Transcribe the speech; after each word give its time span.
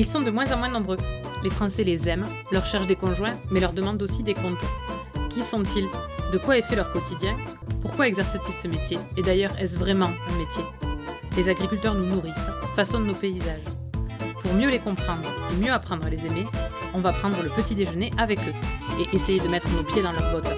Ils 0.00 0.06
sont 0.06 0.20
de 0.20 0.30
moins 0.30 0.52
en 0.52 0.58
moins 0.58 0.68
nombreux. 0.68 0.96
Les 1.42 1.50
Français 1.50 1.82
les 1.82 2.08
aiment, 2.08 2.28
leur 2.52 2.64
cherchent 2.64 2.86
des 2.86 2.94
conjoints, 2.94 3.36
mais 3.50 3.58
leur 3.58 3.72
demandent 3.72 4.00
aussi 4.00 4.22
des 4.22 4.34
comptes. 4.34 4.64
Qui 5.28 5.42
sont-ils? 5.42 5.88
De 6.32 6.38
quoi 6.38 6.56
est 6.56 6.62
fait 6.62 6.76
leur 6.76 6.92
quotidien? 6.92 7.36
Pourquoi 7.82 8.06
exercent-ils 8.06 8.54
ce 8.62 8.68
métier? 8.68 8.96
Et 9.16 9.22
d'ailleurs, 9.22 9.50
est-ce 9.58 9.76
vraiment 9.76 10.06
un 10.06 10.38
métier? 10.38 10.62
Les 11.36 11.48
agriculteurs 11.48 11.96
nous 11.96 12.06
nourrissent, 12.06 12.32
façonnent 12.76 13.06
nos 13.06 13.14
paysages. 13.14 13.58
Pour 14.40 14.54
mieux 14.54 14.70
les 14.70 14.78
comprendre 14.78 15.24
et 15.50 15.56
mieux 15.56 15.72
apprendre 15.72 16.06
à 16.06 16.10
les 16.10 16.24
aimer, 16.24 16.46
on 16.94 17.00
va 17.00 17.12
prendre 17.12 17.42
le 17.42 17.48
petit 17.48 17.74
déjeuner 17.74 18.12
avec 18.18 18.38
eux 18.38 18.54
et 19.00 19.16
essayer 19.16 19.40
de 19.40 19.48
mettre 19.48 19.68
nos 19.70 19.82
pieds 19.82 20.02
dans 20.02 20.12
leurs 20.12 20.30
bottes. 20.30 20.52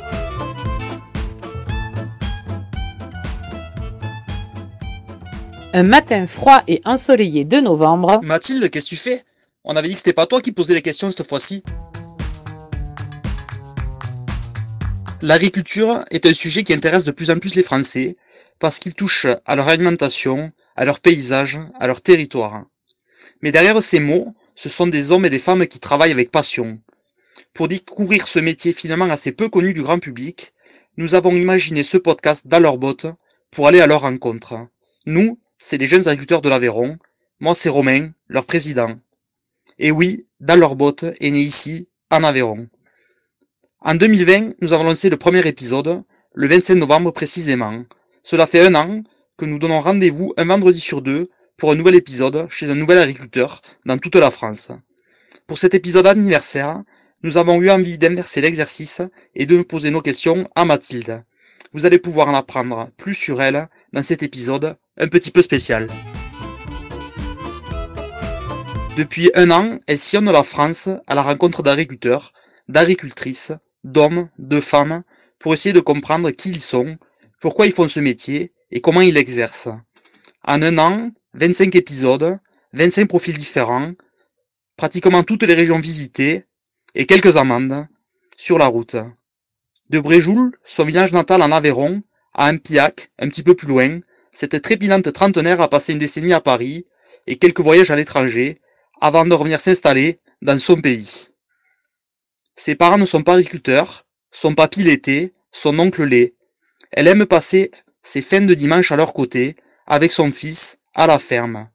Un 5.73 5.85
matin 5.85 6.27
froid 6.27 6.63
et 6.69 6.83
ensoleillé 6.85 7.47
de 7.47 7.57
novembre. 7.57 8.21
Mathilde, 8.23 8.69
qu'est-ce 8.69 8.85
que 8.85 8.91
tu 8.91 8.97
fais? 8.97 9.23
On 9.65 9.77
avait 9.77 9.89
dit 9.89 9.95
que 9.95 10.01
c'était 10.01 10.15
pas 10.15 10.27
toi 10.27 10.41
qui 10.41 10.53
posais 10.53 10.73
les 10.73 10.81
questions 10.81 11.11
cette 11.11 11.27
fois-ci. 11.27 11.63
L'agriculture 15.21 16.03
est 16.11 16.25
un 16.25 16.33
sujet 16.33 16.63
qui 16.63 16.73
intéresse 16.73 17.05
de 17.05 17.11
plus 17.11 17.31
en 17.31 17.39
plus 17.39 17.55
les 17.55 17.63
Français 17.63 18.17
parce 18.59 18.79
qu'il 18.79 18.95
touche 18.95 19.27
à 19.45 19.57
leur 19.57 19.69
alimentation, 19.69 20.51
à 20.77 20.87
leur 20.87 21.01
paysage, 21.01 21.59
à 21.79 21.87
leur 21.87 22.01
territoire. 22.01 22.65
Mais 23.43 23.53
derrière 23.53 23.83
ces 23.83 24.01
mots, 24.01 24.35
ce 24.55 24.71
sont 24.71 24.87
des 24.87 25.11
hommes 25.11 25.27
et 25.27 25.31
des 25.31 25.39
femmes 25.39 25.67
qui 25.67 25.79
travaillent 25.79 26.11
avec 26.11 26.31
passion. 26.31 26.81
Pour 27.53 27.69
découvrir 27.69 28.27
ce 28.27 28.39
métier 28.39 28.73
finalement 28.73 29.11
assez 29.11 29.33
peu 29.33 29.51
connu 29.51 29.75
du 29.75 29.83
grand 29.83 29.99
public, 29.99 30.55
nous 30.97 31.15
avons 31.15 31.33
imaginé 31.33 31.85
ce 31.85 31.99
podcast 31.99 32.47
dans 32.47 32.61
leur 32.61 32.79
botte 32.79 33.07
pour 33.51 33.67
aller 33.67 33.81
à 33.81 33.87
leur 33.87 34.01
rencontre. 34.03 34.55
Nous, 35.05 35.39
c'est 35.59 35.77
les 35.77 35.87
jeunes 35.87 36.09
agriculteurs 36.09 36.41
de 36.41 36.49
l'Aveyron. 36.49 36.97
Moi, 37.41 37.55
c'est 37.55 37.69
Romain, 37.69 38.07
leur 38.29 38.47
président. 38.47 38.99
Et 39.79 39.91
oui, 39.91 40.27
dans 40.41 40.57
leur 40.57 40.77
botte 40.77 41.05
est 41.21 41.31
né 41.31 41.41
ici, 41.41 41.89
en 42.11 42.25
Aveyron. 42.25 42.69
En 43.81 43.95
2020, 43.95 44.55
nous 44.61 44.73
avons 44.73 44.85
lancé 44.85 45.09
le 45.09 45.17
premier 45.17 45.47
épisode, 45.47 46.03
le 46.35 46.49
25 46.49 46.75
novembre 46.75 47.13
précisément. 47.13 47.85
Cela 48.23 48.47
fait 48.47 48.67
un 48.67 48.75
an 48.75 49.03
que 49.39 49.47
nous 49.47 49.59
donnons 49.59 49.81
rendez-vous 49.81 50.35
un 50.37 50.45
vendredi 50.45 50.81
sur 50.81 51.01
deux 51.01 51.31
pour 51.57 51.73
un 51.73 51.75
nouvel 51.75 51.95
épisode 51.95 52.47
chez 52.51 52.71
un 52.71 52.75
nouvel 52.75 52.99
agriculteur 52.99 53.63
dans 53.87 53.97
toute 53.97 54.17
la 54.17 54.31
France. 54.31 54.73
Pour 55.47 55.59
cet 55.59 55.75
épisode 55.75 56.07
anniversaire, 56.07 56.83
nous 57.23 57.37
avons 57.37 57.61
eu 57.61 57.71
envie 57.71 57.99
d'inverser 57.99 58.41
l'exercice 58.41 59.03
et 59.35 59.47
de 59.47 59.57
nous 59.57 59.65
poser 59.65 59.91
nos 59.91 60.01
questions 60.01 60.49
à 60.55 60.65
Mathilde. 60.65 61.23
Vous 61.73 61.87
allez 61.87 61.99
pouvoir 61.99 62.29
en 62.29 62.35
apprendre 62.35 62.91
plus 62.97 63.15
sur 63.15 63.41
elle 63.41 63.69
dans 63.93 64.03
cet 64.03 64.23
épisode 64.23 64.77
un 64.97 65.09
petit 65.09 65.31
peu 65.31 65.43
spécial. 65.43 65.89
Depuis 68.97 69.31
un 69.35 69.51
an, 69.53 69.79
elle 69.87 69.99
sillonne 69.99 70.33
la 70.33 70.43
France 70.43 70.89
à 71.07 71.15
la 71.15 71.23
rencontre 71.23 71.63
d'agriculteurs, 71.63 72.33
d'agricultrices, 72.69 73.53
d'hommes, 73.85 74.29
de 74.39 74.61
femmes, 74.61 75.05
pour 75.39 75.55
essayer 75.55 75.73
de 75.73 75.81
comprendre 75.81 76.31
qui 76.33 76.51
ils 76.51 76.61
sont, 76.61 76.99
pourquoi 77.41 77.67
ils 77.67 77.73
font 77.73 77.87
ce 77.87 78.01
métier 78.01 78.53
et 78.73 78.81
comment 78.81 79.01
ils 79.01 79.15
l'exercent. 79.15 79.69
En 80.45 80.61
un 80.63 80.77
an, 80.79 81.11
25 81.35 81.75
épisodes, 81.77 82.39
25 82.73 83.07
profils 83.07 83.37
différents, 83.37 83.93
pratiquement 84.77 85.23
toutes 85.23 85.45
les 85.45 85.55
régions 85.55 85.79
visitées 85.79 86.45
et 86.97 87.07
quelques 87.07 87.37
amendes 87.37 87.87
sur 88.37 88.59
la 88.59 88.67
route. 88.67 88.97
De 89.89 90.01
Bréjoul, 90.01 90.57
son 90.65 90.85
village 90.85 91.13
natal 91.13 91.43
en 91.43 91.53
Aveyron, 91.53 92.03
à 92.35 92.51
Ampiac, 92.51 93.11
un 93.21 93.29
petit 93.29 93.45
peu 93.45 93.55
plus 93.55 93.69
loin, 93.69 94.01
cette 94.33 94.61
trépidante 94.63 95.13
trentenaire 95.13 95.61
a 95.61 95.71
passé 95.71 95.93
une 95.93 95.99
décennie 96.01 96.33
à 96.33 96.41
Paris 96.41 96.87
et 97.27 97.37
quelques 97.37 97.61
voyages 97.61 97.91
à 97.91 97.97
l'étranger 97.97 98.57
avant 99.01 99.25
de 99.25 99.35
revenir 99.35 99.61
s'installer 99.61 100.21
dans 100.43 100.59
son 100.59 100.77
pays. 100.77 101.29
Ses 102.57 102.75
parents 102.75 102.99
ne 102.99 103.07
sont 103.07 103.23
pas 103.23 103.35
agriculteurs, 103.35 104.07
son 104.31 104.55
papy 104.55 104.83
l'était, 104.83 105.33
son 105.51 105.79
oncle 105.79 106.05
l'est. 106.05 106.35
Elle 106.93 107.09
aime 107.09 107.27
passer 107.27 107.71
ses 108.03 108.23
fins 108.23 108.41
de 108.41 108.55
dimanche 108.55 108.93
à 108.93 108.97
leur 108.97 109.13
côté, 109.13 109.57
avec 109.87 110.13
son 110.13 110.31
fils, 110.31 110.79
à 110.95 111.07
la 111.07 111.19
ferme. 111.19 111.69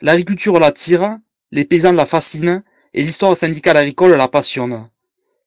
L'agriculture 0.00 0.58
l'attire, 0.58 1.18
les 1.50 1.64
paysans 1.64 1.92
la 1.92 2.06
fascinent 2.06 2.62
et 2.94 3.02
l'histoire 3.02 3.36
syndicale 3.36 3.76
agricole 3.76 4.12
la 4.12 4.28
passionne. 4.28 4.88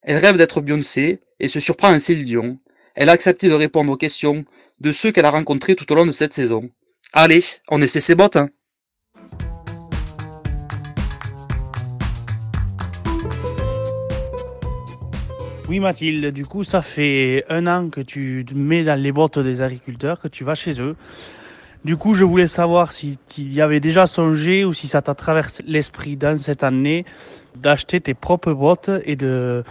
Elle 0.01 0.17
rêve 0.17 0.37
d'être 0.37 0.61
Beyoncé 0.61 1.19
et 1.39 1.47
se 1.47 1.59
surprend 1.59 1.93
en 1.93 1.99
Céline 1.99 2.59
Elle 2.93 3.09
a 3.09 3.13
accepté 3.13 3.49
de 3.49 3.53
répondre 3.53 3.91
aux 3.91 3.97
questions 3.97 4.45
de 4.79 4.91
ceux 4.91 5.11
qu'elle 5.11 5.25
a 5.25 5.31
rencontrés 5.31 5.75
tout 5.75 5.91
au 5.91 5.95
long 5.95 6.05
de 6.05 6.11
cette 6.11 6.33
saison. 6.33 6.69
Allez, 7.13 7.41
on 7.69 7.81
essaie 7.81 8.01
ses 8.01 8.15
bottes. 8.15 8.35
Hein. 8.35 8.49
Oui 15.67 15.79
Mathilde, 15.79 16.31
du 16.31 16.45
coup 16.45 16.63
ça 16.63 16.83
fait 16.83 17.43
un 17.49 17.65
an 17.65 17.89
que 17.89 18.01
tu 18.01 18.45
te 18.47 18.53
mets 18.53 18.83
dans 18.83 18.99
les 18.99 19.11
bottes 19.11 19.39
des 19.39 19.61
agriculteurs, 19.61 20.19
que 20.19 20.27
tu 20.27 20.43
vas 20.43 20.53
chez 20.53 20.79
eux. 20.79 20.95
Du 21.83 21.97
coup 21.97 22.13
je 22.13 22.23
voulais 22.23 22.47
savoir 22.47 22.91
si 22.91 23.17
tu 23.29 23.41
y 23.41 23.61
avais 23.61 23.79
déjà 23.79 24.05
songé 24.05 24.63
ou 24.63 24.73
si 24.73 24.87
ça 24.87 25.01
t'a 25.01 25.15
traversé 25.15 25.63
l'esprit 25.65 26.17
dans 26.17 26.37
cette 26.37 26.63
année 26.63 27.03
d'acheter 27.55 27.99
tes 27.99 28.13
propres 28.13 28.53
bottes 28.53 28.91
et 29.05 29.15
de, 29.15 29.63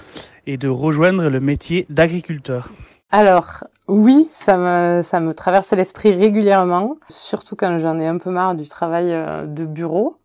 et 0.48 0.56
de 0.56 0.68
rejoindre 0.68 1.28
le 1.28 1.38
métier 1.38 1.86
d'agriculteur. 1.88 2.70
Alors, 3.12 3.62
oui, 3.86 4.28
ça 4.32 4.56
me, 4.56 5.02
ça 5.02 5.20
me 5.20 5.32
traverse 5.32 5.72
l'esprit 5.72 6.12
régulièrement, 6.12 6.96
surtout 7.08 7.54
quand 7.54 7.78
j'en 7.78 8.00
ai 8.00 8.06
un 8.08 8.18
peu 8.18 8.30
marre 8.30 8.56
du 8.56 8.68
travail 8.68 9.12
euh, 9.12 9.46
de 9.46 9.64
bureau. 9.64 10.18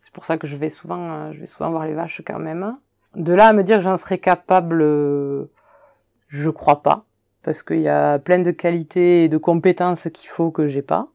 C'est 0.00 0.14
pour 0.14 0.24
ça 0.24 0.38
que 0.38 0.46
je 0.46 0.56
vais 0.56 0.70
souvent, 0.70 1.10
euh, 1.10 1.32
je 1.32 1.40
vais 1.40 1.46
souvent 1.46 1.70
voir 1.70 1.84
les 1.84 1.92
vaches 1.92 2.22
quand 2.26 2.38
même. 2.38 2.72
De 3.16 3.32
là 3.32 3.46
à 3.46 3.52
me 3.54 3.62
dire 3.62 3.78
que 3.78 3.82
j'en 3.82 3.96
serais 3.96 4.18
capable, 4.18 4.82
euh, 4.82 5.46
je 6.28 6.50
crois 6.50 6.82
pas, 6.82 7.04
parce 7.42 7.62
qu'il 7.62 7.80
y 7.80 7.88
a 7.88 8.18
plein 8.18 8.40
de 8.40 8.50
qualités 8.50 9.24
et 9.24 9.28
de 9.30 9.38
compétences 9.38 10.08
qu'il 10.12 10.28
faut 10.28 10.50
que 10.50 10.66
j'ai 10.68 10.82
pas. 10.82 11.08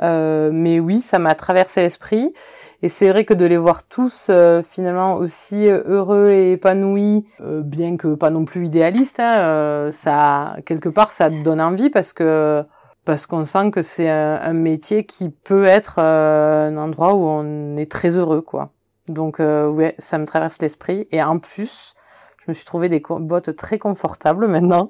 Euh, 0.00 0.50
mais 0.54 0.80
oui, 0.80 1.02
ça 1.02 1.18
m'a 1.18 1.34
traversé 1.34 1.82
l'esprit. 1.82 2.32
Et 2.80 2.88
c'est 2.88 3.10
vrai 3.10 3.26
que 3.26 3.34
de 3.34 3.44
les 3.44 3.58
voir 3.58 3.86
tous 3.86 4.28
euh, 4.30 4.62
finalement 4.62 5.16
aussi 5.16 5.66
heureux 5.66 6.30
et 6.30 6.52
épanouis, 6.52 7.26
bien 7.40 7.98
que 7.98 8.14
pas 8.14 8.30
non 8.30 8.46
plus 8.46 8.64
idéalistes, 8.64 9.20
hein, 9.20 9.90
ça 9.92 10.56
quelque 10.64 10.88
part 10.88 11.12
ça 11.12 11.28
donne 11.28 11.60
envie 11.60 11.90
parce 11.90 12.14
que 12.14 12.64
parce 13.04 13.26
qu'on 13.26 13.44
sent 13.44 13.70
que 13.70 13.82
c'est 13.82 14.08
un, 14.08 14.52
métier 14.54 15.04
qui 15.04 15.28
peut 15.28 15.64
être 15.66 15.98
un 15.98 16.76
endroit 16.76 17.14
où 17.14 17.24
on 17.26 17.76
est 17.76 17.90
très 17.90 18.16
heureux 18.16 18.40
quoi. 18.40 18.72
Donc 19.08 19.40
euh, 19.40 19.68
ouais, 19.68 19.94
ça 19.98 20.18
me 20.18 20.26
traverse 20.26 20.60
l'esprit. 20.60 21.08
Et 21.10 21.22
en 21.22 21.38
plus, 21.38 21.94
je 22.38 22.44
me 22.48 22.54
suis 22.54 22.64
trouvé 22.64 22.88
des 22.88 23.02
bottes 23.08 23.54
très 23.56 23.78
confortables 23.78 24.46
maintenant. 24.46 24.88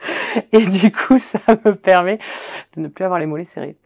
Et 0.52 0.64
du 0.64 0.90
coup, 0.90 1.18
ça 1.18 1.38
me 1.64 1.74
permet 1.74 2.18
de 2.74 2.80
ne 2.80 2.88
plus 2.88 3.04
avoir 3.04 3.20
les 3.20 3.26
mollets 3.26 3.44
serrés. 3.44 3.76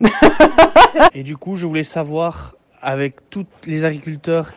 Et 1.13 1.23
du 1.23 1.37
coup, 1.37 1.57
je 1.57 1.67
voulais 1.67 1.85
savoir, 1.85 2.55
avec 2.81 3.29
tous 3.31 3.47
les 3.65 3.85
agriculteurs 3.85 4.53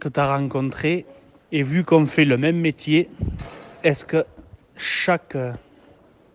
que 0.00 0.08
tu 0.08 0.18
as 0.18 0.36
rencontrés, 0.36 1.06
et 1.52 1.62
vu 1.62 1.84
qu'on 1.84 2.06
fait 2.06 2.24
le 2.24 2.36
même 2.36 2.58
métier, 2.58 3.08
est-ce 3.84 4.04
que 4.04 4.24
chaque 4.76 5.36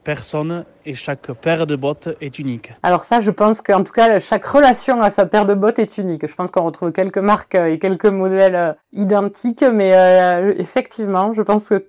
personne 0.03 0.65
et 0.85 0.93
chaque 0.93 1.31
paire 1.33 1.65
de 1.65 1.75
bottes 1.75 2.09
est 2.21 2.39
unique. 2.39 2.71
Alors 2.83 3.05
ça, 3.05 3.21
je 3.21 3.31
pense 3.31 3.61
qu'en 3.61 3.83
tout 3.83 3.93
cas, 3.93 4.19
chaque 4.19 4.45
relation 4.45 5.01
à 5.01 5.09
sa 5.09 5.25
paire 5.25 5.45
de 5.45 5.53
bottes 5.53 5.79
est 5.79 5.97
unique. 5.97 6.27
Je 6.27 6.35
pense 6.35 6.51
qu'on 6.51 6.63
retrouve 6.63 6.91
quelques 6.91 7.17
marques 7.17 7.55
et 7.55 7.79
quelques 7.79 8.05
modèles 8.05 8.55
euh, 8.55 8.73
identiques, 8.91 9.63
mais 9.63 9.93
euh, 9.93 10.53
effectivement, 10.57 11.33
je 11.33 11.41
pense 11.41 11.69
que 11.69 11.87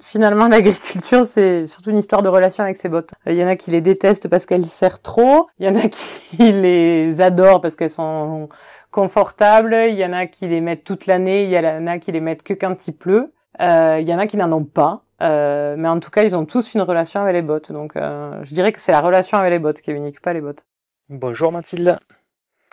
finalement, 0.00 0.48
l'agriculture, 0.48 1.26
c'est 1.26 1.66
surtout 1.66 1.90
une 1.90 1.98
histoire 1.98 2.22
de 2.22 2.28
relation 2.28 2.64
avec 2.64 2.76
ses 2.76 2.88
bottes. 2.88 3.12
Il 3.26 3.34
y 3.34 3.44
en 3.44 3.48
a 3.48 3.56
qui 3.56 3.70
les 3.70 3.80
détestent 3.80 4.28
parce 4.28 4.46
qu'elles 4.46 4.66
serrent 4.66 5.00
trop, 5.00 5.48
il 5.58 5.66
y 5.66 5.68
en 5.68 5.76
a 5.76 5.88
qui 5.88 6.52
les 6.52 7.20
adorent 7.20 7.60
parce 7.60 7.74
qu'elles 7.74 7.90
sont 7.90 8.48
confortables, 8.90 9.76
il 9.88 9.94
y 9.94 10.04
en 10.04 10.12
a 10.12 10.26
qui 10.26 10.48
les 10.48 10.60
mettent 10.60 10.84
toute 10.84 11.06
l'année, 11.06 11.44
il 11.44 11.50
y 11.50 11.58
en 11.58 11.86
a 11.86 11.98
qui 11.98 12.12
les 12.12 12.20
mettent 12.20 12.42
que 12.42 12.54
quand 12.54 12.88
il 12.88 12.92
pleut, 12.92 13.32
euh, 13.60 13.98
il 14.00 14.08
y 14.08 14.14
en 14.14 14.18
a 14.18 14.26
qui 14.26 14.36
n'en 14.36 14.52
ont 14.52 14.64
pas. 14.64 15.02
Euh, 15.22 15.74
mais 15.76 15.88
en 15.88 16.00
tout 16.00 16.10
cas, 16.10 16.24
ils 16.24 16.36
ont 16.36 16.46
tous 16.46 16.74
une 16.74 16.82
relation 16.82 17.20
avec 17.20 17.34
les 17.34 17.42
bottes. 17.42 17.72
Donc, 17.72 17.96
euh, 17.96 18.42
je 18.42 18.54
dirais 18.54 18.72
que 18.72 18.80
c'est 18.80 18.92
la 18.92 19.00
relation 19.00 19.38
avec 19.38 19.52
les 19.52 19.58
bottes 19.58 19.80
qui 19.80 19.90
est 19.90 19.94
unique, 19.94 20.20
pas 20.20 20.32
les 20.32 20.40
bottes. 20.40 20.64
Bonjour 21.08 21.52
Mathilde. 21.52 21.98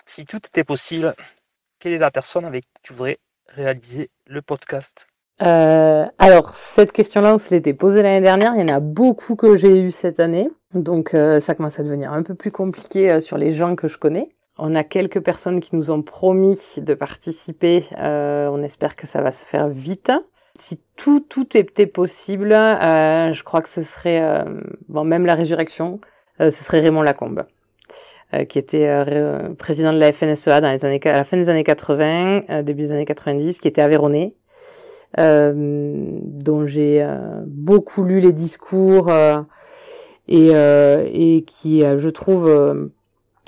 Si 0.06 0.26
tout 0.26 0.38
était 0.38 0.64
possible, 0.64 1.16
quelle 1.80 1.94
est 1.94 1.98
la 1.98 2.12
personne 2.12 2.46
avec 2.46 2.64
qui 2.64 2.82
tu 2.84 2.94
voudrais 2.94 3.20
réaliser 3.48 4.10
le 4.26 4.42
podcast? 4.42 5.08
Euh, 5.42 6.06
Alors, 6.18 6.56
cette 6.56 6.92
question-là, 6.92 7.36
on 7.36 7.38
se 7.38 7.54
l'était 7.54 7.74
posée 7.74 8.02
l'année 8.02 8.22
dernière. 8.22 8.54
Il 8.56 8.62
y 8.62 8.72
en 8.72 8.74
a 8.74 8.80
beaucoup 8.80 9.36
que 9.36 9.56
j'ai 9.56 9.80
eu 9.80 9.92
cette 9.92 10.20
année. 10.20 10.50
Donc, 10.74 11.14
euh, 11.14 11.40
ça 11.40 11.56
commence 11.56 11.80
à 11.80 11.84
devenir 11.84 12.12
un 12.12 12.24
peu 12.24 12.36
plus 12.36 12.52
compliqué 12.52 13.12
euh, 13.12 13.22
sur 13.22 13.38
les 13.38 13.52
gens 13.52 13.76
que 13.76 13.88
je 13.88 13.98
connais. 13.98 14.30
On 14.58 14.74
a 14.74 14.84
quelques 14.84 15.20
personnes 15.20 15.60
qui 15.60 15.76
nous 15.76 15.92
ont 15.92 16.02
promis 16.02 16.60
de 16.78 16.94
participer. 16.96 17.86
on 18.00 18.64
espère 18.64 18.96
que 18.96 19.06
ça 19.06 19.22
va 19.22 19.32
se 19.32 19.46
faire 19.46 19.68
vite. 19.68 20.12
Si 20.57 20.80
tout 20.95 21.19
tout 21.19 21.56
était 21.56 21.86
possible, 21.86 22.51
euh, 22.51 23.31
je 23.31 23.44
crois 23.44 23.62
que 23.62 23.69
ce 23.69 23.83
serait 23.83 24.21
euh, 24.21 24.44
même 24.89 25.25
la 25.25 25.36
résurrection, 25.36 26.00
euh, 26.42 26.50
ce 26.50 26.63
serait 26.63 26.80
Raymond 26.80 27.04
Lacombe. 27.04 27.45
qui 28.50 28.59
était 28.59 28.89
président 29.57 29.94
de 29.94 30.00
la 30.00 30.12
FNSEA 30.12 30.57
années, 30.57 31.00
à 31.06 31.18
la 31.18 31.24
fin 31.24 31.38
des 31.38 31.48
années 31.50 31.63
80, 31.63 32.62
début 32.63 32.81
des 32.81 32.92
années 32.92 33.06
90, 33.06 33.57
qui 33.59 33.69
était 33.69 33.81
avéronnais, 33.81 34.33
dont 35.18 36.65
j'ai 36.65 37.07
beaucoup 37.45 38.04
lu 38.04 38.19
les 38.19 38.33
discours 38.33 39.09
et 40.27 41.45
qui, 41.48 41.83
je 41.98 42.09
trouve, 42.09 42.89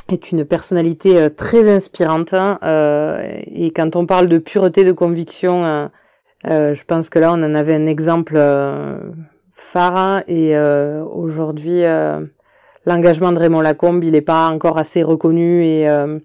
est 0.07 0.31
une 0.31 0.45
personnalité 0.45 1.29
très 1.35 1.69
inspirante. 1.69 2.33
et 2.33 3.71
quand 3.75 3.97
on 3.97 4.05
parle 4.05 4.29
de 4.29 4.37
pureté 4.37 4.85
de 4.85 4.93
conviction, 4.93 5.89
je 6.45 6.83
pense 6.85 7.09
que 7.09 7.19
là, 7.19 7.31
on 7.33 7.43
en 7.43 7.55
avait 7.55 7.75
un 7.75 7.87
exemple 7.87 8.37
phare 9.59 10.23
et 10.27 10.55
euh, 10.55 11.03
aujourd'hui 11.03 11.83
euh, 11.83 12.21
l'engagement 12.85 13.31
de 13.31 13.39
Raymond 13.39 13.61
Lacombe 13.61 14.03
il 14.03 14.13
n'est 14.13 14.21
pas 14.21 14.47
encore 14.47 14.77
assez 14.77 15.03
reconnu 15.03 15.63
et 15.63 15.87
euh, 15.89 16.17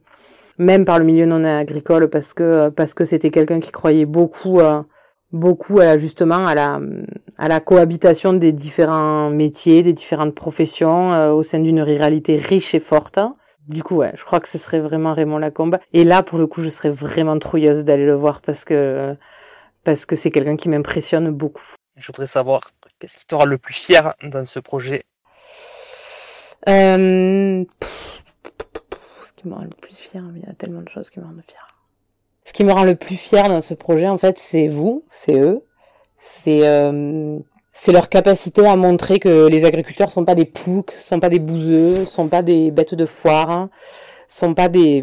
même 0.59 0.85
par 0.85 0.99
le 0.99 1.05
milieu 1.05 1.27
non 1.27 1.45
agricole 1.45 2.09
parce 2.09 2.33
que 2.33 2.69
parce 2.71 2.95
que 2.95 3.05
c'était 3.05 3.31
quelqu'un 3.31 3.61
qui 3.61 3.73
croyait 3.73 4.07
beaucoup 4.07 4.61
beaucoup 5.33 5.81
justement 5.97 6.47
à 6.47 6.55
la 6.55 6.81
à 7.39 7.49
la 7.49 7.59
cohabitation 7.59 8.33
des 8.33 8.53
différents 8.53 9.31
métiers 9.31 9.83
des 9.83 9.93
différentes 9.93 10.35
professions 10.35 11.33
au 11.33 11.43
sein 11.43 11.59
d'une 11.59 11.83
ruralité 11.83 12.37
riche 12.37 12.75
et 12.75 12.81
forte. 12.81 13.19
Du 13.67 13.83
coup 13.83 13.97
ouais 13.97 14.13
je 14.15 14.25
crois 14.25 14.39
que 14.39 14.49
ce 14.49 14.59
serait 14.59 14.79
vraiment 14.79 15.13
Raymond 15.13 15.39
Lacombe. 15.39 15.79
Et 15.93 16.05
là 16.05 16.23
pour 16.23 16.39
le 16.39 16.47
coup 16.47 16.63
je 16.63 16.69
serais 16.69 16.91
vraiment 16.91 17.37
trouilleuse 17.41 17.85
d'aller 17.85 18.07
le 18.07 18.15
voir 18.15 18.41
parce 18.41 18.65
que 18.65 19.17
parce 19.85 20.07
que 20.07 20.17
c'est 20.17 20.31
quelqu'un 20.31 20.57
qui 20.57 20.69
m'impressionne 20.69 21.31
beaucoup. 21.31 21.75
Je 21.97 22.07
voudrais 22.09 22.27
savoir 22.27 22.63
Qu'est-ce 22.99 23.17
qui 23.17 23.27
te 23.27 23.35
rend 23.35 23.45
le 23.45 23.59
plus 23.59 23.75
fier 23.75 24.15
dans 24.23 24.45
ce 24.45 24.59
projet? 24.59 25.05
Euh... 26.69 27.65
Ce 29.23 29.33
qui 29.37 29.49
me 29.49 29.55
rend 29.55 29.65
le 29.65 29.71
plus 29.71 29.95
fier, 29.95 30.23
il 30.35 30.43
y 30.43 30.51
a 30.51 30.55
tellement 30.55 30.83
de 30.83 30.89
choses 30.89 31.11
qui 31.11 31.21
me 31.21 31.25
rendent 31.25 31.43
fier. 31.47 31.67
Ce 32.45 32.53
qui 32.53 32.65
me 32.65 32.73
rend 32.73 32.85
le 32.85 32.95
plus 32.95 33.17
fier 33.17 33.49
dans 33.49 33.61
ce 33.61 33.75
projet, 33.75 34.09
en 34.09 34.19
fait, 34.19 34.39
c'est 34.39 34.69
vous, 34.69 35.05
c'est 35.11 35.39
eux, 35.39 35.63
c'est 36.19 36.67
euh, 36.67 37.39
c'est 37.73 37.93
leur 37.93 38.09
capacité 38.09 38.67
à 38.67 38.77
montrer 38.77 39.19
que 39.19 39.49
les 39.49 39.65
agriculteurs 39.65 40.11
sont 40.11 40.25
pas 40.25 40.35
des 40.35 40.45
ploucs, 40.45 40.93
sont 40.93 41.21
pas 41.21 41.29
des 41.29 41.41
bouseux, 41.41 42.07
sont 42.07 42.29
pas 42.29 42.43
des 42.43 42.71
bêtes 42.71 42.95
de 42.95 43.05
foire, 43.05 43.51
hein, 43.51 43.71
sont 44.29 44.55
pas 44.55 44.69
des, 44.69 45.03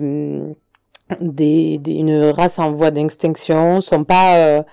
des, 1.20 1.78
des 1.78 1.94
une 1.94 2.30
race 2.30 2.60
en 2.60 2.72
voie 2.72 2.92
d'extinction, 2.92 3.82
sont 3.82 4.04
pas 4.04 4.38
euh, 4.38 4.64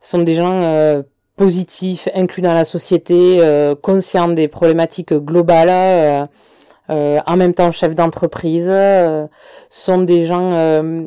sont 0.00 0.20
des 0.20 0.34
gens 0.34 0.60
euh, 0.62 1.02
positif, 1.36 2.08
inclus 2.14 2.42
dans 2.42 2.54
la 2.54 2.64
société, 2.64 3.38
euh, 3.40 3.74
conscient 3.74 4.28
des 4.28 4.48
problématiques 4.48 5.12
globales, 5.12 5.68
euh, 5.70 6.26
euh, 6.90 7.20
en 7.26 7.36
même 7.36 7.54
temps 7.54 7.70
chef 7.70 7.94
d'entreprise, 7.94 8.70
sont 9.70 9.98
des 10.02 10.26
gens, 10.26 11.04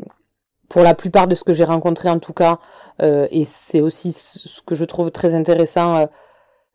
pour 0.70 0.84
la 0.84 0.94
plupart 0.94 1.28
de 1.28 1.36
ce 1.36 1.44
que 1.44 1.54
j'ai 1.54 1.64
rencontré 1.64 2.10
en 2.10 2.20
tout 2.20 2.34
cas, 2.34 2.60
et 3.02 3.46
c'est 3.46 3.82
aussi 3.82 4.12
ce 4.12 4.62
que 4.62 4.76
je 4.76 4.84
trouve 4.86 5.10
très 5.10 5.36
intéressant, 5.36 6.10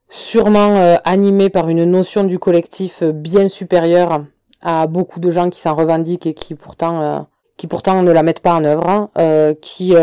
sûrement 0.09 0.99
animés 1.05 1.51
par 1.51 1.69
une 1.69 1.85
notion 1.85 2.25
du 2.25 2.39
collectif 2.39 3.03
bien 3.03 3.49
supérieure 3.49 4.25
à 4.63 4.87
beaucoup 4.87 5.21
de 5.21 5.31
gens 5.31 5.51
qui 5.51 5.61
s'en 5.61 5.75
revendiquent 5.75 6.27
et 6.27 6.33
qui 6.33 6.55
pourtant 6.55 7.27
qui 7.57 7.67
pourtant 7.67 8.03
ne 8.03 8.11
la 8.13 8.23
mettent 8.23 8.41
pas 8.41 8.55
en 8.55 8.65
œuvre, 8.65 8.89
hein, 8.89 9.55
qui 9.61 9.95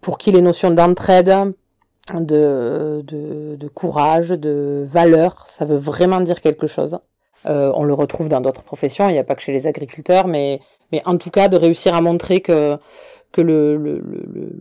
pour 0.00 0.18
qui 0.18 0.32
les 0.32 0.42
notions 0.42 0.70
d'entraide, 0.70 1.54
de, 2.14 3.02
de, 3.04 3.56
de, 3.56 3.68
courage, 3.68 4.28
de 4.28 4.86
valeur. 4.88 5.46
Ça 5.48 5.64
veut 5.64 5.76
vraiment 5.76 6.20
dire 6.20 6.40
quelque 6.40 6.66
chose. 6.66 6.98
Euh, 7.46 7.70
on 7.74 7.84
le 7.84 7.94
retrouve 7.94 8.28
dans 8.28 8.40
d'autres 8.40 8.62
professions, 8.62 9.08
il 9.08 9.12
n'y 9.12 9.18
a 9.18 9.24
pas 9.24 9.34
que 9.34 9.42
chez 9.42 9.52
les 9.52 9.66
agriculteurs, 9.66 10.26
mais, 10.26 10.60
mais 10.90 11.02
en 11.04 11.16
tout 11.16 11.30
cas 11.30 11.48
de 11.48 11.56
réussir 11.56 11.94
à 11.94 12.00
montrer 12.00 12.40
que, 12.40 12.76
que 13.30 13.40
le, 13.40 13.76
le, 13.76 13.98
le, 13.98 14.52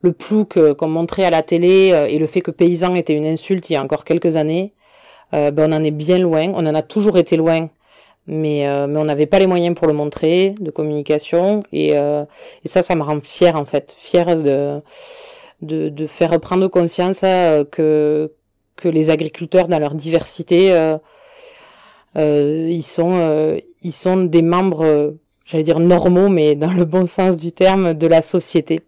le 0.00 0.12
plouc 0.12 0.58
qu'on 0.74 0.88
montrait 0.88 1.24
à 1.24 1.30
la 1.30 1.42
télé 1.42 1.90
euh, 1.92 2.06
et 2.06 2.18
le 2.18 2.26
fait 2.26 2.40
que 2.40 2.50
paysan 2.50 2.94
était 2.94 3.14
une 3.14 3.26
insulte 3.26 3.68
il 3.68 3.74
y 3.74 3.76
a 3.76 3.82
encore 3.82 4.04
quelques 4.04 4.36
années, 4.36 4.72
euh, 5.34 5.50
ben 5.50 5.70
on 5.70 5.76
en 5.76 5.84
est 5.84 5.90
bien 5.90 6.18
loin, 6.18 6.50
on 6.54 6.66
en 6.66 6.74
a 6.74 6.82
toujours 6.82 7.18
été 7.18 7.36
loin, 7.36 7.68
mais, 8.28 8.68
euh, 8.68 8.86
mais 8.86 8.98
on 8.98 9.04
n'avait 9.04 9.26
pas 9.26 9.38
les 9.38 9.46
moyens 9.46 9.74
pour 9.74 9.86
le 9.88 9.92
montrer, 9.94 10.54
de 10.60 10.70
communication, 10.70 11.60
et, 11.72 11.98
euh, 11.98 12.24
et 12.64 12.68
ça, 12.68 12.82
ça 12.82 12.94
me 12.94 13.02
rend 13.02 13.20
fière 13.20 13.56
en 13.56 13.64
fait, 13.64 13.94
fière 13.96 14.36
de 14.36 14.80
de, 15.62 15.88
de 15.88 16.06
faire 16.06 16.38
prendre 16.40 16.68
conscience 16.68 17.22
euh, 17.24 17.64
que 17.64 18.32
que 18.76 18.88
les 18.88 19.10
agriculteurs 19.10 19.68
dans 19.68 19.78
leur 19.80 19.94
diversité 19.94 20.72
euh, 20.72 20.98
euh, 22.16 22.68
ils 22.70 22.84
sont 22.84 23.58
ils 23.82 23.92
sont 23.92 24.24
des 24.24 24.42
membres 24.42 25.14
j'allais 25.44 25.64
dire 25.64 25.80
normaux 25.80 26.28
mais 26.28 26.54
dans 26.54 26.72
le 26.72 26.84
bon 26.84 27.06
sens 27.06 27.36
du 27.36 27.52
terme 27.52 27.94
de 27.94 28.06
la 28.06 28.22
société. 28.22 28.82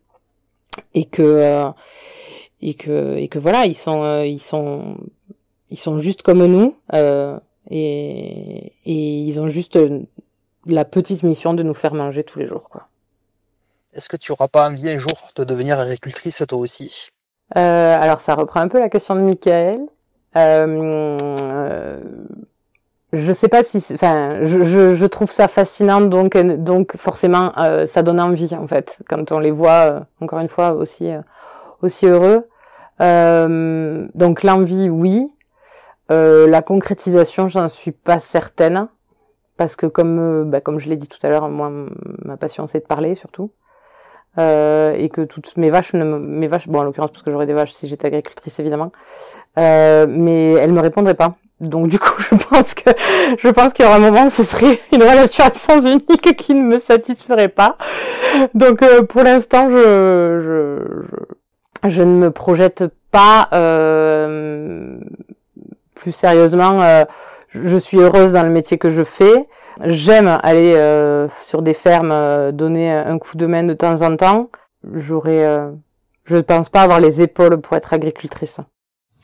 Et 0.94 1.04
que 1.04 1.72
et 2.62 2.74
que 2.74 3.16
et 3.16 3.28
que 3.28 3.38
voilà 3.40 3.66
ils 3.66 3.74
sont 3.74 4.22
ils 4.22 4.40
sont 4.40 4.96
ils 5.70 5.76
sont 5.78 5.98
juste 5.98 6.22
comme 6.22 6.46
nous 6.46 6.76
et 7.70 8.72
et 8.84 9.20
ils 9.22 9.40
ont 9.40 9.48
juste 9.48 9.78
la 10.66 10.84
petite 10.84 11.22
mission 11.22 11.54
de 11.54 11.62
nous 11.62 11.74
faire 11.74 11.94
manger 11.94 12.24
tous 12.24 12.38
les 12.38 12.46
jours 12.46 12.68
quoi 12.68 12.88
est-ce 13.92 14.08
que 14.08 14.16
tu 14.16 14.30
n'auras 14.30 14.48
pas 14.48 14.68
envie 14.68 14.88
un 14.88 14.98
jour 14.98 15.30
de 15.34 15.44
devenir 15.44 15.78
agricultrice 15.80 16.44
toi 16.48 16.58
aussi? 16.58 17.08
Euh, 17.56 17.96
Alors 18.00 18.20
ça 18.20 18.34
reprend 18.34 18.60
un 18.60 18.68
peu 18.68 18.78
la 18.78 18.88
question 18.88 19.16
de 19.16 19.20
Michael. 19.20 19.80
Euh, 20.36 21.16
je 23.12 23.32
sais 23.32 23.48
pas 23.48 23.64
si, 23.64 23.84
enfin, 23.92 24.38
je, 24.42 24.62
je, 24.62 24.94
je, 24.94 25.06
trouve 25.06 25.32
ça 25.32 25.48
fascinant, 25.48 26.00
donc 26.00 26.36
donc 26.36 26.96
forcément 26.96 27.52
euh, 27.58 27.88
ça 27.88 28.02
donne 28.02 28.20
envie 28.20 28.54
en 28.54 28.68
fait 28.68 29.00
quand 29.08 29.32
on 29.32 29.40
les 29.40 29.50
voit 29.50 29.70
euh, 29.70 30.00
encore 30.20 30.38
une 30.38 30.48
fois 30.48 30.74
aussi 30.74 31.10
euh, 31.10 31.20
aussi 31.82 32.06
heureux. 32.06 32.46
Euh, 33.00 34.06
donc 34.14 34.44
l'envie, 34.44 34.88
oui. 34.88 35.32
La 36.10 36.62
concrétisation, 36.62 37.46
j'en 37.46 37.68
suis 37.68 37.92
pas 37.92 38.18
certaine 38.18 38.88
parce 39.56 39.76
que 39.76 39.86
comme 39.86 40.50
bah, 40.50 40.60
comme 40.60 40.78
je 40.78 40.88
l'ai 40.88 40.96
dit 40.96 41.08
tout 41.08 41.18
à 41.22 41.28
l'heure, 41.28 41.48
moi 41.48 41.70
ma 42.24 42.36
passion 42.36 42.66
c'est 42.66 42.80
de 42.80 42.86
parler 42.86 43.14
surtout. 43.14 43.52
Euh, 44.38 44.92
et 44.92 45.08
que 45.08 45.22
toutes 45.22 45.56
mes 45.56 45.70
vaches, 45.70 45.92
ne, 45.92 46.04
mes 46.04 46.46
vaches, 46.46 46.68
bon 46.68 46.78
en 46.78 46.82
l'occurrence 46.84 47.10
parce 47.10 47.24
que 47.24 47.32
j'aurais 47.32 47.46
des 47.46 47.52
vaches 47.52 47.72
si 47.72 47.88
j'étais 47.88 48.06
agricultrice 48.06 48.60
évidemment, 48.60 48.92
euh, 49.58 50.06
mais 50.08 50.52
elles 50.52 50.72
me 50.72 50.80
répondraient 50.80 51.14
pas. 51.14 51.34
Donc 51.60 51.88
du 51.88 51.98
coup, 51.98 52.22
je 52.30 52.36
pense 52.36 52.74
que 52.74 52.90
je 53.38 53.48
pense 53.48 53.72
qu'il 53.72 53.84
y 53.84 53.88
aura 53.88 53.96
un 53.96 54.00
moment 54.00 54.26
où 54.26 54.30
ce 54.30 54.44
serait 54.44 54.78
une 54.92 55.02
relation 55.02 55.44
à 55.44 55.50
sens 55.50 55.84
unique 55.84 56.36
qui 56.36 56.54
ne 56.54 56.62
me 56.62 56.78
satisferait 56.78 57.48
pas. 57.48 57.76
Donc 58.54 58.82
euh, 58.82 59.02
pour 59.02 59.24
l'instant, 59.24 59.68
je, 59.68 60.86
je, 61.84 61.88
je 61.90 62.02
ne 62.02 62.14
me 62.14 62.30
projette 62.30 62.84
pas 63.10 63.48
euh, 63.52 64.96
plus 66.00 66.12
sérieusement. 66.12 66.82
Euh, 66.82 67.04
je 67.52 67.76
suis 67.76 67.98
heureuse 67.98 68.32
dans 68.32 68.42
le 68.42 68.50
métier 68.50 68.78
que 68.78 68.88
je 68.88 69.02
fais. 69.02 69.44
J'aime 69.84 70.38
aller 70.42 70.74
euh, 70.76 71.28
sur 71.40 71.62
des 71.62 71.74
fermes, 71.74 72.12
euh, 72.12 72.52
donner 72.52 72.90
un 72.90 73.18
coup 73.18 73.36
de 73.36 73.46
main 73.46 73.64
de 73.64 73.72
temps 73.72 74.02
en 74.02 74.16
temps. 74.16 74.50
J'aurais, 74.94 75.44
euh, 75.44 75.70
je 76.24 76.36
ne 76.36 76.42
pense 76.42 76.68
pas 76.68 76.82
avoir 76.82 77.00
les 77.00 77.20
épaules 77.22 77.60
pour 77.60 77.76
être 77.76 77.92
agricultrice. 77.92 78.60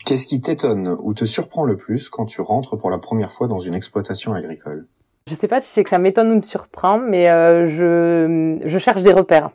Qu'est-ce 0.05 0.27
qui 0.27 0.41
t'étonne 0.41 0.97
ou 1.03 1.15
te 1.15 1.25
surprend 1.25 1.65
le 1.65 1.77
plus 1.77 2.09
quand 2.09 2.27
tu 2.27 2.41
rentres 2.41 2.77
pour 2.77 2.91
la 2.91 2.99
première 2.99 3.33
fois 3.33 3.49
dans 3.49 3.59
une 3.59 3.75
exploitation 3.75 4.35
agricole? 4.35 4.87
Je 5.29 5.35
ne 5.35 5.39
sais 5.39 5.49
pas 5.49 5.61
si 5.61 5.69
c'est 5.69 5.83
que 5.83 5.91
ça 5.91 5.99
m'étonne 5.99 6.31
ou 6.31 6.37
me 6.37 6.43
surprend, 6.43 6.99
mais 6.99 7.27
je, 7.67 8.59
je 8.65 8.79
cherche 8.79 9.03
des 9.03 9.13
repères. 9.13 9.51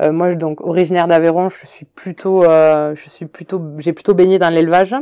moi, 0.00 0.34
donc 0.34 0.60
originaire 0.60 1.06
d'Aveyron, 1.06 1.48
je 1.48 1.66
suis 1.66 1.86
plutôt, 1.86 2.42
je 2.42 3.04
suis 3.06 3.24
plutôt, 3.24 3.62
j'ai 3.78 3.94
plutôt 3.94 4.12
baigné 4.12 4.38
dans 4.38 4.50
l'élevage. 4.50 4.94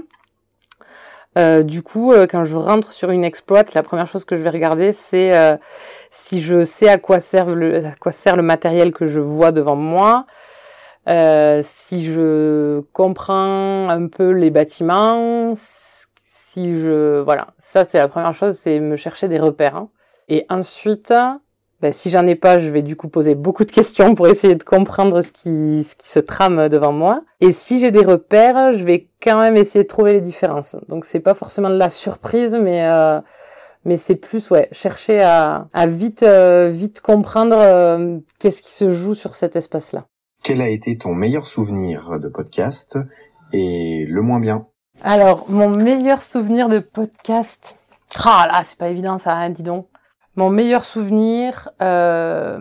Euh, 1.36 1.62
du 1.62 1.82
coup, 1.82 2.12
euh, 2.12 2.26
quand 2.26 2.44
je 2.44 2.56
rentre 2.56 2.92
sur 2.92 3.10
une 3.10 3.24
exploite, 3.24 3.74
la 3.74 3.82
première 3.82 4.06
chose 4.06 4.24
que 4.24 4.36
je 4.36 4.42
vais 4.42 4.50
regarder, 4.50 4.92
c'est 4.92 5.36
euh, 5.36 5.56
si 6.10 6.40
je 6.40 6.64
sais 6.64 6.88
à 6.88 6.98
quoi, 6.98 7.20
sert 7.20 7.46
le, 7.54 7.84
à 7.84 7.94
quoi 8.00 8.12
sert 8.12 8.36
le 8.36 8.42
matériel 8.42 8.92
que 8.92 9.04
je 9.04 9.20
vois 9.20 9.52
devant 9.52 9.76
moi, 9.76 10.26
si 11.62 12.04
je 12.04 12.80
comprends 12.92 13.88
un 13.88 14.08
peu 14.08 14.30
les 14.30 14.50
bâtiments, 14.50 15.54
si 15.56 16.80
je... 16.80 17.20
Voilà, 17.20 17.48
ça 17.58 17.84
c'est 17.84 17.98
la 17.98 18.08
première 18.08 18.34
chose, 18.34 18.56
c'est 18.56 18.80
me 18.80 18.96
chercher 18.96 19.28
des 19.28 19.38
repères. 19.38 19.76
Hein. 19.76 19.90
Et 20.28 20.46
ensuite, 20.48 21.12
ben, 21.82 21.92
si 21.92 22.08
j'en 22.08 22.26
ai 22.26 22.36
pas, 22.36 22.58
je 22.58 22.70
vais 22.70 22.82
du 22.82 22.96
coup 22.96 23.08
poser 23.08 23.34
beaucoup 23.34 23.64
de 23.64 23.70
questions 23.70 24.14
pour 24.14 24.28
essayer 24.28 24.54
de 24.54 24.62
comprendre 24.62 25.20
ce 25.20 25.30
qui, 25.30 25.84
ce 25.84 25.94
qui 25.94 26.08
se 26.08 26.18
trame 26.18 26.68
devant 26.68 26.92
moi. 26.92 27.22
Et 27.40 27.52
si 27.52 27.80
j'ai 27.80 27.90
des 27.90 28.04
repères, 28.04 28.72
je 28.72 28.84
vais 28.84 29.08
quand 29.22 29.38
même 29.38 29.56
essayer 29.56 29.84
de 29.84 29.88
trouver 29.88 30.14
les 30.14 30.22
différences. 30.22 30.76
Donc 30.88 31.04
c'est 31.04 31.20
pas 31.20 31.34
forcément 31.34 31.68
de 31.68 31.76
la 31.76 31.90
surprise, 31.90 32.54
mais 32.54 32.88
euh, 32.88 33.20
mais 33.84 33.98
c'est 33.98 34.16
plus 34.16 34.50
ouais 34.50 34.68
chercher 34.72 35.20
à, 35.20 35.68
à 35.74 35.86
vite 35.86 36.22
euh, 36.22 36.70
vite 36.70 37.00
comprendre 37.00 37.56
euh, 37.58 38.18
qu'est-ce 38.40 38.62
qui 38.62 38.72
se 38.72 38.88
joue 38.88 39.14
sur 39.14 39.34
cet 39.34 39.54
espace-là. 39.54 40.06
Quel 40.42 40.62
a 40.62 40.68
été 40.68 40.96
ton 40.96 41.14
meilleur 41.14 41.46
souvenir 41.46 42.18
de 42.18 42.28
podcast 42.28 42.96
et 43.52 44.06
le 44.08 44.22
moins 44.22 44.40
bien? 44.40 44.66
Alors 45.02 45.44
mon 45.50 45.68
meilleur 45.68 46.22
souvenir 46.22 46.70
de 46.70 46.78
podcast? 46.78 47.76
Ah 48.24 48.46
là, 48.50 48.62
c'est 48.64 48.78
pas 48.78 48.88
évident 48.88 49.18
ça, 49.18 49.34
hein, 49.34 49.50
dis 49.50 49.62
donc. 49.62 49.86
Mon 50.38 50.50
meilleur 50.50 50.84
souvenir, 50.84 51.70
euh, 51.80 52.58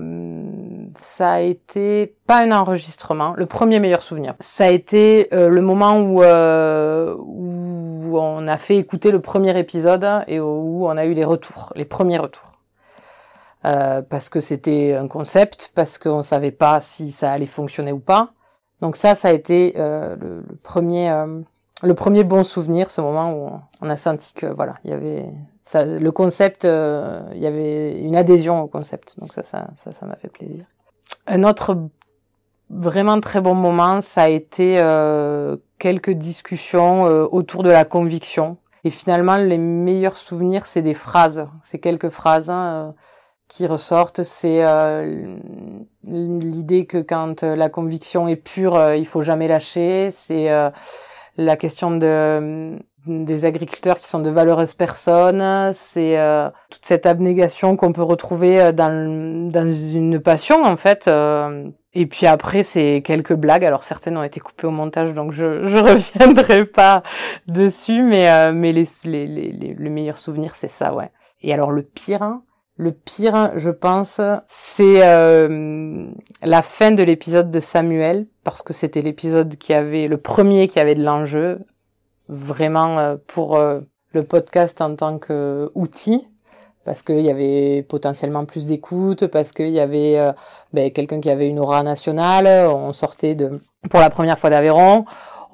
ça 0.97 1.33
a 1.33 1.39
été 1.41 2.15
pas 2.25 2.37
un 2.37 2.53
enregistrement, 2.53 3.33
le 3.35 3.45
premier 3.47 3.81
meilleur 3.81 4.01
souvenir. 4.01 4.33
Ça 4.39 4.67
a 4.67 4.69
été 4.69 5.27
euh, 5.33 5.49
le 5.49 5.59
moment 5.59 5.99
où, 5.99 6.23
euh, 6.23 7.13
où 7.19 8.17
on 8.17 8.47
a 8.47 8.55
fait 8.55 8.77
écouter 8.77 9.11
le 9.11 9.19
premier 9.19 9.59
épisode 9.59 10.07
et 10.27 10.39
où 10.39 10.87
on 10.87 10.95
a 10.95 11.03
eu 11.03 11.13
les 11.13 11.25
retours, 11.25 11.73
les 11.75 11.83
premiers 11.83 12.17
retours. 12.17 12.53
Parce 13.63 14.29
que 14.29 14.39
c'était 14.39 14.93
un 14.93 15.07
concept, 15.07 15.71
parce 15.73 15.97
qu'on 15.97 16.21
savait 16.21 16.51
pas 16.51 16.81
si 16.81 17.09
ça 17.09 17.31
allait 17.31 17.47
fonctionner 17.47 17.91
ou 17.91 17.99
pas. 17.99 18.29
Donc 18.79 18.95
ça, 18.95 19.15
ça 19.15 19.29
a 19.29 19.31
été 19.31 19.73
le, 19.75 20.43
premier, 20.61 21.11
le 21.81 21.93
premier 21.95 22.23
bon 22.23 22.43
souvenir, 22.43 22.91
ce 22.91 23.01
moment 23.01 23.33
où 23.33 23.49
on 23.81 23.89
a 23.89 23.97
senti 23.97 24.33
que 24.33 24.45
voilà, 24.45 24.75
il 24.83 24.91
y 24.91 24.93
avait 24.93 25.25
ça, 25.65 25.83
le 25.83 26.11
concept, 26.11 26.63
euh, 26.63 27.21
il 27.33 27.39
y 27.39 27.47
avait 27.47 27.99
une 27.99 28.15
adhésion 28.15 28.61
au 28.61 28.67
concept. 28.67 29.19
Donc 29.19 29.33
ça, 29.33 29.43
ça, 29.43 29.67
ça, 29.83 29.91
ça 29.91 30.05
m'a 30.05 30.15
fait 30.15 30.29
plaisir. 30.29 30.65
Un 31.27 31.43
autre 31.43 31.77
vraiment 32.69 33.19
très 33.19 33.41
bon 33.41 33.55
moment, 33.55 33.99
ça 34.01 34.23
a 34.23 34.29
été 34.29 34.75
euh, 34.77 35.57
quelques 35.77 36.11
discussions 36.11 37.05
euh, 37.05 37.27
autour 37.29 37.63
de 37.63 37.69
la 37.69 37.83
conviction. 37.83 38.57
Et 38.83 38.89
finalement, 38.91 39.37
les 39.37 39.57
meilleurs 39.57 40.15
souvenirs, 40.15 40.65
c'est 40.67 40.83
des 40.83 40.93
phrases, 40.93 41.47
c'est 41.63 41.79
quelques 41.79 42.09
phrases. 42.09 42.49
Hein, 42.49 42.93
qui 43.47 43.67
ressortent, 43.67 44.23
c'est 44.23 44.65
euh, 44.65 45.37
l'idée 46.03 46.85
que 46.85 46.97
quand 46.97 47.43
la 47.43 47.69
conviction 47.69 48.27
est 48.27 48.35
pure, 48.35 48.75
euh, 48.75 48.95
il 48.95 49.05
faut 49.05 49.21
jamais 49.21 49.47
lâcher. 49.47 50.09
C'est 50.11 50.49
euh, 50.49 50.69
la 51.37 51.55
question 51.55 51.95
de 51.95 52.77
des 53.07 53.45
agriculteurs 53.45 53.97
qui 53.97 54.07
sont 54.07 54.19
de 54.19 54.29
valeureuses 54.29 54.73
personnes. 54.73 55.71
C'est 55.73 56.17
toute 56.69 56.85
cette 56.85 57.05
abnégation 57.05 57.75
qu'on 57.75 57.93
peut 57.93 58.03
retrouver 58.03 58.71
dans 58.73 59.49
dans 59.51 59.71
une 59.71 60.19
passion 60.19 60.63
en 60.63 60.77
fait. 60.77 61.09
et 61.93 62.05
puis 62.05 62.27
après, 62.27 62.63
c'est 62.63 63.01
quelques 63.05 63.33
blagues. 63.35 63.65
Alors 63.65 63.83
certaines 63.83 64.17
ont 64.17 64.23
été 64.23 64.39
coupées 64.39 64.67
au 64.67 64.71
montage, 64.71 65.13
donc 65.13 65.31
je 65.31 65.65
je 65.67 65.77
reviendrai 66.19 66.65
pas 66.65 67.03
dessus. 67.47 68.01
Mais 68.03 68.51
mais 68.53 68.71
les 68.71 68.87
les 69.03 69.27
les, 69.27 69.51
les 69.51 69.73
le 69.73 69.89
meilleur 69.89 70.17
souvenir, 70.17 70.55
c'est 70.55 70.67
ça, 70.67 70.93
ouais. 70.93 71.11
Et 71.41 71.53
alors 71.53 71.71
le 71.71 71.83
pire. 71.83 72.23
Hein, 72.23 72.43
le 72.77 72.91
pire, 72.91 73.51
je 73.55 73.69
pense, 73.69 74.19
c'est 74.47 75.01
euh, 75.01 76.07
la 76.43 76.61
fin 76.61 76.91
de 76.91 77.03
l'épisode 77.03 77.49
de 77.49 77.61
Samuel, 77.61 78.27
parce 78.43 78.61
que 78.61 78.73
c'était 78.73 79.01
l'épisode 79.01 79.55
qui 79.55 79.73
avait 79.73 80.07
le 80.07 80.17
premier 80.17 80.67
qui 80.67 80.79
avait 80.79 80.95
de 80.95 81.03
l'enjeu, 81.03 81.59
vraiment 82.29 82.99
euh, 82.99 83.15
pour 83.27 83.57
euh, 83.57 83.79
le 84.13 84.23
podcast 84.23 84.81
en 84.81 84.95
tant 84.95 85.19
qu'outil, 85.19 86.27
parce 86.83 87.01
qu'il 87.01 87.21
y 87.21 87.29
avait 87.29 87.83
potentiellement 87.83 88.45
plus 88.45 88.67
d'écoute, 88.67 89.27
parce 89.27 89.51
qu'il 89.51 89.69
y 89.69 89.79
avait 89.79 90.17
euh, 90.17 90.31
ben, 90.73 90.91
quelqu'un 90.91 91.19
qui 91.19 91.29
avait 91.29 91.49
une 91.49 91.59
aura 91.59 91.83
nationale, 91.83 92.47
on 92.69 92.93
sortait 92.93 93.35
de 93.35 93.59
pour 93.89 93.99
la 93.99 94.09
première 94.09 94.39
fois 94.39 94.49
d'Aveyron, 94.49 95.05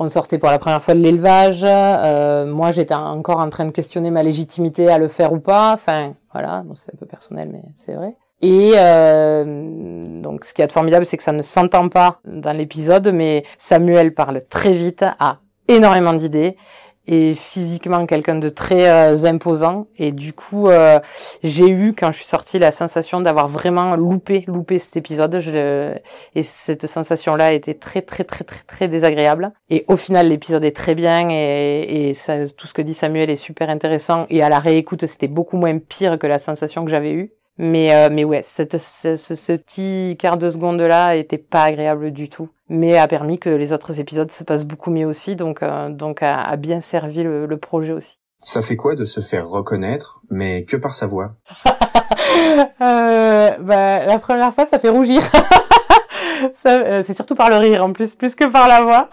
on 0.01 0.09
sortait 0.09 0.37
pour 0.37 0.49
la 0.49 0.59
première 0.59 0.81
fois 0.81 0.95
de 0.95 0.99
l'élevage. 0.99 1.61
Euh, 1.63 2.45
moi, 2.45 2.71
j'étais 2.71 2.95
encore 2.95 3.39
en 3.39 3.49
train 3.49 3.65
de 3.65 3.71
questionner 3.71 4.09
ma 4.09 4.23
légitimité 4.23 4.89
à 4.89 4.97
le 4.97 5.07
faire 5.07 5.31
ou 5.31 5.39
pas. 5.39 5.73
Enfin, 5.73 6.13
voilà, 6.33 6.63
c'est 6.75 6.93
un 6.93 6.97
peu 6.97 7.05
personnel, 7.05 7.49
mais 7.51 7.61
c'est 7.85 7.93
vrai. 7.93 8.15
Et 8.41 8.73
euh, 8.77 10.21
donc, 10.21 10.45
ce 10.45 10.53
qui 10.53 10.63
est 10.63 10.71
formidable, 10.71 11.05
c'est 11.05 11.17
que 11.17 11.23
ça 11.23 11.31
ne 11.31 11.43
s'entend 11.43 11.87
pas 11.89 12.19
dans 12.25 12.57
l'épisode, 12.57 13.11
mais 13.13 13.43
Samuel 13.59 14.15
parle 14.15 14.41
très 14.49 14.73
vite, 14.73 15.05
a 15.19 15.37
énormément 15.75 16.13
d'idées. 16.13 16.55
Et 17.07 17.33
physiquement 17.33 18.05
quelqu'un 18.05 18.35
de 18.35 18.47
très 18.47 18.87
euh, 18.87 19.25
imposant. 19.25 19.87
Et 19.97 20.11
du 20.11 20.33
coup 20.33 20.69
euh, 20.69 20.99
j'ai 21.41 21.67
eu 21.67 21.95
quand 21.97 22.11
je 22.11 22.17
suis 22.17 22.27
sortie 22.27 22.59
la 22.59 22.71
sensation 22.71 23.21
d'avoir 23.21 23.47
vraiment 23.47 23.95
loupé 23.95 24.43
loupé 24.45 24.77
cet 24.77 24.97
épisode. 24.97 25.39
Je, 25.39 25.95
et 26.35 26.43
cette 26.43 26.85
sensation 26.85 27.35
là 27.35 27.53
était 27.53 27.73
très 27.73 28.03
très 28.03 28.23
très 28.23 28.43
très 28.43 28.63
très 28.67 28.87
désagréable. 28.87 29.51
Et 29.71 29.83
au 29.87 29.97
final 29.97 30.27
l'épisode 30.27 30.63
est 30.63 30.75
très 30.75 30.93
bien. 30.93 31.27
Et, 31.31 32.09
et 32.09 32.13
ça, 32.13 32.47
tout 32.47 32.67
ce 32.67 32.73
que 32.73 32.83
dit 32.83 32.93
Samuel 32.93 33.31
est 33.31 33.35
super 33.35 33.71
intéressant. 33.71 34.27
Et 34.29 34.43
à 34.43 34.49
la 34.49 34.59
réécoute 34.59 35.07
c'était 35.07 35.27
beaucoup 35.27 35.57
moins 35.57 35.79
pire 35.79 36.19
que 36.19 36.27
la 36.27 36.37
sensation 36.37 36.85
que 36.85 36.91
j'avais 36.91 37.13
eue. 37.13 37.31
Mais 37.57 37.93
euh, 37.95 38.09
mais 38.11 38.23
ouais 38.23 38.43
ce, 38.43 38.63
ce, 38.77 39.15
ce 39.15 39.53
petit 39.53 40.17
quart 40.19 40.37
de 40.37 40.49
seconde 40.49 40.79
là 40.81 41.15
était 41.15 41.39
pas 41.39 41.63
agréable 41.63 42.11
du 42.11 42.29
tout 42.29 42.49
mais 42.71 42.97
a 42.97 43.05
permis 43.07 43.37
que 43.37 43.49
les 43.49 43.73
autres 43.73 43.99
épisodes 43.99 44.31
se 44.31 44.45
passent 44.45 44.63
beaucoup 44.63 44.91
mieux 44.91 45.05
aussi, 45.05 45.35
donc, 45.35 45.61
euh, 45.61 45.89
donc 45.89 46.23
a, 46.23 46.41
a, 46.41 46.55
bien 46.55 46.79
servi 46.79 47.21
le, 47.21 47.45
le, 47.45 47.57
projet 47.57 47.91
aussi. 47.91 48.17
Ça 48.39 48.61
fait 48.61 48.77
quoi 48.77 48.95
de 48.95 49.03
se 49.03 49.19
faire 49.19 49.49
reconnaître, 49.49 50.21
mais 50.29 50.63
que 50.63 50.77
par 50.77 50.95
sa 50.95 51.07
voix? 51.07 51.33
Euh, 52.81 53.49
bah, 53.59 54.05
La 54.05 54.19
première 54.19 54.53
fois, 54.53 54.65
ça 54.65 54.79
fait 54.79 54.89
rougir. 54.89 55.21
euh, 56.65 57.03
c'est 57.03 57.13
surtout 57.13 57.35
par 57.35 57.49
le 57.49 57.57
rire 57.57 57.83
en 57.83 57.93
plus, 57.93 58.15
plus 58.15 58.35
que 58.35 58.45
par 58.45 58.67
la 58.67 58.81
voix, 58.81 59.09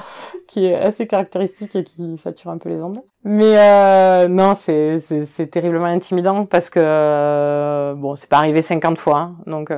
qui 0.48 0.66
est 0.66 0.74
assez 0.74 1.06
caractéristique 1.06 1.76
et 1.76 1.84
qui 1.84 2.16
sature 2.16 2.50
un 2.50 2.58
peu 2.58 2.68
les 2.68 2.82
ondes. 2.82 3.02
Mais 3.24 3.58
euh, 3.58 4.28
non, 4.28 4.54
c'est 4.54 5.50
terriblement 5.50 5.86
intimidant 5.86 6.46
parce 6.46 6.70
que, 6.70 6.80
euh, 6.82 7.94
bon, 7.94 8.16
c'est 8.16 8.28
pas 8.28 8.38
arrivé 8.38 8.62
50 8.62 8.98
fois, 8.98 9.18
hein, 9.18 9.36
donc... 9.46 9.70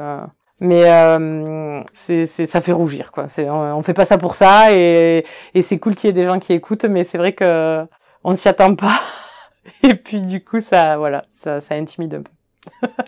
Mais 0.60 0.90
euh, 0.90 1.82
c'est, 1.94 2.26
c'est, 2.26 2.46
ça 2.46 2.60
fait 2.60 2.72
rougir 2.72 3.12
quoi. 3.12 3.28
C'est, 3.28 3.48
on, 3.48 3.78
on 3.78 3.82
fait 3.82 3.94
pas 3.94 4.04
ça 4.04 4.18
pour 4.18 4.34
ça 4.34 4.72
et, 4.74 5.24
et 5.54 5.62
c'est 5.62 5.78
cool 5.78 5.94
qu'il 5.94 6.08
y 6.08 6.10
ait 6.10 6.14
des 6.14 6.24
gens 6.24 6.38
qui 6.38 6.52
écoutent, 6.52 6.84
mais 6.84 7.04
c'est 7.04 7.18
vrai 7.18 7.32
que 7.32 7.84
on 8.24 8.34
s'y 8.34 8.48
attend 8.48 8.74
pas. 8.74 9.00
Et 9.82 9.94
puis 9.94 10.22
du 10.22 10.42
coup 10.42 10.60
ça, 10.60 10.96
voilà, 10.98 11.22
ça, 11.32 11.60
ça 11.60 11.74
intimide 11.74 12.14
un 12.14 12.22
peu. 12.22 12.88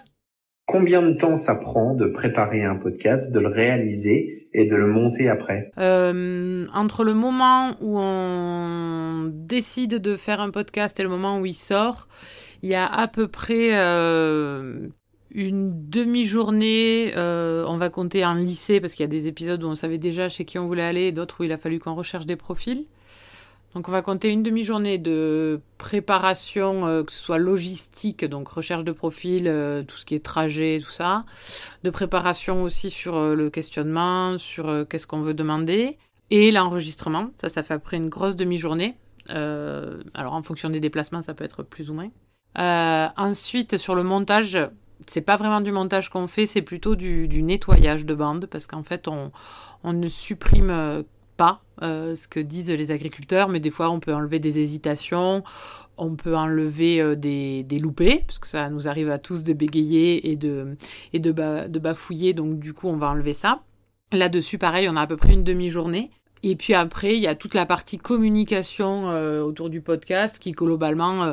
Combien 0.66 1.02
de 1.02 1.12
temps 1.12 1.36
ça 1.36 1.54
prend 1.56 1.94
de 1.94 2.06
préparer 2.06 2.64
un 2.64 2.76
podcast, 2.76 3.32
de 3.32 3.40
le 3.40 3.48
réaliser 3.48 4.48
et 4.54 4.66
de 4.66 4.76
le 4.76 4.86
monter 4.86 5.28
après? 5.28 5.70
Euh, 5.78 6.66
Entre 6.72 7.04
le 7.04 7.14
moment 7.14 7.72
où 7.80 7.98
on 7.98 9.28
décide 9.32 9.96
de 9.96 10.16
faire 10.16 10.40
un 10.40 10.50
podcast 10.50 10.98
et 11.00 11.02
le 11.02 11.08
moment 11.08 11.40
où 11.40 11.46
il 11.46 11.54
sort, 11.54 12.06
il 12.62 12.70
y 12.70 12.74
a 12.74 12.86
à 12.86 13.08
peu 13.08 13.28
près 13.28 13.70
euh, 13.72 14.88
une 15.34 15.88
demi-journée, 15.90 17.12
euh, 17.16 17.64
on 17.66 17.76
va 17.76 17.90
compter 17.90 18.24
en 18.24 18.34
lycée 18.34 18.80
parce 18.80 18.94
qu'il 18.94 19.02
y 19.02 19.04
a 19.04 19.08
des 19.08 19.28
épisodes 19.28 19.62
où 19.64 19.66
on 19.66 19.74
savait 19.74 19.98
déjà 19.98 20.28
chez 20.28 20.44
qui 20.44 20.58
on 20.58 20.66
voulait 20.66 20.82
aller 20.82 21.02
et 21.02 21.12
d'autres 21.12 21.40
où 21.40 21.44
il 21.44 21.52
a 21.52 21.58
fallu 21.58 21.78
qu'on 21.78 21.94
recherche 21.94 22.26
des 22.26 22.36
profils. 22.36 22.86
Donc 23.74 23.88
on 23.88 23.92
va 23.92 24.02
compter 24.02 24.28
une 24.28 24.42
demi-journée 24.42 24.98
de 24.98 25.60
préparation, 25.78 26.86
euh, 26.86 27.04
que 27.04 27.12
ce 27.12 27.18
soit 27.18 27.38
logistique, 27.38 28.24
donc 28.24 28.48
recherche 28.48 28.84
de 28.84 28.92
profil, 28.92 29.44
euh, 29.46 29.82
tout 29.82 29.96
ce 29.96 30.04
qui 30.04 30.14
est 30.14 30.22
trajet, 30.22 30.80
tout 30.84 30.90
ça, 30.90 31.24
de 31.82 31.88
préparation 31.88 32.62
aussi 32.64 32.90
sur 32.90 33.16
euh, 33.16 33.34
le 33.34 33.48
questionnement, 33.48 34.36
sur 34.36 34.86
qu'est-ce 34.88 35.06
qu'on 35.06 35.22
veut 35.22 35.32
demander, 35.32 35.96
et 36.30 36.50
l'enregistrement. 36.50 37.30
Ça, 37.40 37.48
ça 37.48 37.62
fait 37.62 37.74
après 37.74 37.96
une 37.96 38.10
grosse 38.10 38.36
demi-journée. 38.36 38.96
Alors 39.28 40.34
en 40.34 40.42
fonction 40.42 40.68
des 40.68 40.80
déplacements, 40.80 41.22
ça 41.22 41.32
peut 41.32 41.44
être 41.44 41.62
plus 41.62 41.88
ou 41.88 41.94
moins. 41.94 42.10
ensuite, 43.16 43.78
sur 43.78 43.94
le 43.94 44.02
montage, 44.02 44.58
c'est 45.06 45.22
pas 45.22 45.36
vraiment 45.36 45.60
du 45.60 45.72
montage 45.72 46.08
qu'on 46.08 46.26
fait, 46.26 46.46
c'est 46.46 46.62
plutôt 46.62 46.94
du, 46.94 47.42
nettoyage 47.42 48.06
de 48.06 48.14
bande, 48.14 48.46
parce 48.46 48.66
qu'en 48.66 48.82
fait, 48.82 49.08
on, 49.08 49.30
ne 49.84 50.08
supprime 50.08 51.04
pas 51.36 51.62
euh, 51.82 52.14
ce 52.14 52.28
que 52.28 52.40
disent 52.40 52.70
les 52.70 52.90
agriculteurs, 52.90 53.48
mais 53.48 53.60
des 53.60 53.70
fois, 53.70 53.90
on 53.90 54.00
peut 54.00 54.14
enlever 54.14 54.38
des 54.38 54.58
hésitations, 54.58 55.42
on 55.96 56.14
peut 56.14 56.36
enlever 56.36 57.00
euh, 57.00 57.14
des, 57.14 57.62
des, 57.64 57.78
loupés, 57.78 58.24
parce 58.26 58.38
que 58.38 58.46
ça 58.46 58.68
nous 58.70 58.88
arrive 58.88 59.10
à 59.10 59.18
tous 59.18 59.44
de 59.44 59.52
bégayer 59.52 60.30
et 60.30 60.36
de, 60.36 60.76
et 61.12 61.18
de, 61.18 61.32
ba, 61.32 61.68
de 61.68 61.78
bafouiller, 61.78 62.32
donc 62.32 62.58
du 62.58 62.72
coup, 62.72 62.88
on 62.88 62.96
va 62.96 63.08
enlever 63.08 63.34
ça. 63.34 63.62
Là-dessus, 64.12 64.58
pareil, 64.58 64.88
on 64.88 64.96
a 64.96 65.02
à 65.02 65.06
peu 65.06 65.16
près 65.16 65.32
une 65.32 65.44
demi-journée. 65.44 66.10
Et 66.42 66.56
puis 66.56 66.74
après, 66.74 67.14
il 67.14 67.20
y 67.20 67.28
a 67.28 67.34
toute 67.34 67.54
la 67.54 67.66
partie 67.66 67.98
communication 67.98 69.10
euh, 69.10 69.42
autour 69.42 69.70
du 69.70 69.80
podcast 69.80 70.38
qui 70.40 70.52
globalement 70.52 71.22
euh, 71.22 71.32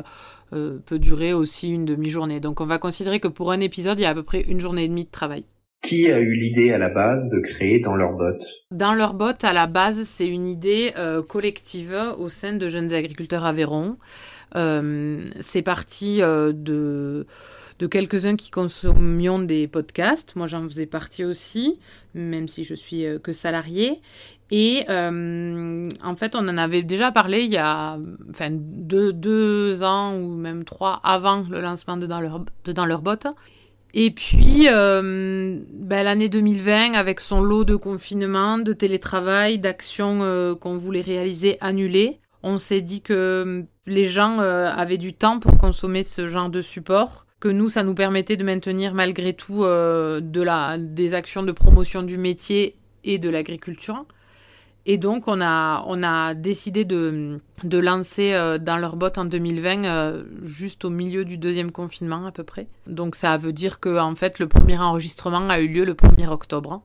euh, 0.52 0.78
peut 0.84 0.98
durer 0.98 1.32
aussi 1.32 1.70
une 1.70 1.84
demi-journée. 1.84 2.40
Donc 2.40 2.60
on 2.60 2.66
va 2.66 2.78
considérer 2.78 3.20
que 3.20 3.28
pour 3.28 3.52
un 3.52 3.60
épisode, 3.60 3.98
il 3.98 4.02
y 4.02 4.06
a 4.06 4.10
à 4.10 4.14
peu 4.14 4.22
près 4.22 4.40
une 4.40 4.60
journée 4.60 4.84
et 4.84 4.88
demie 4.88 5.04
de 5.04 5.10
travail. 5.10 5.44
Qui 5.82 6.12
a 6.12 6.20
eu 6.20 6.34
l'idée 6.34 6.72
à 6.72 6.78
la 6.78 6.90
base 6.90 7.30
de 7.30 7.38
créer 7.40 7.80
Dans 7.80 7.96
leur 7.96 8.12
botte 8.12 8.42
Dans 8.70 8.92
leur 8.92 9.14
botte, 9.14 9.44
à 9.44 9.52
la 9.52 9.66
base, 9.66 10.02
c'est 10.04 10.28
une 10.28 10.46
idée 10.46 10.92
euh, 10.96 11.22
collective 11.22 11.96
au 12.18 12.28
sein 12.28 12.52
de 12.52 12.68
Jeunes 12.68 12.92
Agriculteurs 12.92 13.44
Aveyron. 13.44 13.96
Euh, 14.56 15.24
c'est 15.40 15.62
parti 15.62 16.20
euh, 16.20 16.52
de, 16.52 17.26
de 17.78 17.86
quelques-uns 17.86 18.36
qui 18.36 18.50
consommions 18.50 19.38
des 19.38 19.68
podcasts. 19.68 20.36
Moi, 20.36 20.46
j'en 20.46 20.68
faisais 20.68 20.86
partie 20.86 21.24
aussi, 21.24 21.78
même 22.14 22.46
si 22.46 22.64
je 22.64 22.74
suis 22.74 23.04
que 23.22 23.32
salarié. 23.32 24.00
Et 24.50 24.84
euh, 24.88 25.88
en 26.02 26.16
fait, 26.16 26.34
on 26.34 26.48
en 26.48 26.58
avait 26.58 26.82
déjà 26.82 27.12
parlé 27.12 27.42
il 27.44 27.52
y 27.52 27.56
a 27.56 27.98
enfin, 28.30 28.48
deux, 28.50 29.12
deux 29.12 29.82
ans 29.82 30.16
ou 30.16 30.34
même 30.34 30.64
trois 30.64 31.00
avant 31.04 31.44
le 31.48 31.60
lancement 31.60 31.96
de 31.96 32.06
Dans 32.06 32.20
leur, 32.20 32.44
de 32.64 32.72
Dans 32.72 32.86
leur 32.86 33.02
botte. 33.02 33.26
Et 33.94 34.10
puis, 34.10 34.68
euh, 34.70 35.58
ben, 35.72 36.02
l'année 36.04 36.28
2020, 36.28 36.94
avec 36.94 37.20
son 37.20 37.40
lot 37.40 37.64
de 37.64 37.76
confinement, 37.76 38.58
de 38.58 38.72
télétravail, 38.72 39.58
d'actions 39.58 40.20
euh, 40.22 40.54
qu'on 40.54 40.76
voulait 40.76 41.00
réaliser 41.00 41.58
annulées, 41.60 42.18
On 42.42 42.56
s'est 42.56 42.80
dit 42.80 43.02
que 43.02 43.64
les 43.86 44.04
gens 44.04 44.38
avaient 44.38 44.98
du 44.98 45.12
temps 45.12 45.40
pour 45.40 45.56
consommer 45.58 46.02
ce 46.02 46.28
genre 46.28 46.50
de 46.50 46.62
support 46.62 47.26
que 47.40 47.48
nous, 47.48 47.70
ça 47.70 47.82
nous 47.82 47.94
permettait 47.94 48.36
de 48.36 48.44
maintenir 48.44 48.94
malgré 48.94 49.32
tout 49.32 49.62
de 49.62 50.42
la, 50.42 50.76
des 50.78 51.14
actions 51.14 51.42
de 51.42 51.52
promotion 51.52 52.02
du 52.02 52.18
métier 52.18 52.76
et 53.02 53.18
de 53.18 53.28
l'agriculture. 53.28 54.04
Et 54.86 54.96
donc, 54.96 55.24
on 55.26 55.40
a, 55.40 55.84
on 55.86 56.02
a 56.02 56.34
décidé 56.34 56.84
de, 56.84 57.38
de 57.64 57.78
lancer 57.78 58.32
euh, 58.32 58.58
dans 58.58 58.78
leur 58.78 58.96
botte 58.96 59.18
en 59.18 59.26
2020, 59.26 59.84
euh, 59.84 60.24
juste 60.42 60.84
au 60.84 60.90
milieu 60.90 61.24
du 61.24 61.36
deuxième 61.36 61.70
confinement 61.70 62.26
à 62.26 62.32
peu 62.32 62.44
près. 62.44 62.66
Donc, 62.86 63.14
ça 63.14 63.36
veut 63.36 63.52
dire 63.52 63.80
que 63.80 63.98
en 63.98 64.14
fait, 64.14 64.38
le 64.38 64.48
premier 64.48 64.78
enregistrement 64.78 65.48
a 65.50 65.60
eu 65.60 65.68
lieu 65.68 65.84
le 65.84 65.94
1er 65.94 66.28
octobre 66.28 66.82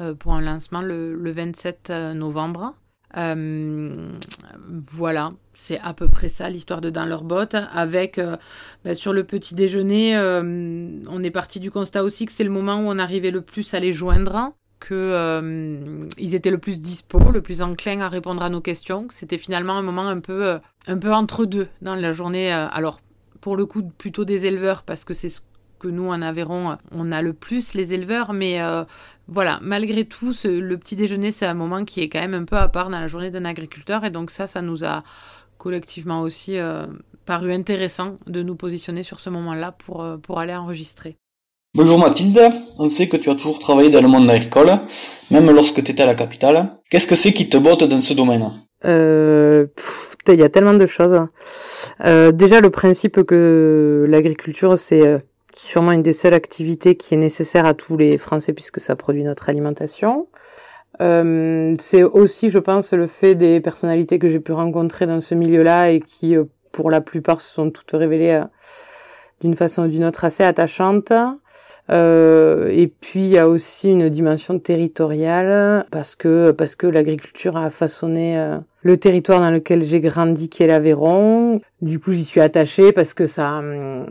euh, 0.00 0.14
pour 0.14 0.32
un 0.32 0.40
lancement 0.40 0.80
le, 0.80 1.14
le 1.14 1.30
27 1.30 1.92
novembre. 2.14 2.74
voilà, 3.14 5.30
c'est 5.52 5.78
à 5.80 5.92
peu 5.92 6.08
près 6.08 6.30
ça 6.30 6.48
l'histoire 6.48 6.80
de 6.80 6.88
Dans 6.88 7.04
leur 7.04 7.22
botte. 7.22 7.54
Avec 7.54 8.18
bah, 8.82 8.94
sur 8.94 9.12
le 9.12 9.24
petit 9.24 9.54
déjeuner, 9.54 10.16
on 10.16 11.22
est 11.22 11.30
parti 11.30 11.60
du 11.60 11.70
constat 11.70 12.02
aussi 12.02 12.24
que 12.24 12.32
c'est 12.32 12.44
le 12.44 12.50
moment 12.50 12.80
où 12.80 12.84
on 12.86 12.98
arrivait 12.98 13.30
le 13.30 13.42
plus 13.42 13.74
à 13.74 13.80
les 13.80 13.92
joindre 13.92 14.54
qu'ils 14.80 14.96
euh, 14.96 16.08
étaient 16.18 16.50
le 16.50 16.58
plus 16.58 16.80
dispo, 16.80 17.18
le 17.30 17.42
plus 17.42 17.62
enclin 17.62 18.00
à 18.00 18.08
répondre 18.08 18.42
à 18.42 18.48
nos 18.48 18.60
questions. 18.60 19.06
C'était 19.10 19.38
finalement 19.38 19.76
un 19.76 19.82
moment 19.82 20.08
un 20.08 20.20
peu, 20.20 20.46
euh, 20.46 20.58
un 20.86 20.98
peu 20.98 21.12
entre 21.12 21.44
deux 21.44 21.68
dans 21.82 21.94
la 21.94 22.12
journée. 22.12 22.52
Euh, 22.52 22.66
alors, 22.70 23.00
pour 23.40 23.56
le 23.56 23.66
coup, 23.66 23.82
plutôt 23.82 24.24
des 24.24 24.46
éleveurs, 24.46 24.82
parce 24.82 25.04
que 25.04 25.14
c'est 25.14 25.28
ce 25.28 25.40
que 25.78 25.88
nous 25.88 26.08
en 26.08 26.20
Aveyron, 26.20 26.76
on 26.92 27.12
a 27.12 27.22
le 27.22 27.32
plus 27.32 27.72
les 27.72 27.94
éleveurs, 27.94 28.34
mais 28.34 28.60
voilà, 29.28 29.58
malgré 29.62 30.04
tout, 30.04 30.34
le 30.44 30.74
petit 30.74 30.94
déjeuner, 30.94 31.30
c'est 31.30 31.46
un 31.46 31.54
moment 31.54 31.86
qui 31.86 32.02
est 32.02 32.10
quand 32.10 32.20
même 32.20 32.34
un 32.34 32.44
peu 32.44 32.56
à 32.56 32.68
part 32.68 32.90
dans 32.90 33.00
la 33.00 33.06
journée 33.06 33.30
d'un 33.30 33.46
agriculteur, 33.46 34.04
et 34.04 34.10
donc 34.10 34.30
ça, 34.30 34.46
ça 34.46 34.60
nous 34.60 34.84
a 34.84 35.04
collectivement 35.56 36.20
aussi 36.20 36.58
paru 37.24 37.50
intéressant 37.50 38.18
de 38.26 38.42
nous 38.42 38.56
positionner 38.56 39.02
sur 39.02 39.20
ce 39.20 39.30
moment-là 39.30 39.72
pour, 39.72 40.06
pour 40.20 40.38
aller 40.38 40.54
enregistrer. 40.54 41.16
Bonjour 41.76 42.00
Mathilde, 42.00 42.40
on 42.80 42.88
sait 42.88 43.06
que 43.06 43.16
tu 43.16 43.30
as 43.30 43.36
toujours 43.36 43.60
travaillé 43.60 43.90
dans 43.90 44.02
le 44.02 44.08
monde 44.08 44.28
agricole, 44.28 44.72
même 45.30 45.48
lorsque 45.52 45.84
tu 45.84 45.92
étais 45.92 46.02
à 46.02 46.06
la 46.06 46.16
capitale. 46.16 46.68
Qu'est-ce 46.90 47.06
que 47.06 47.14
c'est 47.14 47.32
qui 47.32 47.48
te 47.48 47.56
botte 47.58 47.84
dans 47.84 48.00
ce 48.00 48.12
domaine? 48.12 48.42
Euh, 48.84 49.66
Il 50.26 50.34
y 50.34 50.42
a 50.42 50.48
tellement 50.48 50.74
de 50.74 50.84
choses. 50.86 51.14
Euh, 52.04 52.32
déjà 52.32 52.60
le 52.60 52.70
principe 52.70 53.22
que 53.22 54.04
l'agriculture 54.08 54.80
c'est 54.80 55.06
euh, 55.06 55.18
sûrement 55.54 55.92
une 55.92 56.02
des 56.02 56.12
seules 56.12 56.34
activités 56.34 56.96
qui 56.96 57.14
est 57.14 57.18
nécessaire 57.18 57.66
à 57.66 57.74
tous 57.74 57.96
les 57.96 58.18
Français 58.18 58.52
puisque 58.52 58.80
ça 58.80 58.96
produit 58.96 59.22
notre 59.22 59.48
alimentation. 59.48 60.26
Euh, 61.00 61.76
c'est 61.78 62.02
aussi, 62.02 62.50
je 62.50 62.58
pense, 62.58 62.92
le 62.92 63.06
fait 63.06 63.36
des 63.36 63.60
personnalités 63.60 64.18
que 64.18 64.26
j'ai 64.26 64.40
pu 64.40 64.50
rencontrer 64.50 65.06
dans 65.06 65.20
ce 65.20 65.36
milieu-là 65.36 65.92
et 65.92 66.00
qui, 66.00 66.34
pour 66.72 66.90
la 66.90 67.00
plupart, 67.00 67.40
se 67.40 67.54
sont 67.54 67.70
toutes 67.70 67.92
révélées 67.92 68.42
d'une 69.40 69.56
façon 69.56 69.84
ou 69.84 69.88
d'une 69.88 70.04
autre 70.04 70.24
assez 70.24 70.44
attachantes. 70.44 71.12
Euh, 71.90 72.68
et 72.68 72.86
puis 72.86 73.20
il 73.20 73.28
y 73.28 73.38
a 73.38 73.48
aussi 73.48 73.90
une 73.90 74.08
dimension 74.08 74.58
territoriale 74.58 75.86
parce 75.90 76.14
que 76.14 76.52
parce 76.52 76.76
que 76.76 76.86
l'agriculture 76.86 77.56
a 77.56 77.68
façonné 77.70 78.38
euh, 78.38 78.58
le 78.82 78.96
territoire 78.96 79.40
dans 79.40 79.50
lequel 79.50 79.82
j'ai 79.82 80.00
grandi, 80.00 80.48
qui 80.48 80.62
est 80.62 80.66
l'Aveyron. 80.66 81.60
Du 81.82 81.98
coup, 81.98 82.12
j'y 82.12 82.24
suis 82.24 82.40
attachée 82.40 82.92
parce 82.92 83.14
que 83.14 83.26
ça, 83.26 83.58
hum, 83.58 84.06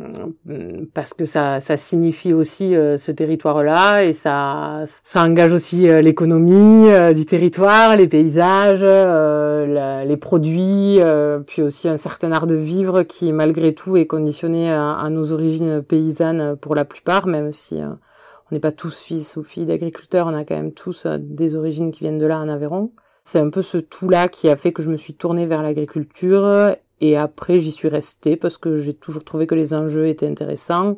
parce 0.93 1.13
que 1.13 1.25
ça, 1.25 1.59
ça 1.59 1.77
signifie 1.77 2.33
aussi 2.33 2.75
euh, 2.75 2.97
ce 2.97 3.11
territoire-là 3.11 4.03
et 4.03 4.13
ça, 4.13 4.83
ça 5.03 5.23
engage 5.23 5.53
aussi 5.53 5.89
euh, 5.89 6.01
l'économie 6.01 6.89
euh, 6.89 7.13
du 7.13 7.25
territoire, 7.25 7.95
les 7.95 8.07
paysages, 8.07 8.83
les 8.83 10.17
produits, 10.17 10.99
puis 11.47 11.61
aussi 11.61 11.87
un 11.87 11.97
certain 11.97 12.31
art 12.31 12.47
de 12.47 12.55
vivre 12.55 13.03
qui, 13.03 13.33
malgré 13.33 13.73
tout, 13.73 13.97
est 13.97 14.07
conditionné 14.07 14.71
à, 14.71 14.93
à 14.93 15.09
nos 15.09 15.33
origines 15.33 15.81
paysannes 15.81 16.55
pour 16.57 16.75
la 16.75 16.85
plupart, 16.85 17.27
même 17.27 17.51
si 17.51 17.79
on 17.81 18.55
n'est 18.55 18.59
pas 18.59 18.71
tous 18.71 19.01
fils 19.01 19.37
ou 19.37 19.43
filles 19.43 19.65
d'agriculteurs, 19.65 20.27
on 20.27 20.35
a 20.35 20.43
quand 20.43 20.55
même 20.55 20.73
tous 20.73 21.05
des 21.07 21.55
origines 21.55 21.91
qui 21.91 22.01
viennent 22.01 22.17
de 22.17 22.25
là 22.25 22.39
en 22.39 22.49
Aveyron. 22.49 22.91
C'est 23.31 23.37
un 23.37 23.51
peu 23.51 23.61
ce 23.61 23.77
tout-là 23.77 24.27
qui 24.27 24.49
a 24.49 24.55
fait 24.55 24.71
que 24.71 24.81
je 24.81 24.89
me 24.89 24.97
suis 24.97 25.13
tournée 25.13 25.45
vers 25.45 25.61
l'agriculture 25.61 26.75
et 26.99 27.15
après 27.15 27.59
j'y 27.59 27.71
suis 27.71 27.87
restée 27.87 28.35
parce 28.37 28.57
que 28.57 28.75
j'ai 28.75 28.95
toujours 28.95 29.23
trouvé 29.23 29.45
que 29.45 29.53
les 29.53 29.75
enjeux 29.75 30.07
étaient 30.07 30.25
intéressants 30.25 30.97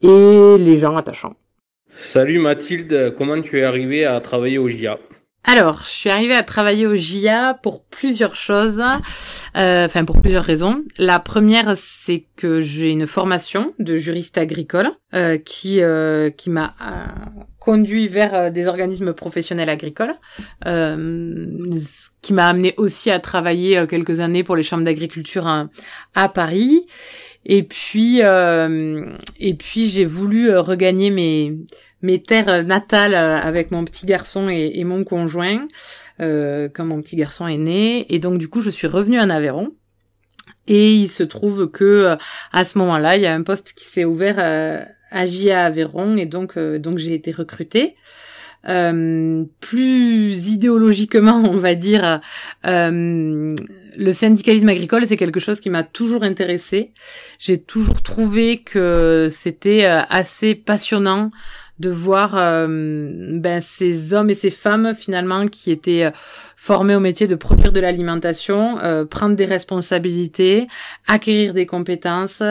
et 0.00 0.56
les 0.56 0.76
gens 0.76 0.96
attachants. 0.96 1.34
Salut 1.90 2.38
Mathilde, 2.38 3.16
comment 3.18 3.40
tu 3.40 3.58
es 3.58 3.64
arrivée 3.64 4.04
à 4.04 4.20
travailler 4.20 4.56
au 4.56 4.68
GIA 4.68 5.00
alors, 5.46 5.82
je 5.84 5.90
suis 5.90 6.10
arrivée 6.10 6.34
à 6.34 6.42
travailler 6.42 6.86
au 6.86 6.96
GIA 6.96 7.58
pour 7.62 7.84
plusieurs 7.84 8.34
choses, 8.34 8.82
euh, 9.56 9.84
enfin 9.84 10.06
pour 10.06 10.22
plusieurs 10.22 10.44
raisons. 10.44 10.82
La 10.96 11.18
première, 11.18 11.76
c'est 11.76 12.24
que 12.36 12.62
j'ai 12.62 12.90
une 12.90 13.06
formation 13.06 13.74
de 13.78 13.96
juriste 13.96 14.38
agricole 14.38 14.90
euh, 15.12 15.36
qui 15.36 15.82
euh, 15.82 16.30
qui 16.30 16.48
m'a 16.48 16.74
conduit 17.58 18.08
vers 18.08 18.50
des 18.50 18.68
organismes 18.68 19.12
professionnels 19.12 19.68
agricoles, 19.68 20.14
qui 20.64 22.32
m'a 22.32 22.48
amené 22.48 22.72
aussi 22.78 23.10
à 23.10 23.18
travailler 23.18 23.86
quelques 23.86 24.20
années 24.20 24.44
pour 24.44 24.56
les 24.56 24.62
chambres 24.62 24.84
d'agriculture 24.84 25.46
à, 25.46 25.68
à, 26.14 26.30
Paris. 26.30 26.86
Et 27.44 27.62
puis 27.64 28.20
et 28.20 29.54
puis 29.54 29.90
j'ai 29.90 30.04
voulu 30.06 30.56
regagner 30.56 31.10
mes 31.10 31.52
mes 32.04 32.22
terres 32.22 32.64
natales 32.64 33.14
euh, 33.14 33.38
avec 33.38 33.70
mon 33.70 33.84
petit 33.84 34.04
garçon 34.04 34.48
et, 34.50 34.84
mon 34.84 35.04
conjoint 35.04 35.66
euh, 36.20 36.68
quand 36.72 36.84
mon 36.84 37.00
petit 37.00 37.16
garçon 37.16 37.48
est 37.48 37.56
né. 37.56 38.06
Et 38.14 38.18
donc 38.18 38.38
du 38.38 38.48
coup, 38.48 38.60
je 38.60 38.70
suis 38.70 38.86
revenue 38.86 39.18
en 39.18 39.30
Aveyron. 39.30 39.72
Et 40.66 40.94
il 40.94 41.08
se 41.08 41.22
trouve 41.22 41.70
que 41.70 41.84
euh, 41.84 42.16
à 42.52 42.64
ce 42.64 42.78
moment-là, 42.78 43.16
il 43.16 43.22
y 43.22 43.26
a 43.26 43.34
un 43.34 43.42
poste 43.42 43.72
qui 43.72 43.86
s'est 43.86 44.04
ouvert 44.04 44.38
à 45.10 45.26
GIA 45.26 45.64
Aveyron 45.64 46.16
et 46.16 46.26
donc 46.26 46.58
donc 46.58 46.98
j'ai 46.98 47.14
été 47.14 47.32
recrutée. 47.32 47.96
plus 48.64 50.48
idéologiquement, 50.48 51.42
on 51.50 51.56
va 51.56 51.74
dire, 51.74 52.20
le 52.64 54.12
syndicalisme 54.12 54.68
agricole, 54.68 55.06
c'est 55.06 55.16
quelque 55.16 55.40
chose 55.40 55.60
qui 55.60 55.70
m'a 55.70 55.84
toujours 55.84 56.22
intéressé. 56.22 56.92
J'ai 57.38 57.58
toujours 57.58 58.02
trouvé 58.02 58.62
que 58.62 59.28
c'était 59.30 59.84
assez 59.86 60.54
passionnant 60.54 61.30
de 61.78 61.90
voir 61.90 62.36
euh, 62.36 62.66
ben, 63.32 63.60
ces 63.60 64.14
hommes 64.14 64.30
et 64.30 64.34
ces 64.34 64.50
femmes 64.50 64.94
finalement 64.94 65.46
qui 65.46 65.70
étaient 65.70 66.04
euh, 66.04 66.10
formés 66.56 66.94
au 66.94 67.00
métier 67.00 67.26
de 67.26 67.34
produire 67.34 67.72
de 67.72 67.80
l'alimentation, 67.80 68.78
euh, 68.78 69.04
prendre 69.04 69.34
des 69.34 69.44
responsabilités, 69.44 70.68
acquérir 71.06 71.52
des 71.52 71.66
compétences, 71.66 72.42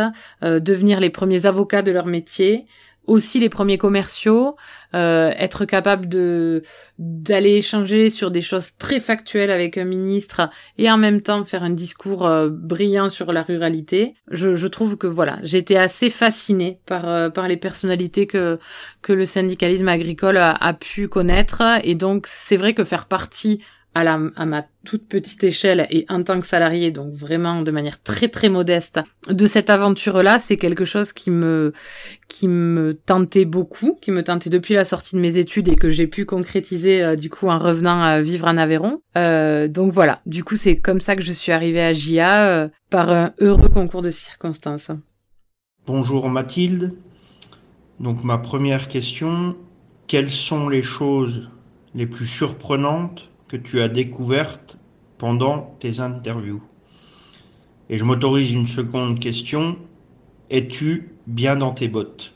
devenir 0.42 1.00
les 1.00 1.10
premiers 1.10 1.46
avocats 1.46 1.82
de 1.82 1.92
leur 1.92 2.06
métier, 2.06 2.66
aussi 3.06 3.40
les 3.40 3.50
premiers 3.50 3.78
commerciaux, 3.78 4.56
euh, 4.96 5.32
être 5.38 5.66
capable 5.66 6.08
de 6.08 6.64
d'aller 7.00 7.56
échanger 7.56 8.10
sur 8.10 8.30
des 8.30 8.42
choses 8.42 8.78
très 8.78 9.00
factuelles 9.00 9.50
avec 9.50 9.78
un 9.78 9.86
ministre 9.86 10.50
et 10.78 10.90
en 10.90 10.98
même 10.98 11.22
temps 11.22 11.44
faire 11.44 11.64
un 11.64 11.72
discours 11.72 12.26
euh, 12.28 12.50
brillant 12.50 13.10
sur 13.10 13.34
la 13.34 13.42
ruralité. 13.42 14.14
Je, 14.30 14.56
je 14.56 14.68
trouve 14.68 14.96
que 14.96 15.08
voilà, 15.08 15.40
j'étais 15.42 15.76
assez 15.76 16.10
fascinée 16.10 16.80
par 16.86 17.10
euh, 17.10 17.30
par 17.30 17.48
les 17.48 17.58
personnalités 17.58 18.28
que 18.28 18.60
que 19.02 19.14
le 19.14 19.26
syndicalisme 19.26 19.88
agricole 19.88 20.38
a, 20.38 20.52
a 20.52 20.74
pu 20.74 21.08
connaître 21.08 21.64
et 21.84 21.96
donc 21.96 22.28
c'est 22.28 22.58
vrai 22.58 22.74
que 22.74 22.84
faire 22.84 23.08
partie 23.08 23.62
à, 23.96 24.04
la, 24.04 24.20
à 24.36 24.46
ma 24.46 24.66
toute 24.86 25.08
petite 25.08 25.44
échelle 25.44 25.88
et 25.90 26.06
en 26.10 26.24
tant 26.24 26.40
que 26.42 26.48
salarié, 26.48 26.92
donc 26.92 27.14
vraiment 27.14 27.62
de 27.62 27.72
manière 27.72 28.02
très 28.02 28.28
très 28.28 28.50
modeste, 28.50 29.00
de 29.30 29.48
cette 29.48 29.70
aventure-là, 29.70 30.40
c'est 30.40 30.58
quelque 30.58 30.86
chose 30.86 31.14
qui 31.14 31.32
me 31.32 31.74
qui 32.28 32.48
me 32.48 32.94
tentait 32.94 33.46
beaucoup, 33.46 33.98
qui 34.02 34.12
me 34.12 34.24
tentait 34.24 34.50
depuis 34.50 34.74
la 34.74 34.86
sortie 34.86 35.16
de 35.16 35.22
mes 35.22 35.38
études 35.38 35.68
et 35.68 35.76
que 35.76 35.90
j'ai 35.90 36.08
pu 36.08 36.26
concrétiser 36.26 37.04
euh, 37.04 37.16
du 37.16 37.30
coup 37.30 37.48
en 37.48 37.60
revenant 37.60 38.02
à 38.02 38.22
vivre 38.22 38.48
en 38.48 38.58
Aveyron. 38.58 39.02
Euh, 39.18 39.68
donc 39.68 39.94
voilà, 39.94 40.22
du 40.26 40.44
coup 40.44 40.56
c'est 40.56 40.78
comme 40.78 41.02
ça 41.02 41.16
que 41.16 41.22
je 41.22 41.32
suis 41.32 41.52
arrivée 41.52 41.84
à 41.84 41.94
JA 41.94 42.48
euh, 42.48 42.68
par 42.90 43.12
un 43.12 43.34
heureux 43.40 43.70
concours 43.70 44.02
de 44.02 44.10
circonstances. 44.10 44.92
Bonjour 45.86 46.30
Mathilde. 46.30 46.94
Donc 48.00 48.24
ma 48.24 48.40
première 48.40 48.88
question, 48.88 49.56
quelles 50.08 50.32
sont 50.32 50.68
les 50.68 50.84
choses 50.84 51.50
les 51.96 52.08
plus 52.08 52.26
surprenantes 52.26 53.30
que 53.54 53.58
tu 53.58 53.84
as 53.84 53.88
découvertes 53.88 54.78
pendant 55.20 55.76
tes 55.80 56.00
interviews 56.00 56.64
Et 57.88 57.98
je 57.98 58.04
m'autorise 58.04 58.52
une 58.52 58.66
seconde 58.66 59.20
question. 59.20 59.78
Es-tu 60.50 61.16
bien 61.28 61.56
dans 61.56 61.72
tes 61.72 61.88
bottes? 61.88 62.34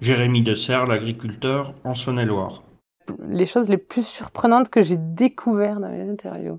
Jérémy 0.00 0.42
de 0.42 0.56
Serre, 0.56 0.88
l'agriculteur 0.88 1.74
en 1.84 1.94
Saône-et-Loire. 1.94 2.64
Les 3.28 3.46
choses 3.46 3.68
les 3.68 3.78
plus 3.78 4.04
surprenantes 4.04 4.68
que 4.68 4.82
j'ai 4.82 4.96
découvertes 4.96 5.80
dans 5.80 5.90
mes 5.90 6.10
interviews. 6.10 6.58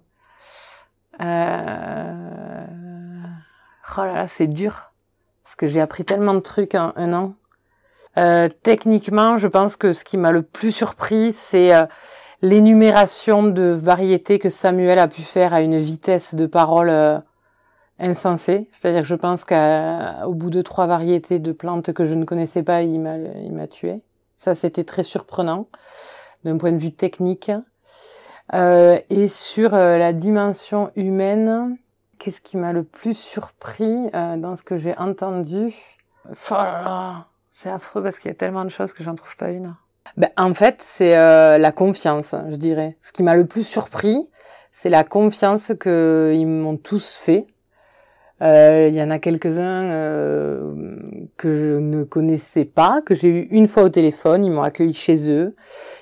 Euh... 1.20 2.62
Oh 3.98 4.02
là 4.06 4.14
là, 4.14 4.28
c'est 4.28 4.48
dur. 4.48 4.94
Parce 5.44 5.58
que 5.58 5.68
j'ai 5.68 5.82
appris 5.82 6.06
tellement 6.06 6.36
de 6.36 6.40
trucs 6.40 6.74
en 6.74 6.94
un 6.96 7.12
an. 7.12 7.34
Euh, 8.18 8.48
techniquement, 8.64 9.38
je 9.38 9.48
pense 9.48 9.76
que 9.76 9.92
ce 9.92 10.06
qui 10.06 10.18
m'a 10.18 10.32
le 10.32 10.42
plus 10.42 10.72
surpris, 10.72 11.34
c'est 11.34 11.74
euh, 11.74 11.86
l'énumération 12.42 13.44
de 13.44 13.64
variétés 13.64 14.40
que 14.40 14.50
Samuel 14.50 15.00
a 15.00 15.08
pu 15.08 15.22
faire 15.22 15.54
à 15.54 15.62
une 15.62 15.80
vitesse 15.80 16.36
de 16.36 16.46
parole 16.46 16.90
euh, 16.90 17.20
insensée. 18.00 18.68
C'est-à-dire 18.72 19.02
que 19.02 19.08
je 19.08 19.16
pense 19.16 19.46
qu'au 19.46 20.34
bout 20.34 20.50
de 20.50 20.62
trois 20.62 20.88
variétés 20.88 21.40
de 21.40 21.52
plantes 21.52 21.94
que 21.94 22.06
je 22.06 22.16
ne 22.16 22.26
connaissais 22.26 22.64
pas, 22.64 22.82
il 22.82 23.00
m'a, 23.00 23.18
il 23.18 23.54
m'a 23.54 23.68
tué. 23.68 24.02
Ça, 24.38 24.56
c'était 24.56 24.84
très 24.84 25.04
surprenant 25.04 25.68
d'un 26.44 26.58
point 26.58 26.72
de 26.72 26.78
vue 26.78 26.92
technique. 26.92 27.52
Euh, 28.54 29.00
et 29.10 29.28
sur 29.28 29.74
euh, 29.74 29.98
la 29.98 30.14
dimension 30.14 30.92
humaine, 30.96 31.78
qu'est-ce 32.18 32.42
qui 32.42 32.58
m'a 32.58 32.74
le 32.74 32.84
plus 32.84 33.16
surpris 33.16 34.10
euh, 34.14 34.36
dans 34.38 34.56
ce 34.56 34.64
que 34.64 34.78
j'ai 34.78 34.98
entendu? 34.98 35.74
Oh 36.28 36.34
là 36.52 36.82
là, 36.84 37.26
c'est 37.54 37.70
affreux 37.70 38.04
parce 38.04 38.20
qu'il 38.20 38.30
y 38.30 38.32
a 38.32 38.36
tellement 38.36 38.64
de 38.64 38.70
choses 38.70 38.94
que 38.94 39.04
j'en 39.04 39.16
trouve 39.16 39.38
pas 39.38 39.52
une. 39.52 39.76
Ben, 40.18 40.30
en 40.38 40.54
fait, 40.54 40.76
c'est 40.80 41.16
euh, 41.16 41.58
la 41.58 41.72
confiance, 41.72 42.36
je 42.50 42.56
dirais. 42.56 42.98
Ce 43.02 43.12
qui 43.12 43.24
m'a 43.24 43.36
le 43.36 43.46
plus 43.46 43.66
surpris, 43.66 44.28
c'est 44.72 44.90
la 44.90 45.04
confiance 45.04 45.72
qu'ils 45.82 46.48
m'ont 46.48 46.78
tous 46.78 47.16
fait. 47.16 47.46
Euh, 48.42 48.88
Il 48.90 48.96
y 48.96 49.02
en 49.04 49.12
a 49.12 49.20
quelques-uns 49.20 49.90
euh, 49.90 50.74
que 51.38 51.54
je 51.54 51.78
ne 51.78 52.04
connaissais 52.04 52.66
pas, 52.66 53.02
que 53.06 53.14
j'ai 53.14 53.28
eu 53.28 53.48
une 53.52 53.68
fois 53.68 53.84
au 53.84 53.90
téléphone. 53.90 54.44
Ils 54.44 54.52
m'ont 54.52 54.64
accueilli 54.64 54.94
chez 54.94 55.30
eux. 55.30 55.56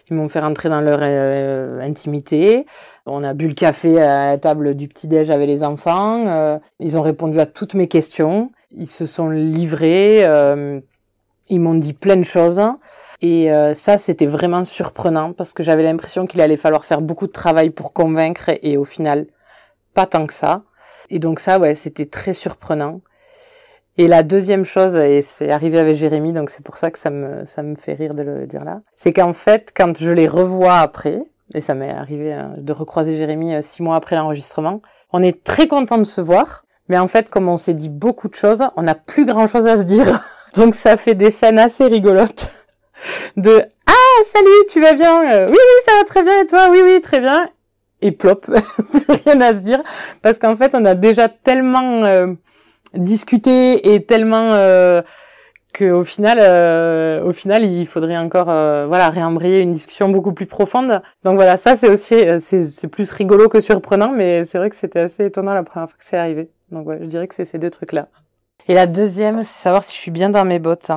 Ils 0.10 0.16
m'ont 0.16 0.30
fait 0.30 0.40
rentrer 0.40 0.70
dans 0.70 0.82
leur 0.82 1.00
euh, 1.02 1.82
intimité. 1.82 2.66
On 3.06 3.24
a 3.24 3.34
bu 3.34 3.48
le 3.50 3.54
café 3.54 4.02
à 4.02 4.32
la 4.32 4.38
table 4.38 4.76
du 4.76 4.88
petit-déj 4.88 5.30
avec 5.30 5.48
les 5.48 5.64
enfants. 5.64 6.26
Euh, 6.28 6.58
ils 6.80 6.98
ont 6.98 7.02
répondu 7.02 7.40
à 7.40 7.46
toutes 7.46 7.74
mes 7.74 7.88
questions. 7.88 8.52
Ils 8.72 8.90
se 8.90 9.06
sont 9.06 9.30
livrés. 9.30 10.26
euh, 10.26 10.80
ils 11.50 11.60
m'ont 11.60 11.76
dit 11.76 11.94
plein 11.94 12.16
de 12.16 12.24
choses. 12.24 12.62
Et 13.22 13.52
euh, 13.52 13.74
ça, 13.74 13.98
c'était 13.98 14.26
vraiment 14.26 14.64
surprenant 14.64 15.34
parce 15.34 15.54
que 15.54 15.64
j'avais 15.64 15.84
l'impression 15.84 16.26
qu'il 16.26 16.42
allait 16.42 16.58
falloir 16.58 16.86
faire 16.86 17.02
beaucoup 17.02 17.28
de 17.28 17.32
travail 17.32 17.70
pour 17.70 17.92
convaincre 17.92 18.52
et 18.62 18.78
au 18.78 18.86
final, 18.86 19.28
pas 19.94 20.06
tant 20.06 20.26
que 20.26 20.34
ça. 20.34 20.64
Et 21.10 21.20
donc 21.20 21.40
ça, 21.40 21.60
ouais, 21.60 21.76
c'était 21.76 22.06
très 22.06 22.34
surprenant. 22.34 23.02
Et 23.98 24.08
la 24.08 24.24
deuxième 24.24 24.64
chose, 24.64 24.96
et 24.96 25.22
c'est 25.22 25.52
arrivé 25.52 25.78
avec 25.78 25.96
Jérémy, 25.96 26.32
donc 26.32 26.52
c'est 26.52 26.64
pour 26.64 26.78
ça 26.78 26.90
que 26.92 26.98
ça 26.98 27.10
me, 27.10 27.46
ça 27.46 27.64
me 27.64 27.76
fait 27.76 27.96
rire 27.96 28.14
de 28.14 28.24
le 28.24 28.48
dire 28.48 28.64
là, 28.64 28.80
c'est 28.96 29.12
qu'en 29.12 29.34
fait, 29.34 29.74
quand 29.76 29.98
je 29.98 30.12
les 30.12 30.28
revois 30.28 30.78
après, 30.78 31.22
et 31.54 31.60
ça 31.60 31.74
m'est 31.74 31.90
arrivé 31.90 32.30
euh, 32.32 32.48
de 32.58 32.72
recroiser 32.72 33.18
Jérémy 33.18 33.56
euh, 33.56 33.62
six 33.62 33.84
mois 33.84 33.98
après 33.98 34.16
l'enregistrement, 34.16 34.82
on 35.12 35.22
est 35.22 35.44
très 35.44 35.68
content 35.68 35.98
de 35.98 36.06
se 36.06 36.22
voir, 36.22 36.64
mais 36.88 36.98
en 36.98 37.08
fait, 37.10 37.30
comme 37.30 37.50
on 37.50 37.58
s'est 37.58 37.74
dit 37.74 37.90
beaucoup 37.90 38.30
de 38.30 38.36
choses, 38.36 38.64
on 38.78 38.84
n'a 38.84 38.96
plus 38.96 39.26
grand 39.26 39.48
chose 39.48 39.68
à 39.68 39.78
se 39.78 39.84
dire. 39.84 40.22
donc 40.56 40.76
ça 40.76 40.96
fait 40.96 41.16
des 41.16 41.32
scènes 41.32 41.60
assez 41.60 41.86
rigolotes 41.86 42.50
de 43.38 43.64
ah 43.86 44.24
salut 44.26 44.66
tu 44.72 44.82
vas 44.82 44.94
bien? 44.94 45.24
Euh, 45.32 45.48
oui 45.48 45.54
oui 45.58 45.84
ça 45.86 45.98
va 45.98 46.04
très 46.04 46.24
bien 46.24 46.42
et 46.42 46.48
toi? 46.48 46.68
Oui 46.72 46.82
oui 46.84 47.02
très 47.02 47.20
bien. 47.20 47.50
Et 48.02 48.12
plop 48.12 48.46
plus 48.92 49.06
rien 49.26 49.42
à 49.42 49.54
se 49.54 49.60
dire 49.60 49.82
parce 50.22 50.40
qu'en 50.40 50.56
fait 50.56 50.74
on 50.74 50.86
a 50.86 50.96
déjà 50.96 51.28
tellement 51.28 52.06
euh, 52.06 52.28
discuté 52.94 53.94
et 53.94 54.06
tellement 54.06 54.54
euh, 54.54 55.02
que 55.74 55.92
au 55.92 56.04
final 56.04 56.40
euh, 56.42 57.22
au 57.24 57.34
final 57.34 57.64
il 57.64 57.86
faudrait 57.86 58.18
encore 58.18 58.50
euh, 58.50 58.86
voilà 58.88 59.10
réembrayer 59.10 59.62
une 59.62 59.74
discussion 59.74 60.10
beaucoup 60.10 60.34
plus 60.34 60.46
profonde. 60.46 61.02
Donc 61.24 61.36
voilà 61.36 61.58
ça 61.58 61.76
c'est 61.76 61.90
aussi 61.90 62.16
c'est 62.40 62.88
plus 62.88 63.12
rigolo 63.12 63.50
que 63.50 63.60
surprenant 63.60 64.12
mais 64.12 64.46
c'est 64.46 64.58
vrai 64.58 64.70
que 64.70 64.76
c'était 64.76 65.00
assez 65.02 65.26
étonnant 65.26 65.54
la 65.54 65.64
première 65.64 65.90
fois 65.90 65.98
que 65.98 66.06
c'est 66.06 66.18
arrivé. 66.18 66.50
Donc 66.72 66.88
ouais 66.88 67.00
je 67.02 67.06
dirais 67.06 67.28
que 67.28 67.36
c'est 67.36 67.46
ces 67.46 67.58
deux 67.58 67.70
trucs 67.70 67.92
là 67.94 68.08
et 68.68 68.74
la 68.74 68.88
deuxième 68.88 69.44
c'est 69.44 69.62
savoir 69.62 69.84
si 69.84 69.94
je 69.96 70.00
suis 70.00 70.12
bien 70.12 70.30
dans 70.30 70.46
mes 70.46 70.60
bottes 70.60 70.92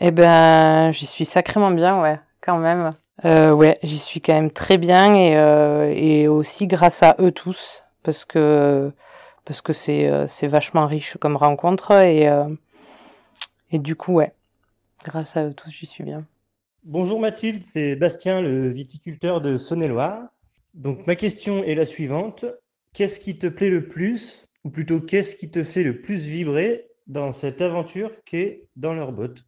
eh 0.00 0.10
ben, 0.10 0.92
j'y 0.92 1.06
suis 1.06 1.24
sacrément 1.24 1.70
bien, 1.70 2.00
ouais, 2.02 2.18
quand 2.40 2.58
même. 2.58 2.92
Euh, 3.24 3.52
ouais, 3.52 3.78
j'y 3.82 3.98
suis 3.98 4.20
quand 4.20 4.34
même 4.34 4.50
très 4.50 4.78
bien 4.78 5.14
et, 5.14 5.36
euh, 5.36 5.92
et 5.94 6.28
aussi 6.28 6.66
grâce 6.68 7.02
à 7.02 7.16
eux 7.18 7.32
tous, 7.32 7.82
parce 8.04 8.24
que 8.24 8.92
parce 9.44 9.60
que 9.60 9.72
c'est 9.72 10.08
euh, 10.08 10.26
c'est 10.28 10.46
vachement 10.46 10.86
riche 10.86 11.16
comme 11.20 11.36
rencontre 11.36 11.92
et 12.00 12.28
du 13.72 13.96
coup, 13.96 14.14
ouais, 14.14 14.32
grâce 15.04 15.36
à 15.36 15.44
eux 15.44 15.52
tous, 15.52 15.70
j'y 15.70 15.86
suis 15.86 16.04
bien. 16.04 16.24
Bonjour 16.84 17.20
Mathilde, 17.20 17.64
c'est 17.64 17.96
Bastien, 17.96 18.40
le 18.40 18.68
viticulteur 18.68 19.40
de 19.40 19.56
Saône-et-Loire. 19.56 20.28
Donc 20.74 21.06
ma 21.06 21.16
question 21.16 21.64
est 21.64 21.74
la 21.74 21.86
suivante. 21.86 22.44
Qu'est-ce 22.94 23.18
qui 23.20 23.36
te 23.36 23.48
plaît 23.48 23.68
le 23.68 23.88
plus, 23.88 24.46
ou 24.64 24.70
plutôt 24.70 25.00
qu'est-ce 25.00 25.34
qui 25.36 25.50
te 25.50 25.64
fait 25.64 25.82
le 25.82 26.00
plus 26.00 26.26
vibrer 26.26 26.86
dans 27.08 27.32
cette 27.32 27.60
aventure 27.60 28.12
qu'est 28.24 28.68
dans 28.76 28.94
leur 28.94 29.12
botte? 29.12 29.47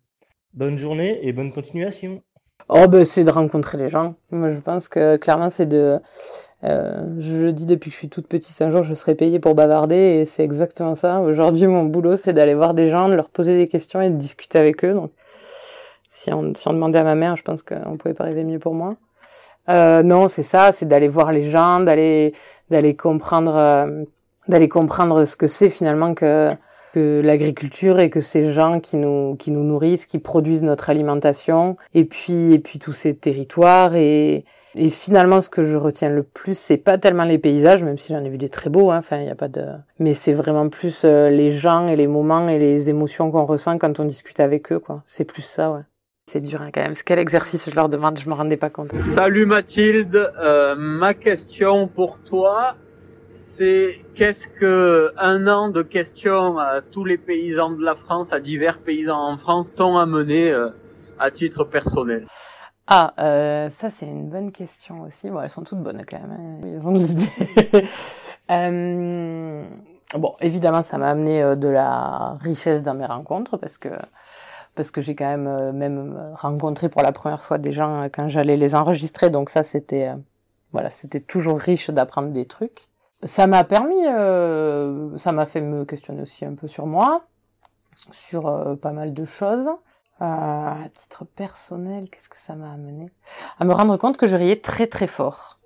Bonne 0.53 0.77
journée 0.77 1.21
et 1.23 1.33
bonne 1.33 1.53
continuation. 1.53 2.23
Oh 2.69 2.89
ben 2.89 3.05
c'est 3.05 3.23
de 3.23 3.31
rencontrer 3.31 3.79
les 3.79 3.87
gens. 3.87 4.17
Moi 4.33 4.51
je 4.51 4.59
pense 4.59 4.89
que 4.89 5.17
clairement 5.17 5.49
c'est 5.49 5.67
de 5.67 6.01
euh, 6.65 7.05
je 7.21 7.35
le 7.37 7.53
dis 7.53 7.67
depuis 7.67 7.91
que 7.91 7.95
je 7.95 7.99
suis 7.99 8.09
toute 8.09 8.27
petite, 8.27 8.61
un 8.61 8.71
jour 8.71 8.83
je 8.83 8.93
serai 8.95 9.15
payée 9.15 9.39
pour 9.39 9.55
bavarder 9.55 9.95
et 9.95 10.25
c'est 10.25 10.43
exactement 10.43 10.97
ça. 10.97 11.21
Aujourd'hui 11.21 11.69
mon 11.69 11.85
boulot 11.85 12.17
c'est 12.17 12.33
d'aller 12.33 12.55
voir 12.55 12.75
des 12.75 12.89
gens, 12.89 13.09
de 13.09 13.15
leur 13.15 13.29
poser 13.29 13.57
des 13.57 13.69
questions 13.69 14.01
et 14.03 14.11
de 14.11 14.17
discuter 14.17 14.59
avec 14.59 14.85
eux. 14.85 14.93
Donc 14.93 15.13
si 16.11 16.33
on, 16.33 16.43
demandait 16.43 16.99
à 16.99 17.05
ma 17.05 17.15
mère, 17.15 17.37
je 17.37 17.43
pense 17.43 17.63
qu'on 17.63 17.97
pouvait 17.97 18.15
pas 18.15 18.25
rêver 18.25 18.43
mieux 18.43 18.59
pour 18.59 18.75
moi. 18.75 18.97
Euh, 19.69 20.03
non, 20.03 20.27
c'est 20.27 20.43
ça, 20.43 20.73
c'est 20.73 20.87
d'aller 20.87 21.09
voir 21.09 21.31
les 21.31 21.45
gens, 21.45 21.79
d'aller 21.79 22.35
d'aller 22.71 22.97
comprendre 22.97 23.55
euh, 23.55 24.05
d'aller 24.49 24.69
comprendre 24.69 25.25
ce 25.25 25.37
que 25.37 25.47
c'est 25.47 25.71
finalement 25.71 26.15
que 26.15 26.51
que 26.93 27.21
l'agriculture 27.23 27.99
et 28.01 28.11
que 28.11 28.21
ces 28.21 28.53
gens 28.53 28.81
qui 28.81 28.97
nous 28.97 29.37
qui 29.37 29.51
nous 29.51 29.65
nourrissent, 29.65 30.07
qui 30.07 30.19
produisent 30.19 30.63
notre 30.63 30.91
alimentation, 30.91 31.77
et 31.95 32.05
puis 32.05 32.53
et 32.53 32.59
puis 32.59 32.79
tous 32.79 32.93
ces 32.93 33.15
territoires 33.15 33.95
et 33.95 34.45
et 34.77 34.91
finalement 34.91 35.41
ce 35.41 35.49
que 35.49 35.65
je 35.65 35.77
retiens 35.77 36.11
le 36.11 36.23
plus, 36.23 36.57
c'est 36.57 36.77
pas 36.77 36.97
tellement 36.97 37.25
les 37.25 37.39
paysages, 37.39 37.83
même 37.83 37.97
si 37.97 38.13
j'en 38.13 38.23
ai 38.23 38.29
vu 38.29 38.39
des 38.39 38.49
très 38.49 38.71
beaux, 38.71 38.91
hein, 38.93 38.99
enfin 38.99 39.19
il 39.19 39.27
y 39.27 39.31
a 39.31 39.35
pas 39.35 39.49
de, 39.49 39.65
mais 39.99 40.15
c'est 40.15 40.33
vraiment 40.33 40.69
plus 40.69 41.03
euh, 41.05 41.29
les 41.29 41.51
gens 41.51 41.89
et 41.89 41.97
les 41.97 42.07
moments 42.07 42.49
et 42.49 42.59
les 42.59 42.89
émotions 42.89 43.33
qu'on 43.33 43.47
ressent 43.47 43.79
quand 43.79 43.99
on 43.99 44.05
discute 44.05 44.39
avec 44.39 44.71
eux, 44.71 44.79
quoi. 44.79 45.03
C'est 45.07 45.25
plus 45.25 45.43
ça, 45.43 45.73
ouais. 45.73 45.81
C'est 46.31 46.41
dur 46.41 46.63
hein, 46.63 46.71
quand 46.73 46.83
même. 46.83 46.95
C'est 46.95 47.03
quel 47.03 47.19
exercice 47.19 47.69
je 47.69 47.75
leur 47.75 47.89
demande, 47.89 48.17
je 48.21 48.29
me 48.29 48.35
rendais 48.35 48.57
pas 48.57 48.71
compte. 48.71 48.95
Salut 49.15 49.47
Mathilde, 49.47 50.31
Euh, 50.41 50.77
ma 50.79 51.15
question 51.15 51.89
pour 51.89 52.19
toi, 52.21 52.77
c'est 53.61 54.01
qu'est-ce 54.15 54.49
que 54.49 55.13
un 55.19 55.47
an 55.47 55.69
de 55.69 55.83
questions 55.83 56.59
à 56.59 56.81
tous 56.81 57.05
les 57.05 57.19
paysans 57.19 57.71
de 57.71 57.85
la 57.85 57.95
France, 57.95 58.33
à 58.33 58.41
divers 58.41 58.79
paysans 58.79 59.21
en 59.21 59.37
France, 59.37 59.75
t'ont 59.75 59.99
amené 59.99 60.51
euh, 60.51 60.71
à 61.19 61.31
titre 61.31 61.65
personnel? 61.65 62.27
Ah, 62.87 63.13
euh, 63.19 63.69
ça 63.69 63.91
c'est 63.91 64.07
une 64.07 64.31
bonne 64.31 64.51
question 64.51 65.03
aussi. 65.03 65.29
Bon, 65.29 65.43
elles 65.43 65.51
sont 65.51 65.63
toutes 65.63 65.83
bonnes 65.83 66.03
quand 66.09 66.19
même. 66.21 66.31
hein. 66.33 66.61
Elles 66.65 66.89
ont 66.89 66.93
de 66.93 66.99
l'idée. 67.01 67.89
Euh, 68.51 69.63
bon, 70.17 70.35
évidemment, 70.41 70.83
ça 70.83 70.99
m'a 70.99 71.11
amené 71.11 71.55
de 71.55 71.69
la 71.69 72.37
richesse 72.41 72.83
dans 72.83 72.95
mes 72.95 73.07
rencontres 73.07 73.59
parce 73.59 73.79
que 73.79 73.91
parce 74.75 74.91
que 74.91 75.01
j'ai 75.01 75.15
quand 75.15 75.29
même 75.37 75.71
même 75.71 76.33
rencontré 76.35 76.89
pour 76.89 77.03
la 77.03 77.13
première 77.13 77.43
fois 77.43 77.59
des 77.59 77.71
gens 77.71 78.09
quand 78.13 78.29
j'allais 78.29 78.57
les 78.57 78.75
enregistrer. 78.75 79.31
Donc 79.31 79.51
ça, 79.51 79.63
c'était 79.63 80.11
voilà, 80.73 80.91
c'était 80.91 81.21
toujours 81.21 81.61
riche 81.61 81.91
d'apprendre 81.91 82.31
des 82.31 82.45
trucs. 82.45 82.90
Ça 83.23 83.47
m'a 83.47 83.65
permis, 83.65 84.07
euh, 84.07 85.17
ça 85.19 85.33
m'a 85.33 85.45
fait 85.47 85.61
me 85.61 85.85
questionner 85.85 86.23
aussi 86.23 86.45
un 86.45 86.55
peu 86.55 86.69
sur 86.69 86.87
moi, 86.87 87.23
sur 88.11 88.47
euh, 88.47 88.77
pas 88.77 88.93
mal 88.93 89.13
de 89.13 89.27
choses. 89.27 89.69
Euh, 90.23 90.25
à 90.25 90.77
titre 90.99 91.25
personnel, 91.25 92.09
qu'est-ce 92.11 92.29
que 92.29 92.39
ça 92.39 92.55
m'a 92.55 92.73
amené? 92.73 93.07
À 93.59 93.65
me 93.65 93.73
rendre 93.73 93.97
compte 93.97 94.17
que 94.17 94.27
je 94.27 94.37
riais 94.37 94.61
très 94.61 94.87
très 94.87 95.07
fort. 95.07 95.59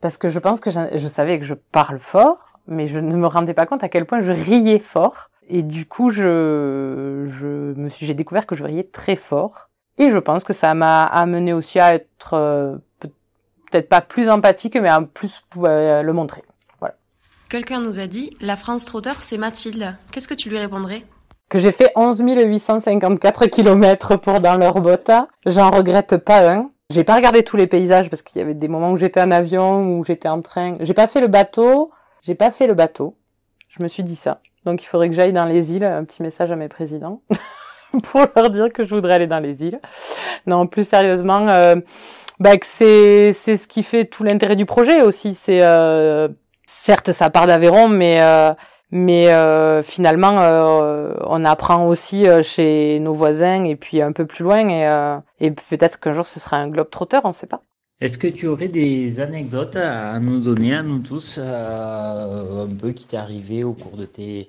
Parce 0.00 0.16
que 0.16 0.28
je 0.28 0.38
pense 0.38 0.60
que 0.60 0.70
je 0.70 1.08
savais 1.08 1.38
que 1.38 1.44
je 1.44 1.54
parle 1.54 1.98
fort, 1.98 2.52
mais 2.66 2.86
je 2.86 2.98
ne 3.00 3.16
me 3.16 3.26
rendais 3.26 3.54
pas 3.54 3.66
compte 3.66 3.82
à 3.82 3.88
quel 3.88 4.04
point 4.04 4.20
je 4.20 4.32
riais 4.32 4.78
fort. 4.78 5.30
Et 5.48 5.62
du 5.62 5.86
coup, 5.86 6.10
je, 6.10 7.26
je 7.28 7.46
me 7.46 7.88
suis, 7.88 8.06
j'ai 8.06 8.14
découvert 8.14 8.46
que 8.46 8.54
je 8.54 8.64
riais 8.64 8.84
très 8.84 9.16
fort. 9.16 9.68
Et 9.98 10.10
je 10.10 10.18
pense 10.18 10.44
que 10.44 10.52
ça 10.52 10.74
m'a 10.74 11.04
amené 11.04 11.52
aussi 11.52 11.80
à 11.80 11.94
être 11.94 12.34
euh, 12.34 12.76
peut- 13.00 13.10
peut-être 13.70 13.88
pas 13.88 14.00
plus 14.00 14.28
empathique, 14.30 14.76
mais 14.76 14.88
à 14.88 15.00
plus 15.00 15.42
pouvoir 15.50 16.02
le 16.04 16.12
montrer. 16.12 16.42
Quelqu'un 17.48 17.80
nous 17.80 17.98
a 17.98 18.06
dit 18.06 18.36
La 18.42 18.56
France 18.56 18.84
Trotteur, 18.84 19.16
c'est 19.20 19.38
Mathilde. 19.38 19.96
Qu'est-ce 20.12 20.28
que 20.28 20.34
tu 20.34 20.50
lui 20.50 20.58
répondrais? 20.58 21.04
Que 21.48 21.58
j'ai 21.58 21.72
fait 21.72 21.90
11 21.96 22.20
854 22.20 23.46
kilomètres 23.46 24.16
pour 24.16 24.40
dans 24.40 24.58
leur 24.58 24.82
botta. 24.82 25.28
J'en 25.46 25.70
regrette 25.70 26.18
pas 26.18 26.52
un. 26.52 26.70
J'ai 26.90 27.04
pas 27.04 27.14
regardé 27.14 27.42
tous 27.42 27.56
les 27.56 27.66
paysages 27.66 28.10
parce 28.10 28.20
qu'il 28.20 28.38
y 28.38 28.42
avait 28.42 28.52
des 28.52 28.68
moments 28.68 28.92
où 28.92 28.98
j'étais 28.98 29.22
en 29.22 29.30
avion, 29.30 29.80
où 29.80 30.04
j'étais 30.04 30.28
en 30.28 30.42
train. 30.42 30.76
J'ai 30.80 30.92
pas 30.92 31.06
fait 31.06 31.22
le 31.22 31.26
bateau. 31.26 31.90
J'ai 32.20 32.34
pas 32.34 32.50
fait 32.50 32.66
le 32.66 32.74
bateau. 32.74 33.16
Je 33.70 33.82
me 33.82 33.88
suis 33.88 34.04
dit 34.04 34.16
ça. 34.16 34.42
Donc 34.66 34.82
il 34.82 34.86
faudrait 34.86 35.08
que 35.08 35.14
j'aille 35.14 35.32
dans 35.32 35.46
les 35.46 35.72
îles. 35.72 35.84
Un 35.84 36.04
petit 36.04 36.22
message 36.22 36.52
à 36.52 36.56
mes 36.56 36.68
présidents 36.68 37.22
pour 38.02 38.26
leur 38.36 38.50
dire 38.50 38.70
que 38.74 38.84
je 38.84 38.94
voudrais 38.94 39.14
aller 39.14 39.26
dans 39.26 39.40
les 39.40 39.64
îles. 39.64 39.80
Non, 40.46 40.66
plus 40.66 40.86
sérieusement, 40.86 41.48
euh, 41.48 41.76
bah, 42.40 42.56
c'est 42.60 43.32
c'est 43.32 43.56
ce 43.56 43.66
qui 43.66 43.82
fait 43.82 44.04
tout 44.04 44.22
l'intérêt 44.22 44.56
du 44.56 44.66
projet 44.66 45.00
aussi. 45.00 45.32
C'est 45.32 45.62
euh, 45.62 46.28
certes 46.88 47.12
ça 47.12 47.28
part 47.28 47.46
d'Aveyron, 47.46 47.86
mais 47.88 48.16
euh, 48.22 48.54
mais 48.90 49.24
euh, 49.28 49.82
finalement 49.82 50.36
euh, 50.38 51.12
on 51.36 51.44
apprend 51.44 51.86
aussi 51.86 52.26
euh, 52.26 52.42
chez 52.42 52.98
nos 53.06 53.12
voisins 53.22 53.62
et 53.64 53.76
puis 53.76 54.00
un 54.00 54.12
peu 54.18 54.24
plus 54.24 54.42
loin 54.48 54.62
et 54.78 54.86
euh, 54.86 55.18
et 55.44 55.50
peut-être 55.70 56.00
qu'un 56.00 56.14
jour 56.18 56.26
ce 56.34 56.40
sera 56.40 56.56
un 56.56 56.68
globe 56.74 56.88
trotteur, 56.88 57.22
on 57.24 57.32
sait 57.32 57.50
pas. 57.54 57.60
Est-ce 58.00 58.16
que 58.16 58.28
tu 58.28 58.46
aurais 58.46 58.68
des 58.68 59.20
anecdotes 59.20 59.76
à 59.76 60.18
nous 60.20 60.38
donner, 60.48 60.72
à 60.82 60.82
nous 60.90 61.00
tous, 61.00 61.28
euh, 61.38 62.64
un 62.66 62.74
peu 62.82 62.90
qui 62.92 63.04
t'est 63.08 63.22
arrivé 63.26 63.64
au 63.64 63.74
cours 63.82 63.96
de 64.02 64.06
tes 64.06 64.48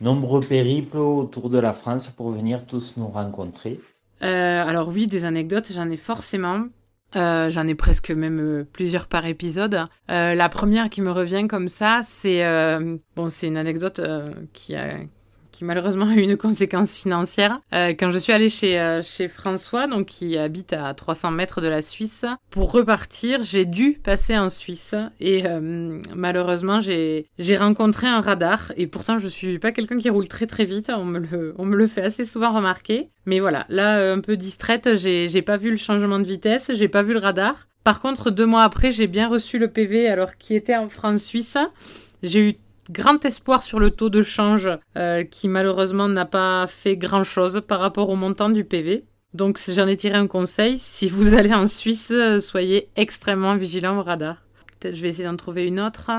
nombreux 0.00 0.42
périples 0.54 0.98
autour 0.98 1.48
de 1.48 1.58
la 1.58 1.72
France 1.72 2.06
pour 2.16 2.28
venir 2.30 2.66
tous 2.66 2.86
nous 2.98 3.08
rencontrer? 3.08 3.80
Euh, 4.22 4.70
Alors 4.70 4.88
oui, 4.94 5.06
des 5.14 5.24
anecdotes, 5.24 5.68
j'en 5.76 5.88
ai 5.90 5.96
forcément. 5.96 6.60
Euh, 7.16 7.50
j'en 7.50 7.66
ai 7.66 7.74
presque 7.74 8.10
même 8.10 8.64
plusieurs 8.72 9.06
par 9.08 9.26
épisode. 9.26 9.86
la 10.08 10.48
première 10.48 10.90
qui 10.90 11.02
me 11.02 11.10
revient 11.10 11.46
comme 11.48 11.68
ça, 11.68 12.00
c'est 12.02 12.42
bon, 13.16 13.28
c'est 13.28 13.48
une 13.48 13.56
anecdote 13.56 14.00
qui 14.52 14.74
a 14.74 14.98
malheureusement 15.62 16.06
a 16.06 16.14
eu 16.14 16.20
une 16.20 16.36
conséquence 16.36 16.94
financière. 16.94 17.60
Euh, 17.72 17.88
quand 17.88 18.10
je 18.10 18.18
suis 18.18 18.32
allée 18.32 18.48
chez, 18.48 18.78
euh, 18.78 19.02
chez 19.02 19.28
François, 19.28 19.86
donc 19.86 20.06
qui 20.06 20.36
habite 20.36 20.72
à 20.72 20.92
300 20.94 21.30
mètres 21.30 21.60
de 21.60 21.68
la 21.68 21.82
Suisse, 21.82 22.24
pour 22.50 22.72
repartir, 22.72 23.42
j'ai 23.42 23.64
dû 23.64 23.98
passer 24.02 24.36
en 24.36 24.48
Suisse 24.48 24.94
et 25.20 25.46
euh, 25.46 26.00
malheureusement 26.14 26.80
j'ai 26.80 27.56
rencontré 27.56 28.06
un 28.06 28.20
radar 28.20 28.72
et 28.76 28.86
pourtant 28.86 29.18
je 29.18 29.28
suis 29.28 29.58
pas 29.58 29.72
quelqu'un 29.72 29.98
qui 29.98 30.10
roule 30.10 30.28
très 30.28 30.46
très 30.46 30.64
vite, 30.64 30.90
on 30.94 31.04
me 31.04 31.18
le, 31.18 31.54
on 31.58 31.64
me 31.64 31.76
le 31.76 31.86
fait 31.86 32.02
assez 32.02 32.24
souvent 32.24 32.52
remarquer. 32.52 33.10
Mais 33.26 33.40
voilà, 33.40 33.66
là 33.68 34.12
un 34.12 34.20
peu 34.20 34.36
distraite, 34.36 34.96
j'ai 34.96 35.42
pas 35.42 35.56
vu 35.56 35.70
le 35.70 35.76
changement 35.76 36.18
de 36.18 36.24
vitesse, 36.24 36.70
j'ai 36.74 36.88
pas 36.88 37.02
vu 37.02 37.12
le 37.12 37.20
radar. 37.20 37.68
Par 37.84 38.00
contre, 38.00 38.30
deux 38.30 38.46
mois 38.46 38.62
après, 38.62 38.90
j'ai 38.90 39.06
bien 39.06 39.28
reçu 39.28 39.58
le 39.58 39.68
PV 39.68 40.08
alors 40.08 40.36
qui 40.36 40.54
était 40.54 40.76
en 40.76 40.88
France-Suisse. 40.88 41.56
J'ai 42.22 42.50
eu 42.50 42.54
grand 42.90 43.24
espoir 43.24 43.62
sur 43.62 43.78
le 43.78 43.90
taux 43.90 44.10
de 44.10 44.22
change 44.22 44.68
euh, 44.96 45.24
qui 45.24 45.48
malheureusement 45.48 46.08
n'a 46.08 46.26
pas 46.26 46.66
fait 46.66 46.96
grand-chose 46.96 47.62
par 47.66 47.80
rapport 47.80 48.10
au 48.10 48.16
montant 48.16 48.50
du 48.50 48.64
PV. 48.64 49.04
Donc 49.32 49.60
j'en 49.68 49.86
ai 49.86 49.96
tiré 49.96 50.16
un 50.16 50.26
conseil, 50.26 50.78
si 50.78 51.08
vous 51.08 51.34
allez 51.38 51.54
en 51.54 51.66
Suisse, 51.66 52.10
euh, 52.10 52.40
soyez 52.40 52.88
extrêmement 52.96 53.56
vigilant 53.56 53.98
au 53.98 54.02
radar. 54.02 54.42
Peut-être 54.78 54.96
je 54.96 55.02
vais 55.02 55.10
essayer 55.10 55.24
d'en 55.24 55.36
trouver 55.36 55.66
une 55.66 55.80
autre 55.80 56.10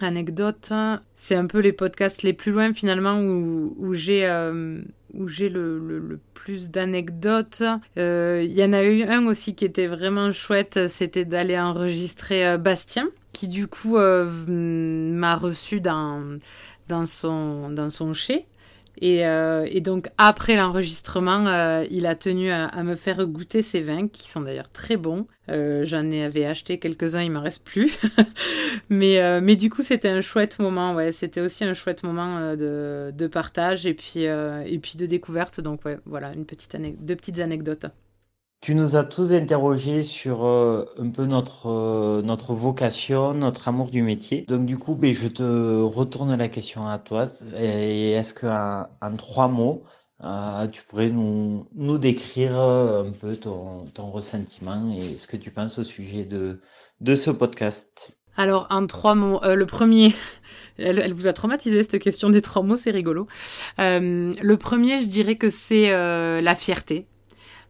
anecdote. 0.00 0.72
C'est 1.16 1.34
un 1.34 1.46
peu 1.46 1.58
les 1.60 1.72
podcasts 1.72 2.22
les 2.22 2.32
plus 2.32 2.52
loin 2.52 2.72
finalement 2.74 3.20
où, 3.20 3.94
euh, 3.94 4.82
où 5.14 5.28
j'ai 5.28 5.48
le, 5.48 6.20
plus 6.34 6.70
d'anecdotes. 6.70 7.62
Il 7.96 8.52
y 8.52 8.64
en 8.64 8.72
a 8.72 8.84
eu 8.84 9.02
un 9.04 9.26
aussi 9.26 9.54
qui 9.54 9.64
était 9.64 9.86
vraiment 9.86 10.32
chouette, 10.32 10.86
c'était 10.88 11.24
d'aller 11.24 11.58
enregistrer 11.58 12.58
Bastien 12.58 13.08
qui 13.38 13.46
du 13.46 13.68
coup 13.68 13.96
euh, 13.98 14.28
m'a 14.48 15.36
reçu 15.36 15.80
dans, 15.80 16.38
dans, 16.88 17.06
son, 17.06 17.70
dans 17.70 17.88
son 17.88 18.12
chez. 18.12 18.46
Et, 19.00 19.24
euh, 19.24 19.64
et, 19.70 19.80
donc 19.80 20.08
après 20.18 20.56
l'enregistrement, 20.56 21.46
euh, 21.46 21.86
il 21.88 22.04
a 22.06 22.16
tenu 22.16 22.50
à, 22.50 22.82
me 22.82 22.96
faire 22.96 23.24
goûter 23.26 23.62
ses 23.62 23.80
vins, 23.80 24.08
qui 24.08 24.28
sont 24.28 24.40
d'ailleurs 24.40 24.72
très 24.72 24.96
bons. 24.96 25.28
J'en 25.46 26.10
avais 26.10 26.46
acheté 26.46 26.80
quelques-uns, 26.80 27.22
il 27.22 27.30
m'en 27.30 27.40
reste 27.40 27.64
plus. 27.64 27.96
mais, 28.88 29.40
mais 29.40 29.54
du 29.54 29.70
coup, 29.70 29.82
c'était 29.82 30.08
un 30.08 30.20
chouette 30.20 30.58
moment. 30.58 30.94
Ouais, 30.94 31.12
c'était 31.12 31.40
aussi 31.40 31.62
un 31.62 31.74
chouette 31.74 32.02
moment 32.02 32.56
de, 32.56 33.12
de, 33.16 33.26
partage 33.28 33.86
et 33.86 33.94
puis, 33.94 34.24
et 34.24 34.78
puis 34.82 34.98
de 34.98 35.06
découverte. 35.06 35.60
Donc 35.60 35.84
ouais, 35.84 35.98
voilà, 36.06 36.32
une 36.34 36.44
petite 36.44 36.76
deux 37.00 37.14
petites 37.14 37.38
anecdotes. 37.38 37.86
Tu 38.60 38.74
nous 38.74 38.96
as 38.96 39.04
tous 39.04 39.32
interrogés 39.32 40.02
sur 40.02 40.44
euh, 40.44 40.84
un 40.98 41.10
peu 41.10 41.26
notre, 41.26 41.68
euh, 41.68 42.22
notre 42.22 42.54
vocation, 42.54 43.32
notre 43.32 43.68
amour 43.68 43.88
du 43.88 44.02
métier. 44.02 44.44
Donc 44.48 44.66
du 44.66 44.76
coup, 44.76 44.96
ben, 44.96 45.14
je 45.14 45.28
te 45.28 45.80
retourne 45.80 46.36
la 46.36 46.48
question 46.48 46.86
à 46.86 46.98
toi. 46.98 47.26
Est-ce 47.56 48.34
qu'en 48.34 48.88
en 49.00 49.16
trois 49.16 49.46
mots, 49.46 49.84
euh, 50.24 50.66
tu 50.66 50.82
pourrais 50.82 51.10
nous, 51.10 51.68
nous 51.76 51.98
décrire 51.98 52.58
un 52.58 53.12
peu 53.12 53.36
ton, 53.36 53.84
ressentiment 53.96 54.92
et 54.92 55.16
ce 55.16 55.28
que 55.28 55.36
tu 55.36 55.52
penses 55.52 55.78
au 55.78 55.84
sujet 55.84 56.24
de, 56.24 56.60
de 57.00 57.14
ce 57.14 57.30
podcast? 57.30 58.18
Alors, 58.36 58.66
en 58.70 58.88
trois 58.88 59.14
mots, 59.14 59.40
le 59.42 59.66
premier, 59.66 60.14
elle, 60.78 61.12
vous 61.14 61.28
a 61.28 61.32
traumatisé 61.32 61.80
cette 61.84 62.00
question 62.00 62.28
des 62.28 62.42
trois 62.42 62.62
mots, 62.62 62.76
c'est 62.76 62.90
rigolo. 62.90 63.28
le 63.78 64.56
premier, 64.56 64.98
je 64.98 65.06
dirais 65.06 65.36
que 65.36 65.48
c'est 65.48 65.90
la 65.90 66.54
fierté 66.56 67.06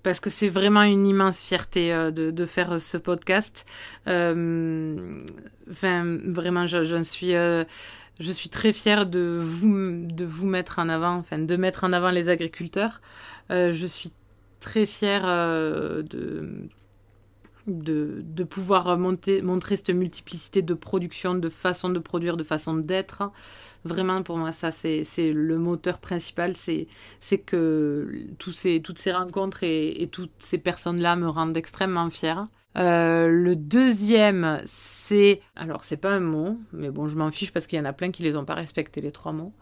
parce 0.09 0.21
que 0.21 0.31
c'est 0.31 0.49
vraiment 0.49 0.85
une 0.85 1.07
immense 1.07 1.43
fierté 1.43 1.93
euh, 1.93 2.11
de, 2.11 2.47
faire 2.47 2.73
euh, 2.73 2.79
ce 2.79 2.97
podcast. 2.97 3.67
Euh, 4.07 5.23
enfin, 5.71 6.17
vraiment, 6.25 6.67
je, 6.67 7.03
suis, 7.03 7.33
je 7.33 8.33
suis 8.33 8.49
très 8.49 8.73
fière 8.73 9.05
de 9.05 9.39
vous, 9.39 10.07
de 10.07 10.25
vous 10.25 10.47
mettre 10.47 10.79
en 10.79 10.89
avant, 10.89 11.17
enfin, 11.17 11.39
de 11.39 11.57
mettre 11.57 11.85
en 11.85 11.93
avant 11.93 12.11
les 12.11 12.31
agriculteurs. 12.31 13.03
je 13.51 13.87
suis 13.87 14.11
très 14.61 14.87
fière 14.87 15.27
de 15.27 16.71
de, 17.69 18.23
de, 18.25 18.45
pouvoir 18.45 18.99
montrer 18.99 19.77
cette 19.77 19.91
multiplicité 19.91 20.63
de 20.63 20.75
production, 20.75 21.35
de 21.35 21.49
façon 21.49 21.91
de 21.91 21.99
produire, 21.99 22.37
de 22.37 22.45
façon 22.45 22.75
d'être. 22.75 23.31
Vraiment, 23.85 24.23
pour 24.23 24.39
moi, 24.39 24.53
ça, 24.53 24.73
c'est 24.73 25.05
le 25.19 25.59
moteur 25.59 25.99
principal. 25.99 26.55
C'est 26.57 27.39
que 27.39 28.27
tous 28.39 28.53
ces, 28.53 28.81
toutes 28.81 28.99
ces 28.99 29.13
rencontres 29.13 29.63
et, 29.63 30.03
et 30.03 30.09
toutes 30.09 30.33
ces 30.39 30.59
personnes-là 30.59 31.17
me 31.17 31.29
rendent 31.29 31.57
extrêmement 31.57 32.11
fière. 32.11 32.49
Euh, 32.77 33.29
le 33.29 33.57
deuxième, 33.57 34.63
c'est... 34.67 35.41
Alors, 35.57 35.85
c'est 35.85 35.97
pas 35.97 36.11
un 36.11 36.21
mot, 36.21 36.59
mais 36.73 36.91
bon, 36.91 37.09
je 37.09 37.17
m'en 37.17 37.31
fiche 37.31 37.53
parce 37.53 37.67
qu'il 37.67 37.79
y 37.79 37.83
en 37.83 37.85
a 37.85 37.93
plein 37.93 38.11
qui 38.11 38.23
les 38.23 38.37
ont 38.37 38.45
pas 38.45 38.55
respectés, 38.55 39.01
les 39.01 39.13
trois 39.13 39.33
mots. 39.33 39.53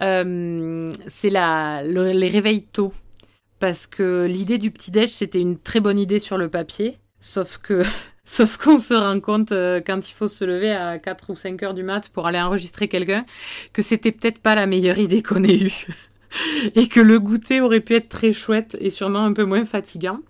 Euh, 0.00 0.92
c'est 1.08 1.30
le, 1.30 2.12
les 2.12 2.28
réveils 2.28 2.64
tôt. 2.64 2.92
Parce 3.58 3.86
que 3.86 4.26
l'idée 4.28 4.58
du 4.58 4.70
petit-déj, 4.70 5.10
c'était 5.10 5.40
une 5.40 5.58
très 5.58 5.80
bonne 5.80 5.98
idée 5.98 6.18
sur 6.18 6.36
le 6.36 6.48
papier. 6.48 6.98
Sauf 7.22 7.58
que, 7.58 7.82
sauf 8.26 8.58
qu'on 8.58 8.78
se 8.78 8.92
rend 8.92 9.20
compte 9.20 9.52
euh, 9.52 9.80
quand 9.80 10.10
il 10.10 10.12
faut 10.12 10.28
se 10.28 10.44
lever 10.44 10.72
à 10.72 10.98
4 10.98 11.30
ou 11.30 11.36
5 11.36 11.62
heures 11.62 11.72
du 11.72 11.84
mat 11.84 12.08
pour 12.10 12.26
aller 12.26 12.40
enregistrer 12.40 12.88
quelqu'un 12.88 13.24
que 13.72 13.80
c'était 13.80 14.12
peut-être 14.12 14.40
pas 14.40 14.54
la 14.54 14.66
meilleure 14.66 14.98
idée 15.06 15.22
qu'on 15.22 15.44
ait 15.44 15.58
eue. 15.58 15.86
et 16.74 16.88
que 16.88 17.00
le 17.00 17.20
goûter 17.20 17.60
aurait 17.60 17.80
pu 17.80 17.94
être 17.94 18.08
très 18.08 18.32
chouette 18.32 18.76
et 18.80 18.90
sûrement 18.90 19.24
un 19.24 19.32
peu 19.32 19.44
moins 19.44 19.64
fatigant. 19.64 20.20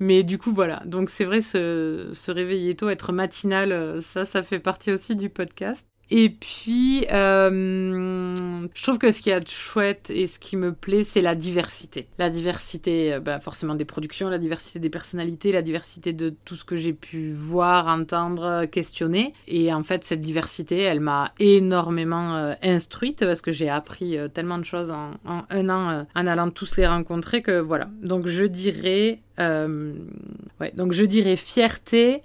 Mais 0.00 0.24
du 0.24 0.38
coup, 0.38 0.52
voilà. 0.52 0.82
Donc, 0.84 1.08
c'est 1.08 1.24
vrai, 1.24 1.40
se, 1.40 2.10
se 2.12 2.30
réveiller 2.30 2.74
tôt, 2.74 2.88
être 2.90 3.12
matinal, 3.12 3.72
euh, 3.72 4.00
ça, 4.00 4.24
ça 4.24 4.42
fait 4.42 4.58
partie 4.58 4.90
aussi 4.90 5.16
du 5.16 5.30
podcast. 5.30 5.86
Et 6.10 6.30
puis, 6.30 7.04
euh, 7.10 8.34
je 8.74 8.82
trouve 8.82 8.98
que 8.98 9.10
ce 9.10 9.20
qui 9.20 9.30
est 9.30 9.40
de 9.40 9.48
chouette 9.48 10.08
et 10.08 10.28
ce 10.28 10.38
qui 10.38 10.56
me 10.56 10.72
plaît, 10.72 11.02
c'est 11.02 11.20
la 11.20 11.34
diversité. 11.34 12.06
La 12.18 12.30
diversité, 12.30 13.14
euh, 13.14 13.20
bah, 13.20 13.40
forcément 13.40 13.74
des 13.74 13.84
productions, 13.84 14.28
la 14.28 14.38
diversité 14.38 14.78
des 14.78 14.88
personnalités, 14.88 15.50
la 15.50 15.62
diversité 15.62 16.12
de 16.12 16.30
tout 16.44 16.54
ce 16.54 16.64
que 16.64 16.76
j'ai 16.76 16.92
pu 16.92 17.30
voir, 17.30 17.88
entendre, 17.88 18.66
questionner. 18.66 19.32
Et 19.48 19.72
en 19.72 19.82
fait, 19.82 20.04
cette 20.04 20.20
diversité, 20.20 20.80
elle 20.80 21.00
m'a 21.00 21.32
énormément 21.40 22.36
euh, 22.36 22.54
instruite 22.62 23.20
parce 23.20 23.40
que 23.40 23.50
j'ai 23.50 23.68
appris 23.68 24.16
tellement 24.32 24.58
de 24.58 24.64
choses 24.64 24.92
en, 24.92 25.10
un 25.26 25.68
an 25.68 26.06
en 26.14 26.26
allant 26.26 26.50
tous 26.50 26.76
les 26.76 26.86
rencontrer 26.86 27.42
que 27.42 27.58
voilà. 27.58 27.88
Donc, 28.02 28.28
je 28.28 28.44
dirais, 28.44 29.20
ouais, 29.38 30.72
donc 30.74 30.92
je 30.92 31.04
dirais 31.04 31.36
fierté, 31.36 32.22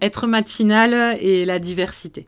être 0.00 0.28
matinal 0.28 1.18
et 1.20 1.44
la 1.44 1.58
diversité. 1.58 2.26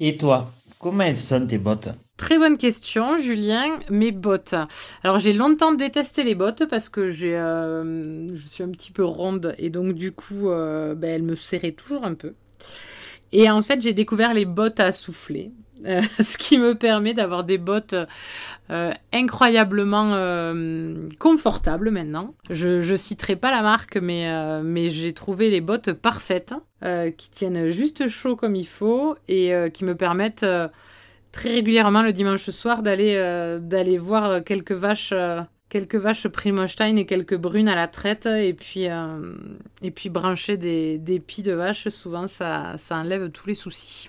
Et 0.00 0.16
toi, 0.16 0.52
comment 0.78 1.04
elles 1.04 1.16
sont 1.16 1.46
tes 1.46 1.58
bottes? 1.58 1.88
Très 2.16 2.38
bonne 2.38 2.56
question, 2.56 3.18
Julien. 3.18 3.78
Mes 3.90 4.12
bottes. 4.12 4.54
Alors 5.02 5.18
j'ai 5.18 5.32
longtemps 5.32 5.72
détesté 5.72 6.22
les 6.22 6.34
bottes 6.34 6.66
parce 6.68 6.88
que 6.88 7.08
j'ai, 7.08 7.36
euh, 7.36 8.34
je 8.36 8.46
suis 8.46 8.62
un 8.62 8.70
petit 8.70 8.92
peu 8.92 9.04
ronde 9.04 9.54
et 9.58 9.70
donc 9.70 9.94
du 9.94 10.12
coup, 10.12 10.50
euh, 10.50 10.94
ben, 10.94 11.10
elles 11.10 11.22
me 11.22 11.36
serraient 11.36 11.72
toujours 11.72 12.04
un 12.04 12.14
peu. 12.14 12.34
Et 13.32 13.50
en 13.50 13.62
fait, 13.62 13.80
j'ai 13.82 13.92
découvert 13.92 14.34
les 14.34 14.44
bottes 14.44 14.80
à 14.80 14.92
souffler. 14.92 15.52
Euh, 15.86 16.02
ce 16.22 16.38
qui 16.38 16.58
me 16.58 16.74
permet 16.74 17.14
d'avoir 17.14 17.44
des 17.44 17.58
bottes 17.58 17.94
euh, 18.70 18.92
incroyablement 19.12 20.14
euh, 20.14 21.08
confortables 21.18 21.90
maintenant. 21.90 22.34
Je, 22.50 22.80
je 22.80 22.96
citerai 22.96 23.36
pas 23.36 23.50
la 23.50 23.62
marque, 23.62 23.96
mais, 23.96 24.88
j'ai 24.88 25.12
trouvé 25.12 25.50
les 25.50 25.60
bottes 25.60 25.92
parfaites, 25.92 26.54
qui 27.16 27.30
tiennent 27.30 27.70
juste 27.70 28.08
chaud 28.08 28.36
comme 28.36 28.54
il 28.54 28.66
faut 28.66 29.16
et 29.26 29.52
qui 29.74 29.84
me 29.84 29.96
permettent 29.96 30.46
très 31.32 31.50
régulièrement 31.50 32.02
le 32.02 32.12
dimanche 32.12 32.48
soir 32.50 32.82
d'aller 32.82 33.98
voir 33.98 34.44
quelques 34.44 34.72
vaches 34.72 35.12
quelques 35.68 35.96
vaches 35.96 36.28
Primostein 36.28 36.96
et 36.96 37.04
quelques 37.04 37.36
brunes 37.36 37.68
à 37.68 37.74
la 37.74 37.88
traite 37.88 38.26
et 38.26 38.54
puis 38.54 38.88
brancher 40.08 40.56
des, 40.56 40.98
des 40.98 41.18
pieds 41.18 41.42
de 41.42 41.52
vache 41.52 41.88
souvent 41.88 42.28
ça, 42.28 42.74
ça 42.78 42.96
enlève 42.96 43.30
tous 43.30 43.48
les 43.48 43.54
soucis 43.54 44.08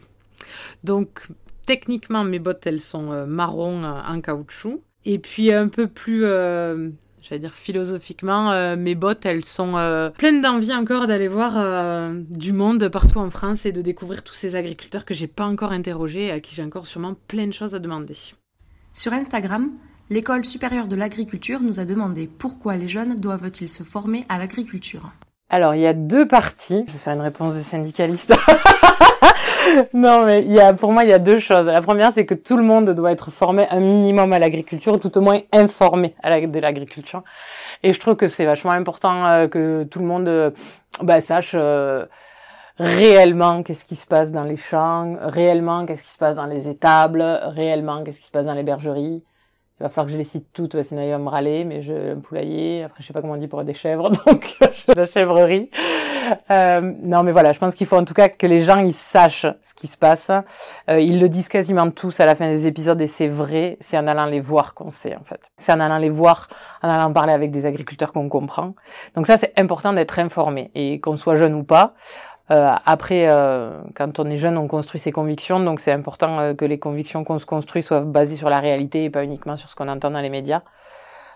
donc 0.84 1.28
techniquement, 1.70 2.24
mes 2.24 2.40
bottes, 2.40 2.66
elles 2.66 2.82
sont 2.82 3.12
euh, 3.12 3.28
marron 3.28 3.84
euh, 3.84 4.02
en 4.08 4.22
caoutchouc. 4.22 4.82
Et 5.06 5.20
puis 5.20 5.54
un 5.54 5.68
peu 5.68 5.86
plus, 5.86 6.26
euh, 6.26 6.90
j'allais 7.22 7.42
dire 7.42 7.54
philosophiquement, 7.54 8.76
mes 8.76 8.96
bottes, 8.96 9.24
elles 9.26 9.46
sont 9.46 9.76
pleines 10.18 10.42
d'envie 10.42 10.74
encore 10.74 11.08
d'aller 11.08 11.30
voir 11.30 12.12
du 12.30 12.52
monde 12.52 12.90
partout 12.90 13.20
en 13.20 13.30
France 13.30 13.66
et 13.66 13.72
de 13.72 13.82
découvrir 13.82 14.24
tous 14.24 14.34
ces 14.34 14.56
agriculteurs 14.56 15.06
que 15.06 15.14
j'ai 15.14 15.28
pas 15.28 15.46
encore 15.46 15.72
interrogés 15.72 16.26
et 16.26 16.32
à 16.32 16.42
qui 16.42 16.54
j'ai 16.54 16.64
encore 16.64 16.86
sûrement 16.86 17.16
plein 17.28 17.48
de 17.48 17.54
choses 17.54 17.76
à 17.76 17.80
demander. 17.80 18.18
Sur 18.94 19.14
Instagram, 19.14 19.72
l'École 20.10 20.44
supérieure 20.44 20.88
de 20.88 20.98
l'agriculture 20.98 21.62
nous 21.62 21.80
a 21.80 21.86
demandé 21.86 22.28
pourquoi 22.28 22.76
les 22.76 22.90
jeunes 22.90 23.16
doivent-ils 23.16 23.70
se 23.70 23.84
former 23.84 24.26
à 24.28 24.38
l'agriculture. 24.38 25.12
Alors, 25.50 25.76
il 25.76 25.82
y 25.82 25.88
a 25.88 25.94
deux 25.94 26.28
parties. 26.28 26.84
Je 26.88 26.94
vais 26.94 27.00
faire 27.00 27.14
une 27.14 27.22
réponse 27.22 27.56
de 27.56 27.62
syndicaliste. 27.62 28.34
non, 29.94 30.26
mais 30.26 30.44
il 30.44 30.52
y 30.52 30.60
a, 30.60 30.74
pour 30.74 30.92
moi, 30.92 31.04
il 31.04 31.10
y 31.10 31.14
a 31.14 31.20
deux 31.20 31.40
choses. 31.40 31.66
La 31.66 31.82
première, 31.82 32.12
c'est 32.14 32.26
que 32.26 32.34
tout 32.34 32.58
le 32.58 32.64
monde 32.64 32.90
doit 32.92 33.12
être 33.12 33.32
formé 33.32 33.68
un 33.70 33.80
minimum 33.80 34.34
à 34.34 34.40
l'agriculture, 34.40 35.00
tout 35.00 35.18
au 35.18 35.22
moins 35.22 35.40
informé 35.54 36.16
de 36.24 36.60
l'agriculture. 36.60 37.24
Et 37.84 37.94
je 37.94 38.00
trouve 38.00 38.16
que 38.16 38.28
c'est 38.28 38.46
vachement 38.46 38.72
important 38.72 39.26
euh, 39.26 39.48
que 39.48 39.84
tout 39.84 40.00
le 40.00 40.06
monde 40.06 40.28
euh, 40.28 40.52
bah, 41.02 41.22
sache 41.22 41.54
euh, 41.56 42.06
réellement 42.78 43.64
qu'est-ce 43.64 43.86
qui 43.86 43.96
se 43.96 44.06
passe 44.06 44.32
dans 44.32 44.44
les 44.44 44.58
champs, 44.58 45.18
réellement 45.22 45.86
qu'est-ce 45.86 46.04
qui 46.04 46.10
se 46.10 46.18
passe 46.18 46.36
dans 46.36 46.46
les 46.46 46.68
étables, 46.68 47.22
réellement 47.22 48.04
qu'est-ce 48.04 48.20
qui 48.20 48.26
se 48.26 48.32
passe 48.32 48.46
dans 48.46 48.54
les 48.54 48.64
bergeries. 48.64 49.24
Il 49.80 49.84
va 49.84 49.90
falloir 49.90 50.08
que 50.08 50.12
je 50.12 50.18
les 50.18 50.26
cite 50.26 50.48
toutes, 50.52 50.82
sinon 50.84 51.02
il 51.04 51.10
va 51.10 51.18
me 51.18 51.30
râler, 51.30 51.64
mais 51.64 51.82
je 51.82 52.14
un 52.14 52.20
poulailler. 52.20 52.84
Après, 52.84 53.02
je 53.02 53.08
sais 53.08 53.14
pas 53.14 53.22
comment 53.22 53.34
on 53.34 53.38
dit 53.38 53.48
pour 53.48 53.64
des 53.64 53.74
chèvres, 53.74 54.10
donc 54.26 54.58
la 54.96 55.06
chèvrerie. 55.06 55.70
Euh, 56.52 56.82
non, 57.02 57.24
mais 57.24 57.32
voilà, 57.32 57.54
je 57.54 57.60
pense 57.60 57.76
qu'il 57.76 57.88
faut 57.88 57.96
en 57.96 58.04
tout 58.04 58.14
cas 58.14 58.28
que 58.28 58.46
les 58.46 58.62
gens 58.62 58.80
ils 58.80 58.94
sachent 58.94 59.46
ce 59.46 59.74
qui 59.76 59.88
se 59.88 59.98
passe. 59.98 60.32
Euh, 60.90 61.00
ils 61.00 61.20
le 61.20 61.30
disent 61.30 61.48
quasiment 61.48 61.90
tous 61.92 62.20
à 62.20 62.26
la 62.26 62.36
fin 62.36 62.50
des 62.50 62.68
épisodes 62.68 63.00
et 63.00 63.08
c'est 63.08 63.30
vrai. 63.30 63.78
C'est 63.80 63.98
en 63.98 64.06
allant 64.06 64.26
les 64.26 64.42
voir 64.42 64.74
qu'on 64.74 64.92
sait 64.92 65.16
en 65.16 65.24
fait. 65.24 65.40
C'est 65.58 65.72
en 65.72 65.80
allant 65.80 65.98
les 65.98 66.10
voir, 66.10 66.50
en 66.84 66.90
allant 66.90 67.14
parler 67.14 67.34
avec 67.34 67.50
des 67.52 67.66
agriculteurs 67.66 68.12
qu'on 68.12 68.28
comprend. 68.28 68.76
Donc 69.16 69.28
ça, 69.28 69.38
c'est 69.38 69.54
important 69.58 69.94
d'être 69.94 70.20
informé 70.20 70.72
et 70.76 71.00
qu'on 71.00 71.16
soit 71.16 71.36
jeune 71.36 71.54
ou 71.54 71.64
pas. 71.64 71.94
Euh, 72.52 72.74
après, 72.86 73.30
euh, 73.30 73.80
quand 73.96 74.20
on 74.20 74.26
est 74.26 74.38
jeune, 74.38 74.58
on 74.58 74.68
construit 74.68 75.00
ses 75.00 75.12
convictions, 75.12 75.60
donc 75.60 75.80
c'est 75.80 75.92
important 75.92 76.40
euh, 76.40 76.54
que 76.56 76.66
les 76.66 76.80
convictions 76.80 77.24
qu'on 77.24 77.38
se 77.38 77.46
construit 77.46 77.84
soient 77.84 78.02
basées 78.02 78.38
sur 78.38 78.50
la 78.50 78.60
réalité 78.60 79.04
et 79.04 79.10
pas 79.12 79.24
uniquement 79.24 79.56
sur 79.56 79.70
ce 79.70 79.76
qu'on 79.76 79.88
entend 79.88 80.10
dans 80.10 80.22
les 80.22 80.30
médias. 80.30 80.62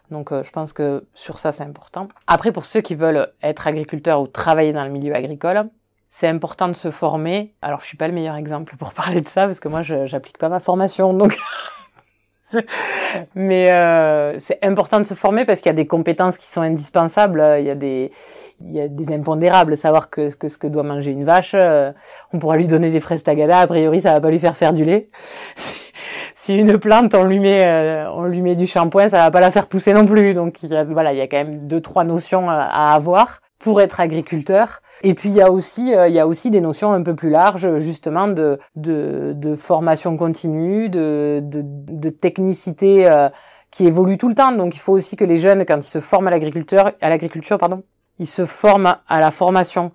Donc 0.09 0.33
je 0.33 0.51
pense 0.51 0.73
que 0.73 1.05
sur 1.13 1.39
ça, 1.39 1.51
c'est 1.51 1.63
important. 1.63 2.07
Après, 2.27 2.51
pour 2.51 2.65
ceux 2.65 2.81
qui 2.81 2.93
veulent 2.93 3.31
être 3.41 3.67
agriculteurs 3.67 4.21
ou 4.21 4.27
travailler 4.27 4.73
dans 4.73 4.83
le 4.83 4.89
milieu 4.89 5.15
agricole, 5.15 5.69
c'est 6.11 6.27
important 6.27 6.67
de 6.67 6.73
se 6.73 6.91
former. 6.91 7.53
Alors, 7.61 7.81
je 7.81 7.85
suis 7.85 7.97
pas 7.97 8.07
le 8.07 8.13
meilleur 8.13 8.35
exemple 8.35 8.75
pour 8.75 8.93
parler 8.95 9.21
de 9.21 9.27
ça 9.27 9.45
parce 9.45 9.59
que 9.59 9.69
moi, 9.69 9.81
je 9.81 10.05
j'applique 10.05 10.37
pas 10.37 10.49
ma 10.49 10.59
formation, 10.59 11.13
donc. 11.13 11.37
Mais 13.33 13.65
c'est 14.39 14.59
important 14.63 14.99
de 14.99 15.05
se 15.05 15.15
former 15.15 15.45
parce 15.45 15.61
qu'il 15.61 15.69
y 15.69 15.71
a 15.71 15.73
des 15.73 15.87
compétences 15.87 16.37
qui 16.37 16.47
sont 16.47 16.61
indispensables. 16.61 17.43
Il 17.59 17.65
y 17.65 17.71
a 17.71 17.75
des 17.75 18.11
y 18.71 18.79
a 18.79 18.87
des 18.87 19.13
impondérables, 19.13 19.77
savoir 19.77 20.09
que, 20.09 20.29
ce 20.29 20.35
que 20.35 20.67
doit 20.67 20.83
manger 20.83 21.11
une 21.11 21.23
vache, 21.23 21.55
euh, 21.55 21.91
on 22.31 22.39
pourra 22.39 22.57
lui 22.57 22.67
donner 22.67 22.89
des 22.89 22.99
fraises 22.99 23.23
tagada, 23.23 23.59
a 23.59 23.67
priori 23.67 24.01
ça 24.01 24.13
va 24.13 24.21
pas 24.21 24.29
lui 24.29 24.39
faire 24.39 24.55
faire 24.55 24.73
du 24.73 24.85
lait. 24.85 25.07
si 26.35 26.55
une 26.55 26.77
plante 26.77 27.13
on 27.13 27.23
lui 27.23 27.39
met 27.39 27.67
euh, 27.71 28.09
on 28.11 28.23
lui 28.23 28.41
met 28.41 28.55
du 28.55 28.67
shampoing, 28.67 29.09
ça 29.09 29.19
va 29.19 29.31
pas 29.31 29.41
la 29.41 29.51
faire 29.51 29.67
pousser 29.67 29.93
non 29.93 30.05
plus. 30.05 30.33
Donc 30.33 30.63
il 30.63 30.71
y 30.71 30.75
a, 30.75 30.83
voilà, 30.83 31.11
il 31.13 31.17
y 31.17 31.21
a 31.21 31.27
quand 31.27 31.37
même 31.37 31.67
deux 31.67 31.81
trois 31.81 32.03
notions 32.03 32.49
à, 32.49 32.93
avoir 32.93 33.39
pour 33.59 33.81
être 33.81 33.99
agriculteur. 33.99 34.81
Et 35.03 35.13
puis 35.13 35.29
il 35.29 35.35
y 35.35 35.41
a 35.41 35.51
aussi 35.51 35.93
euh, 35.95 36.07
il 36.07 36.15
y 36.15 36.19
a 36.19 36.27
aussi 36.27 36.49
des 36.49 36.61
notions 36.61 36.91
un 36.91 37.03
peu 37.03 37.15
plus 37.15 37.29
larges 37.29 37.79
justement 37.79 38.27
de 38.27 38.59
de, 38.75 39.33
de 39.35 39.55
formation 39.55 40.15
continue, 40.15 40.89
de 40.89 41.41
de, 41.43 41.61
de 41.63 42.09
technicité 42.09 43.09
qui 43.71 43.87
évolue 43.87 44.17
tout 44.17 44.29
le 44.29 44.35
temps. 44.35 44.51
Donc 44.51 44.75
il 44.75 44.79
faut 44.79 44.93
aussi 44.93 45.15
que 45.15 45.25
les 45.25 45.37
jeunes 45.37 45.65
quand 45.65 45.77
ils 45.77 45.83
se 45.83 45.99
forment 45.99 46.27
à 46.27 46.31
l'agriculteur 46.31 46.91
à 47.01 47.09
l'agriculture 47.09 47.57
pardon, 47.57 47.83
ils 48.19 48.27
se 48.27 48.45
forment 48.45 48.97
à 49.07 49.19
la 49.19 49.31
formation 49.31 49.91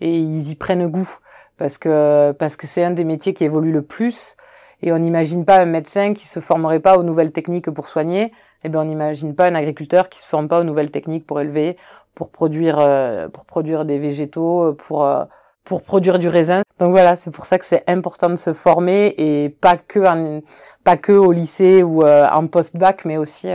et 0.00 0.16
ils 0.18 0.50
y 0.50 0.54
prennent 0.54 0.86
goût 0.86 1.18
parce 1.56 1.78
que 1.78 2.32
parce 2.38 2.56
que 2.56 2.66
c'est 2.66 2.82
un 2.82 2.90
des 2.90 3.04
métiers 3.04 3.34
qui 3.34 3.44
évolue 3.44 3.72
le 3.72 3.82
plus. 3.82 4.36
Et 4.82 4.92
on 4.92 4.98
n'imagine 4.98 5.44
pas 5.44 5.58
un 5.58 5.66
médecin 5.66 6.14
qui 6.14 6.26
se 6.26 6.40
formerait 6.40 6.80
pas 6.80 6.96
aux 6.96 7.02
nouvelles 7.02 7.32
techniques 7.32 7.70
pour 7.70 7.86
soigner. 7.86 8.22
Et 8.22 8.32
eh 8.64 8.68
bien 8.70 8.80
on 8.80 8.84
n'imagine 8.84 9.34
pas 9.34 9.46
un 9.46 9.54
agriculteur 9.54 10.08
qui 10.08 10.20
se 10.20 10.26
forme 10.26 10.48
pas 10.48 10.60
aux 10.60 10.64
nouvelles 10.64 10.90
techniques 10.90 11.26
pour 11.26 11.40
élever 11.40 11.76
pour 12.14 12.30
produire 12.30 12.78
euh, 12.78 13.28
pour 13.28 13.44
produire 13.44 13.84
des 13.84 13.98
végétaux 13.98 14.74
pour 14.74 15.04
euh, 15.04 15.24
pour 15.64 15.82
produire 15.82 16.18
du 16.18 16.28
raisin. 16.28 16.62
Donc 16.78 16.92
voilà 16.92 17.16
c'est 17.16 17.30
pour 17.30 17.44
ça 17.44 17.58
que 17.58 17.66
c'est 17.66 17.84
important 17.86 18.30
de 18.30 18.36
se 18.36 18.54
former 18.54 19.14
et 19.18 19.50
pas 19.50 19.76
que 19.76 20.00
en, 20.00 20.40
pas 20.82 20.96
que 20.96 21.12
au 21.12 21.30
lycée 21.30 21.82
ou 21.82 22.02
euh, 22.02 22.26
en 22.30 22.46
post-bac 22.46 23.04
mais 23.04 23.18
aussi 23.18 23.48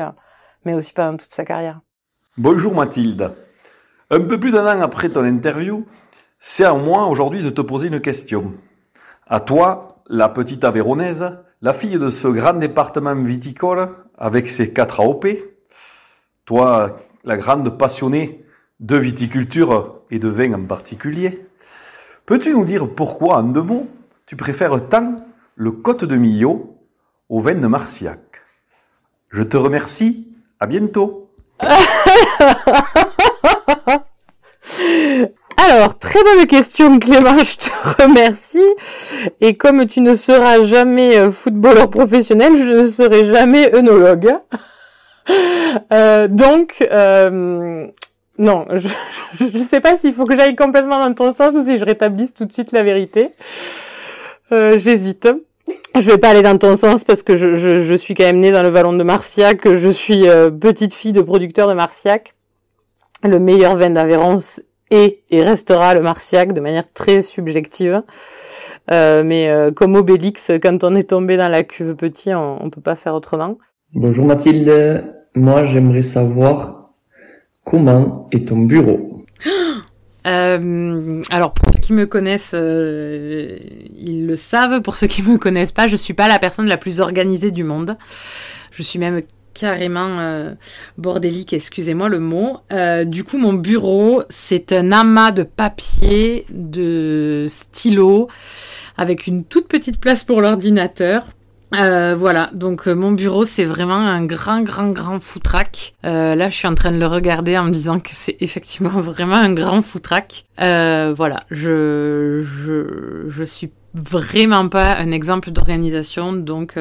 mais 0.64 0.74
aussi 0.74 0.94
pendant 0.94 1.18
toute 1.18 1.34
sa 1.34 1.44
carrière. 1.44 1.82
Bonjour 2.38 2.74
Mathilde 2.74 3.32
un 4.12 4.20
peu 4.22 4.40
plus 4.40 4.52
d'un 4.52 4.78
an 4.78 4.82
après 4.82 5.10
ton 5.10 5.26
interview, 5.26 5.86
c'est 6.40 6.64
à 6.64 6.74
moi 6.74 7.08
aujourd'hui 7.08 7.42
de 7.42 7.50
te 7.50 7.62
poser 7.62 7.88
une 7.88 8.02
question. 8.02 8.54
À 9.28 9.40
toi, 9.40 10.04
la 10.08 10.30
petite 10.30 10.64
Aveyronnaise, 10.64 11.26
la 11.62 11.74
fille 11.74 11.98
de 11.98 12.10
ce 12.10 12.28
grand 12.28 12.54
département 12.54 13.16
viticole 13.16 13.90
avec 14.18 14.50
ses 14.50 14.72
quatre 14.72 15.00
AOP, 15.00 15.26
toi, 16.46 17.00
la 17.24 17.38
grande 17.38 17.78
passionnée 17.78 18.46
de 18.80 18.98
viticulture 18.98 20.02
et 20.12 20.20
de 20.20 20.28
vin 20.28 20.54
en 20.54 20.66
particulier, 20.66 21.48
peux-tu 22.26 22.52
nous 22.52 22.66
dire 22.66 22.88
pourquoi, 22.94 23.38
en 23.38 23.44
deux 23.44 23.64
mots, 23.64 23.88
tu 24.28 24.36
préfères 24.36 24.88
tant 24.90 25.16
le 25.56 25.72
Côte 25.72 26.06
de 26.06 26.16
Millau 26.16 26.78
au 27.30 27.40
vin 27.40 27.56
de 27.56 27.68
Marciac? 27.68 28.20
Je 29.30 29.42
te 29.42 29.58
remercie, 29.58 30.32
à 30.60 30.68
bientôt 30.68 31.32
Alors, 35.58 35.98
très 35.98 36.22
bonne 36.24 36.46
question 36.48 37.00
Clément, 37.00 37.38
je 37.38 37.58
te 37.58 38.04
remercie. 38.04 38.68
Et 39.42 39.56
comme 39.56 39.88
tu 39.88 40.02
ne 40.02 40.14
seras 40.14 40.64
jamais 40.64 41.18
euh, 41.18 41.32
footballeur 41.32 41.90
professionnel, 41.90 42.58
je 42.58 42.82
ne 42.82 42.88
serai 42.88 43.26
jamais 43.28 43.74
œnologue. 43.74 44.36
Euh, 45.92 46.28
donc, 46.28 46.88
euh, 46.92 47.88
non, 48.38 48.66
je 49.40 49.46
ne 49.46 49.60
sais 49.60 49.82
pas 49.82 49.98
s'il 49.98 50.14
faut 50.14 50.26
que 50.26 50.36
j'aille 50.36 50.56
complètement 50.56 51.00
dans 51.00 51.12
ton 51.16 51.32
sens 51.32 51.56
ou 51.56 51.64
si 51.64 51.78
je 51.80 51.84
rétablisse 51.84 52.32
tout 52.32 52.46
de 52.46 52.54
suite 52.54 52.72
la 52.72 52.84
vérité. 52.84 53.32
J'hésite. 54.52 55.28
Je 55.96 56.12
vais 56.12 56.20
pas 56.20 56.30
aller 56.30 56.44
dans 56.44 56.60
ton 56.60 56.78
sens 56.78 57.04
parce 57.04 57.24
que 57.24 57.36
je, 57.36 57.56
je, 57.56 57.96
suis 57.96 58.14
quand 58.14 58.26
même 58.26 58.40
née 58.40 58.52
dans 58.52 58.62
le 58.62 58.70
vallon 58.70 58.94
de 58.94 59.02
Marciac. 59.02 59.68
Je 59.74 59.90
suis 59.90 60.26
petite 60.62 60.94
fille 60.94 61.12
de 61.14 61.22
producteur 61.22 61.68
de 61.68 61.74
Marciac. 61.74 62.36
Le 63.28 63.40
meilleur 63.40 63.76
vin 63.76 63.90
d'Aveyron 63.90 64.40
et 64.92 65.24
restera 65.32 65.94
le 65.94 66.02
Marciac 66.02 66.54
de 66.54 66.62
manière 66.62 66.92
très 66.92 67.22
subjective. 67.22 68.04
Euh, 68.92 69.24
mais 69.24 69.50
euh, 69.50 69.72
comme 69.72 69.96
Obélix, 69.96 70.52
quand 70.62 70.84
on 70.84 70.96
est 70.96 71.10
tombé 71.10 71.38
dans 71.38 71.50
la 71.50 71.64
cuve 71.64 71.96
petit, 71.96 72.34
on, 72.34 72.64
on 72.64 72.70
peut 72.70 72.82
pas 72.82 72.96
faire 72.96 73.16
autrement. 73.16 73.58
Bonjour 73.94 74.26
Mathilde, 74.26 75.04
moi 75.34 75.64
j'aimerais 75.64 76.04
savoir 76.04 76.92
comment 77.64 78.28
est 78.32 78.48
ton 78.48 78.60
bureau. 78.60 79.26
Euh, 80.28 81.22
alors 81.30 81.54
pour 81.54 81.72
ceux 81.72 81.80
qui 81.80 81.94
me 81.94 82.08
connaissent, 82.08 82.56
euh, 82.56 83.60
ils 83.96 84.26
le 84.26 84.36
savent. 84.36 84.82
Pour 84.82 84.96
ceux 84.96 85.06
qui 85.06 85.22
me 85.22 85.38
connaissent 85.38 85.72
pas, 85.72 85.88
je 85.88 85.96
suis 85.96 86.16
pas 86.16 86.28
la 86.28 86.40
personne 86.40 86.66
la 86.66 86.78
plus 86.78 87.00
organisée 87.00 87.52
du 87.52 87.64
monde. 87.64 87.96
Je 88.72 88.82
suis 88.82 88.98
même 88.98 89.22
carrément 89.56 90.20
euh, 90.20 90.54
bordélique, 91.00 91.54
excusez-moi 91.54 92.10
le 92.10 92.20
mot. 92.20 92.60
Euh, 92.72 93.06
du 93.06 93.24
coup, 93.24 93.38
mon 93.40 93.54
bureau, 93.54 94.24
c'est 94.30 94.72
un 94.72 94.92
amas 94.92 95.32
de 95.32 95.42
papier, 95.42 96.46
de 96.52 97.48
stylos, 97.50 98.28
avec 98.98 99.26
une 99.26 99.44
toute 99.44 99.68
petite 99.68 100.00
place 100.00 100.24
pour 100.24 100.42
l'ordinateur. 100.42 101.26
Euh, 101.74 102.16
voilà, 102.16 102.52
donc 102.54 102.86
mon 102.86 103.12
bureau 103.12 103.44
c'est 103.44 103.66
vraiment 103.66 103.96
un 103.96 104.24
grand, 104.24 104.62
grand, 104.62 104.92
grand 104.92 105.20
foutraque. 105.20 105.96
là, 106.04 106.50
je 106.50 106.56
suis 106.56 106.68
en 106.68 106.76
train 106.76 106.92
de 106.92 107.00
le 107.00 107.08
regarder 107.08 107.58
en 107.58 107.66
me 107.66 107.72
disant 107.72 108.00
que 108.00 108.12
c'est 108.14 108.38
effectivement 108.40 109.02
vraiment 109.02 109.36
un 109.36 109.52
grand 109.54 109.82
foutraque. 109.82 110.46
voilà, 110.60 111.44
je, 111.50 112.44
je, 112.44 113.30
je 113.30 113.44
suis 113.44 113.72
vraiment 113.94 114.70
pas 114.70 114.96
un 114.96 115.12
exemple 115.12 115.52
d'organisation, 115.52 116.34
donc 116.34 116.78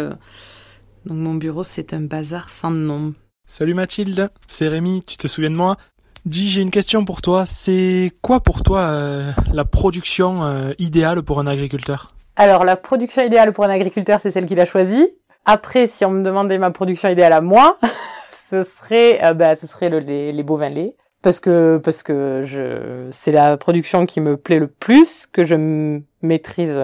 donc 1.06 1.18
mon 1.18 1.34
bureau, 1.34 1.64
c'est 1.64 1.92
un 1.92 2.00
bazar 2.00 2.50
sans 2.50 2.70
nom. 2.70 3.14
Salut 3.46 3.74
Mathilde, 3.74 4.30
c'est 4.46 4.68
Rémi, 4.68 5.02
tu 5.06 5.16
te 5.16 5.28
souviens 5.28 5.50
de 5.50 5.56
moi? 5.56 5.76
Dis, 6.24 6.48
j'ai 6.48 6.62
une 6.62 6.70
question 6.70 7.04
pour 7.04 7.20
toi. 7.20 7.44
C'est 7.44 8.12
quoi 8.22 8.40
pour 8.40 8.62
toi 8.62 8.80
euh, 8.80 9.30
la 9.52 9.66
production 9.66 10.44
euh, 10.44 10.72
idéale 10.78 11.22
pour 11.22 11.40
un 11.40 11.46
agriculteur? 11.46 12.14
Alors 12.36 12.64
la 12.64 12.76
production 12.76 13.22
idéale 13.22 13.52
pour 13.52 13.64
un 13.64 13.70
agriculteur, 13.70 14.20
c'est 14.20 14.30
celle 14.30 14.46
qu'il 14.46 14.58
a 14.60 14.64
choisie. 14.64 15.06
Après, 15.44 15.86
si 15.86 16.06
on 16.06 16.10
me 16.10 16.22
demandait 16.22 16.56
ma 16.56 16.70
production 16.70 17.10
idéale 17.10 17.34
à 17.34 17.42
moi, 17.42 17.78
ce 18.50 18.64
serait, 18.64 19.22
euh, 19.22 19.34
bah, 19.34 19.56
ce 19.56 19.66
serait 19.66 19.90
les, 19.90 20.32
les 20.32 20.42
bovins 20.42 20.70
laits 20.70 20.96
parce 21.20 21.40
que 21.40 21.80
parce 21.82 22.02
que 22.02 22.42
je 22.44 23.08
c'est 23.10 23.32
la 23.32 23.56
production 23.56 24.04
qui 24.04 24.20
me 24.20 24.36
plaît 24.36 24.58
le 24.58 24.66
plus, 24.66 25.26
que 25.26 25.44
je 25.44 26.00
maîtrise 26.22 26.78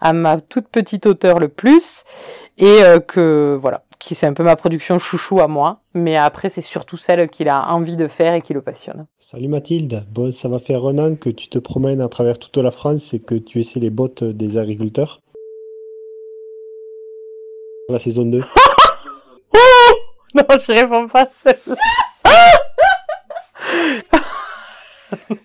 à 0.00 0.12
ma 0.12 0.40
toute 0.40 0.68
petite 0.68 1.06
hauteur 1.06 1.38
le 1.38 1.48
plus 1.48 2.02
et 2.58 2.82
euh, 2.82 3.00
que 3.00 3.58
voilà, 3.60 3.84
qui 3.98 4.14
c'est 4.14 4.26
un 4.26 4.32
peu 4.34 4.42
ma 4.42 4.56
production 4.56 4.98
chouchou 4.98 5.40
à 5.40 5.48
moi, 5.48 5.80
mais 5.94 6.16
après 6.16 6.48
c'est 6.48 6.60
surtout 6.60 6.96
celle 6.96 7.28
qu'il 7.28 7.48
a 7.48 7.72
envie 7.72 7.96
de 7.96 8.08
faire 8.08 8.34
et 8.34 8.42
qui 8.42 8.52
le 8.52 8.62
passionne. 8.62 9.06
Salut 9.18 9.48
Mathilde, 9.48 10.04
bon 10.10 10.32
ça 10.32 10.48
va 10.48 10.58
faire 10.58 10.84
un 10.84 10.98
an 10.98 11.16
que 11.16 11.30
tu 11.30 11.48
te 11.48 11.58
promènes 11.58 12.00
à 12.00 12.08
travers 12.08 12.38
toute 12.38 12.56
la 12.58 12.70
France 12.70 13.14
et 13.14 13.20
que 13.20 13.34
tu 13.34 13.60
essaies 13.60 13.80
les 13.80 13.90
bottes 13.90 14.24
des 14.24 14.58
agriculteurs. 14.58 15.20
La 17.88 17.98
saison 17.98 18.24
2. 18.24 18.38
non, 20.34 20.44
je 20.50 20.72
réponds 20.72 21.08
pas 21.08 21.22
à 21.22 21.28
celle-là. 21.30 21.76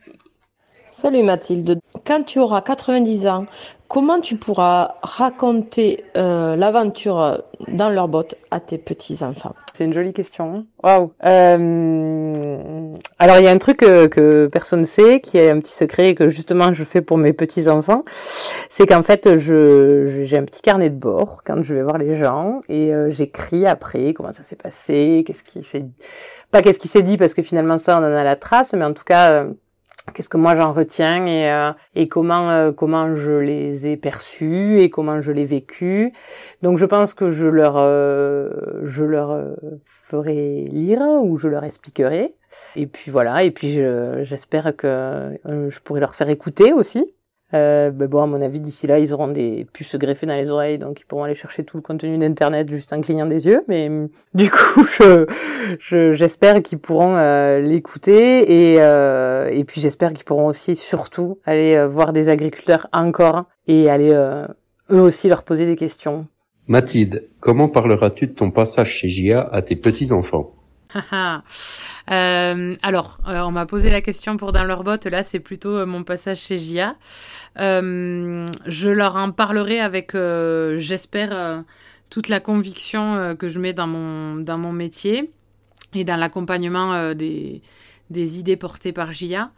Salut 1.00 1.22
Mathilde. 1.22 1.80
Quand 2.08 2.24
tu 2.24 2.40
auras 2.40 2.62
90 2.62 3.28
ans, 3.28 3.46
comment 3.88 4.20
tu 4.20 4.36
pourras 4.36 4.96
raconter 5.04 6.04
euh, 6.18 6.56
l'aventure 6.56 7.44
dans 7.68 7.92
leur 7.92 8.08
botte 8.08 8.34
à 8.50 8.60
tes 8.60 8.80
petits-enfants? 8.80 9.54
C'est 9.78 9.84
une 9.84 9.94
jolie 9.94 10.12
question. 10.12 10.66
Waouh. 10.84 11.12
Euh, 11.24 12.94
alors 13.20 13.38
il 13.38 13.44
y 13.44 13.48
a 13.48 13.52
un 13.52 13.60
truc 13.60 13.78
que, 13.78 14.48
personne 14.52 14.86
sait, 14.86 15.22
qui 15.22 15.38
est 15.38 15.52
un 15.52 15.60
petit 15.60 15.72
secret 15.72 16.10
et 16.10 16.16
que 16.16 16.30
justement 16.30 16.74
je 16.74 16.84
fais 16.84 17.02
pour 17.02 17.20
mes 17.20 17.32
petits-enfants, 17.32 18.04
c'est 18.72 18.88
qu'en 18.88 19.04
fait 19.04 19.38
je- 19.38 20.24
j'ai 20.24 20.36
un 20.40 20.46
petit 20.46 20.64
carnet 20.64 20.90
de 20.90 20.96
bord 20.98 21.44
quand 21.46 21.62
je 21.62 21.76
vais 21.76 21.84
voir 21.84 22.00
les 22.00 22.16
gens 22.16 22.62
et 22.70 22.92
euh, 22.92 23.12
j'écris 23.12 23.68
après 23.68 24.16
comment 24.16 24.34
ça 24.34 24.42
s'est 24.42 24.56
passé, 24.56 25.24
qu'est-ce 25.28 25.44
qui 25.44 25.62
s'est 25.64 25.86
pas 26.50 26.64
qu'est-ce 26.64 26.80
qui 26.80 26.88
s'est 26.88 27.04
dit 27.04 27.18
parce 27.18 27.36
que 27.36 27.44
finalement 27.44 27.78
ça 27.78 28.00
on 28.00 28.04
en 28.04 28.16
a 28.16 28.24
la 28.24 28.36
trace, 28.36 28.74
mais 28.74 28.86
en 28.86 28.94
tout 28.94 29.04
cas 29.04 29.30
euh, 29.44 29.54
qu'est-ce 30.14 30.30
que 30.30 30.38
moi 30.38 30.56
j'en 30.56 30.72
retiens 30.74 31.26
et, 31.26 31.52
euh, 31.52 31.72
et 31.96 32.08
comment 32.08 32.50
euh, 32.50 32.72
comment 32.72 33.16
je 33.16 33.32
les 33.32 33.88
ai 33.88 33.98
perçus 33.98 34.80
et 34.80 34.90
comment 34.90 35.22
je 35.22 35.32
l'ai 35.32 35.46
vécu. 35.46 36.12
Donc 36.62 36.78
je 36.78 36.86
pense 36.86 37.14
que 37.14 37.30
je 37.30 37.48
leur 37.48 37.76
euh, 37.78 38.50
je 38.84 39.04
leur 39.04 39.32
euh, 39.32 39.56
ferai 39.86 40.66
lire 40.72 41.02
ou 41.02 41.38
je 41.38 41.48
leur 41.48 41.64
expliquerai. 41.64 42.36
Et 42.76 42.88
puis 42.88 43.12
voilà, 43.12 43.44
et 43.44 43.52
puis 43.52 43.74
je- 43.74 44.22
j'espère 44.24 44.76
que 44.76 44.88
euh, 44.88 45.70
je 45.70 45.80
pourrai 45.82 46.00
leur 46.00 46.16
faire 46.16 46.30
écouter 46.30 46.74
aussi. 46.74 47.14
Euh, 47.54 47.92
ben 47.92 48.08
bon, 48.08 48.22
à 48.22 48.26
mon 48.26 48.42
avis, 48.42 48.60
d'ici 48.60 48.88
là, 48.88 49.00
ils 49.00 49.14
auront 49.14 49.30
des 49.30 49.66
puces 49.72 49.96
greffées 49.96 50.26
dans 50.26 50.36
les 50.36 50.50
oreilles, 50.50 50.80
donc 50.80 51.00
ils 51.00 51.06
pourront 51.06 51.24
aller 51.24 51.34
chercher 51.36 51.64
tout 51.64 51.78
le 51.78 51.82
contenu 51.82 52.18
d'internet 52.18 52.70
juste 52.70 52.92
en 52.92 53.00
clignant 53.00 53.26
des 53.26 53.48
yeux. 53.48 53.64
Mais 53.70 53.90
du 54.34 54.50
coup, 54.50 54.84
je 55.00 55.26
je- 55.80 56.12
j'espère 56.14 56.62
qu'ils 56.62 56.80
pourront 56.80 57.16
euh, 57.16 57.60
l'écouter 57.62 58.74
et 58.74 58.82
euh, 58.82 59.50
et 59.50 59.64
puis 59.64 59.80
j'espère 59.80 60.12
qu'ils 60.14 60.26
pourront 60.26 60.48
aussi 60.48 60.76
surtout 60.76 61.40
aller 61.46 61.76
euh, 61.76 61.88
voir 61.88 62.12
des 62.12 62.28
agriculteurs 62.28 62.88
encore 62.92 63.46
et 63.68 63.90
aller 63.90 64.12
euh, 64.12 64.46
eux 64.92 65.02
aussi 65.02 65.30
leur 65.30 65.44
poser 65.44 65.66
des 65.66 65.76
questions. 65.78 66.28
Mathilde, 66.68 67.30
comment 67.40 67.70
parleras-tu 67.70 68.28
de 68.28 68.34
ton 68.34 68.52
passage 68.52 68.90
chez 68.92 69.08
JA 69.08 69.42
à 69.42 69.62
tes 69.62 69.78
petits-enfants? 69.78 70.52
Euh, 72.10 72.74
alors, 72.84 73.18
euh, 73.28 73.42
on 73.42 73.52
m'a 73.52 73.66
posé 73.66 73.90
la 73.90 74.00
question 74.00 74.38
pour 74.38 74.54
dans 74.54 74.64
leur 74.64 74.86
botte. 74.86 75.08
Là, 75.08 75.24
c'est 75.24 75.42
plutôt 75.42 75.76
euh, 75.76 75.86
mon 75.86 76.06
passage 76.06 76.40
chez 76.40 76.58
JA. 76.58 76.96
Je 77.58 78.90
leur 78.90 79.18
en 79.18 79.34
parlerai 79.34 79.82
avec, 79.82 80.14
j'espère, 80.14 81.66
toute 82.10 82.30
la 82.30 82.40
conviction 82.40 83.36
que 83.36 83.50
je 83.50 83.60
mets 83.60 83.74
dans 83.74 83.88
mon, 83.88 84.38
dans 84.38 84.58
mon 84.58 84.72
métier 84.72 85.30
et 85.94 86.06
dans 86.06 86.16
l'accompagnement 86.16 87.14
des, 87.14 87.62
des 88.10 88.40
idées 88.40 88.56
portées 88.56 88.94
par 88.94 89.12
JA. 89.12 89.52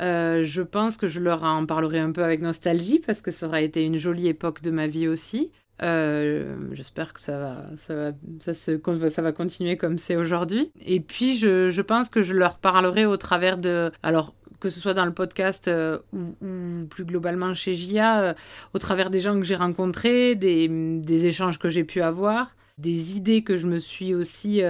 Euh, 0.00 0.44
je 0.44 0.62
pense 0.62 0.96
que 0.96 1.08
je 1.08 1.20
leur 1.20 1.42
en 1.42 1.64
parlerai 1.64 1.98
un 1.98 2.12
peu 2.12 2.22
avec 2.22 2.40
nostalgie 2.40 2.98
parce 2.98 3.22
que 3.22 3.30
ça 3.30 3.46
aura 3.46 3.62
été 3.62 3.84
une 3.84 3.96
jolie 3.96 4.28
époque 4.28 4.62
de 4.62 4.70
ma 4.70 4.86
vie 4.86 5.08
aussi. 5.08 5.50
Euh, 5.82 6.56
J'espère 6.72 7.12
que 7.12 7.20
ça 7.20 7.38
va, 7.38 7.64
ça 7.86 8.12
va, 8.12 9.08
ça 9.08 9.22
va 9.22 9.32
continuer 9.32 9.76
comme 9.76 9.98
c'est 9.98 10.16
aujourd'hui. 10.16 10.70
Et 10.80 11.00
puis, 11.00 11.36
je, 11.36 11.80
pense 11.80 12.08
que 12.08 12.22
je 12.22 12.34
leur 12.34 12.58
parlerai 12.58 13.06
au 13.06 13.16
travers 13.16 13.58
de, 13.58 13.92
alors 14.02 14.34
que 14.60 14.68
ce 14.68 14.80
soit 14.80 14.94
dans 14.94 15.04
le 15.04 15.12
podcast 15.12 15.68
euh, 15.68 15.98
ou, 16.12 16.86
plus 16.88 17.04
globalement 17.04 17.52
chez 17.54 17.74
JA, 17.74 18.20
euh, 18.20 18.34
au 18.72 18.78
travers 18.78 19.10
des 19.10 19.20
gens 19.20 19.38
que 19.38 19.44
j'ai 19.44 19.56
rencontrés, 19.56 20.34
des, 20.34 20.68
des 20.68 21.26
échanges 21.26 21.58
que 21.58 21.68
j'ai 21.68 21.84
pu 21.84 22.00
avoir, 22.00 22.56
des 22.78 23.16
idées 23.16 23.42
que 23.42 23.56
je 23.56 23.66
me 23.66 23.78
suis 23.78 24.14
aussi 24.14 24.62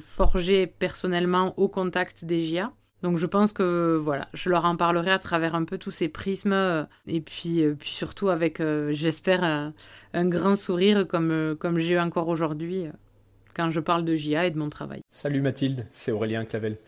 forgées 0.00 0.66
personnellement 0.66 1.54
au 1.58 1.68
contact 1.68 2.24
des 2.24 2.42
JA. 2.42 2.72
Donc 3.04 3.18
je 3.18 3.26
pense 3.26 3.52
que 3.52 4.00
voilà, 4.02 4.28
je 4.32 4.48
leur 4.48 4.64
en 4.64 4.76
parlerai 4.76 5.10
à 5.10 5.18
travers 5.18 5.54
un 5.54 5.64
peu 5.64 5.76
tous 5.76 5.90
ces 5.90 6.08
prismes 6.08 6.54
euh, 6.54 6.84
et 7.06 7.20
puis, 7.20 7.62
euh, 7.62 7.74
puis 7.78 7.90
surtout 7.90 8.30
avec, 8.30 8.60
euh, 8.60 8.92
j'espère, 8.92 9.44
un 10.14 10.26
grand 10.26 10.56
sourire 10.56 11.06
comme, 11.06 11.54
comme 11.60 11.78
j'ai 11.78 11.94
eu 11.94 11.98
encore 11.98 12.28
aujourd'hui 12.28 12.86
quand 13.52 13.70
je 13.70 13.80
parle 13.80 14.06
de 14.06 14.16
JA 14.16 14.46
et 14.46 14.50
de 14.50 14.58
mon 14.58 14.70
travail. 14.70 15.02
Salut 15.12 15.42
Mathilde, 15.42 15.86
c'est 15.92 16.12
Aurélien 16.12 16.46
Clavel. 16.46 16.78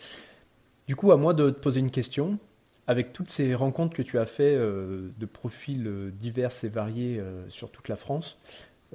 Du 0.89 0.97
coup, 0.97 1.13
à 1.13 1.19
moi 1.19 1.35
de 1.35 1.51
te 1.51 1.61
poser 1.61 1.81
une 1.81 1.91
question. 1.91 2.39
Avec 2.87 3.13
toutes 3.13 3.29
ces 3.29 3.55
rencontres 3.55 3.95
que 3.95 4.03
tu 4.03 4.19
as 4.19 4.27
fait 4.27 4.55
euh, 4.57 5.11
de 5.19 5.27
profils 5.27 6.11
divers 6.15 6.53
et 6.63 6.69
variés 6.69 7.23
sur 7.51 7.71
toute 7.71 7.91
la 7.91 7.97
France, 7.97 8.39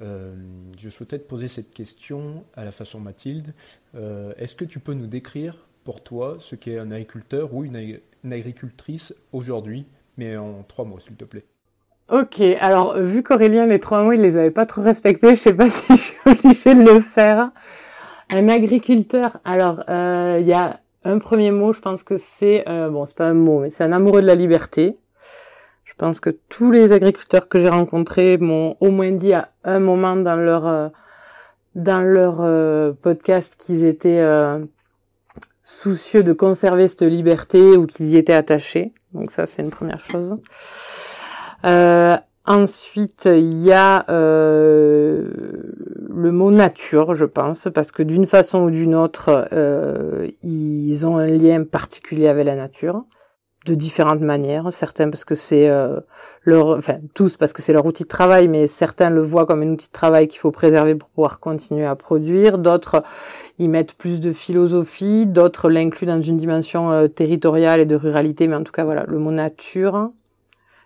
je 0.00 0.88
souhaitais 0.90 1.20
te 1.20 1.28
poser 1.28 1.46
cette 1.46 1.72
question 1.72 2.44
à 2.56 2.64
la 2.64 2.72
façon 2.72 2.98
Mathilde. 2.98 3.54
Est-ce 3.94 4.56
que 4.56 4.64
tu 4.64 4.80
peux 4.80 4.94
nous 4.94 5.06
décrire 5.06 5.54
pour 5.84 6.02
toi 6.02 6.36
ce 6.38 6.54
qu'est 6.56 6.78
un 6.78 6.90
agriculteur 6.90 7.52
ou 7.54 7.64
une, 7.64 7.76
ag- 7.76 8.00
une 8.24 8.32
agricultrice 8.32 9.14
aujourd'hui, 9.32 9.86
mais 10.16 10.36
en 10.36 10.62
trois 10.66 10.84
mots, 10.84 10.98
s'il 10.98 11.16
te 11.16 11.24
plaît 11.24 11.44
Ok, 12.10 12.40
alors 12.60 12.98
vu 12.98 13.22
qu'Aurélien 13.22 13.66
les 13.66 13.80
trois 13.80 14.02
mots 14.02 14.12
il 14.12 14.20
les 14.20 14.36
avait 14.36 14.50
pas 14.50 14.66
trop 14.66 14.82
respectés, 14.82 15.36
je 15.36 15.40
sais 15.40 15.54
pas 15.54 15.70
si 15.70 15.96
je 15.96 16.02
suis 16.02 16.16
obligée 16.26 16.74
de 16.74 16.90
le 16.94 17.00
faire. 17.00 17.50
Un 18.30 18.48
agriculteur, 18.48 19.38
alors 19.44 19.82
euh, 19.88 20.38
il 20.40 20.46
y 20.46 20.52
a 20.52 20.80
un 21.04 21.18
premier 21.18 21.50
mot, 21.50 21.72
je 21.72 21.80
pense 21.80 22.02
que 22.02 22.16
c'est 22.18 22.68
euh, 22.68 22.88
bon 22.90 23.06
c'est 23.06 23.16
pas 23.16 23.28
un 23.28 23.34
mot, 23.34 23.60
mais 23.60 23.70
c'est 23.70 23.84
un 23.84 23.92
amoureux 23.92 24.22
de 24.22 24.26
la 24.26 24.34
liberté. 24.34 24.96
Je 25.84 25.92
pense 25.96 26.20
que 26.20 26.30
tous 26.48 26.70
les 26.70 26.92
agriculteurs 26.92 27.48
que 27.48 27.60
j'ai 27.60 27.68
rencontrés 27.68 28.36
m'ont 28.38 28.76
au 28.80 28.90
moins 28.90 29.12
dit 29.12 29.32
à 29.34 29.50
un 29.64 29.78
moment 29.78 30.16
dans 30.16 30.36
leur 30.36 30.66
euh, 30.66 30.88
dans 31.74 32.02
leur 32.02 32.40
euh, 32.40 32.92
podcast 32.92 33.54
qu'ils 33.56 33.84
étaient 33.84 34.20
soucieux 35.72 36.22
de 36.22 36.32
conserver 36.32 36.86
cette 36.86 37.02
liberté 37.02 37.60
ou 37.60 37.86
qu'ils 37.86 38.10
y 38.10 38.16
étaient 38.16 38.32
attachés. 38.32 38.92
Donc 39.14 39.30
ça 39.30 39.46
c'est 39.46 39.62
une 39.62 39.70
première 39.70 40.00
chose. 40.00 40.36
Euh, 41.64 42.16
ensuite, 42.44 43.26
il 43.26 43.62
y 43.62 43.72
a 43.72 44.04
euh, 44.10 45.28
le 46.10 46.32
mot 46.32 46.50
nature, 46.50 47.14
je 47.14 47.24
pense, 47.24 47.68
parce 47.74 47.92
que 47.92 48.02
d'une 48.02 48.26
façon 48.26 48.64
ou 48.64 48.70
d'une 48.70 48.94
autre, 48.94 49.48
euh, 49.52 50.28
ils 50.42 51.06
ont 51.06 51.16
un 51.16 51.26
lien 51.26 51.64
particulier 51.64 52.28
avec 52.28 52.46
la 52.46 52.56
nature, 52.56 53.04
de 53.66 53.74
différentes 53.74 54.20
manières. 54.20 54.72
Certains 54.72 55.08
parce 55.08 55.24
que 55.24 55.34
c'est 55.34 55.68
euh, 55.68 56.00
leur, 56.42 56.76
enfin 56.76 56.98
tous 57.14 57.36
parce 57.36 57.52
que 57.52 57.62
c'est 57.62 57.72
leur 57.72 57.86
outil 57.86 58.02
de 58.02 58.08
travail, 58.08 58.48
mais 58.48 58.66
certains 58.66 59.10
le 59.10 59.22
voient 59.22 59.46
comme 59.46 59.62
un 59.62 59.68
outil 59.68 59.86
de 59.86 59.92
travail 59.92 60.28
qu'il 60.28 60.40
faut 60.40 60.50
préserver 60.50 60.94
pour 60.94 61.10
pouvoir 61.10 61.40
continuer 61.40 61.86
à 61.86 61.94
produire. 61.94 62.58
D'autres 62.58 63.02
y 63.62 63.68
mettent 63.68 63.94
plus 63.94 64.20
de 64.20 64.32
philosophie, 64.32 65.26
d'autres 65.26 65.70
l'incluent 65.70 66.06
dans 66.06 66.20
une 66.20 66.36
dimension 66.36 66.90
euh, 66.90 67.08
territoriale 67.08 67.80
et 67.80 67.86
de 67.86 67.96
ruralité, 67.96 68.48
mais 68.48 68.56
en 68.56 68.64
tout 68.64 68.72
cas 68.72 68.84
voilà, 68.84 69.04
le 69.08 69.18
mot 69.18 69.30
nature. 69.30 70.10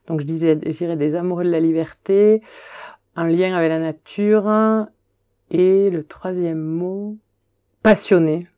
Donc 0.06 0.20
je 0.20 0.26
disais, 0.26 0.58
je 0.64 0.70
dirais 0.70 0.96
des 0.96 1.14
amoureux 1.14 1.44
de 1.44 1.50
la 1.50 1.60
liberté, 1.60 2.42
en 3.16 3.24
lien 3.24 3.54
avec 3.54 3.68
la 3.68 3.80
nature. 3.80 4.86
Et 5.50 5.90
le 5.90 6.02
troisième 6.02 6.60
mot, 6.60 7.16
passionné. 7.82 8.48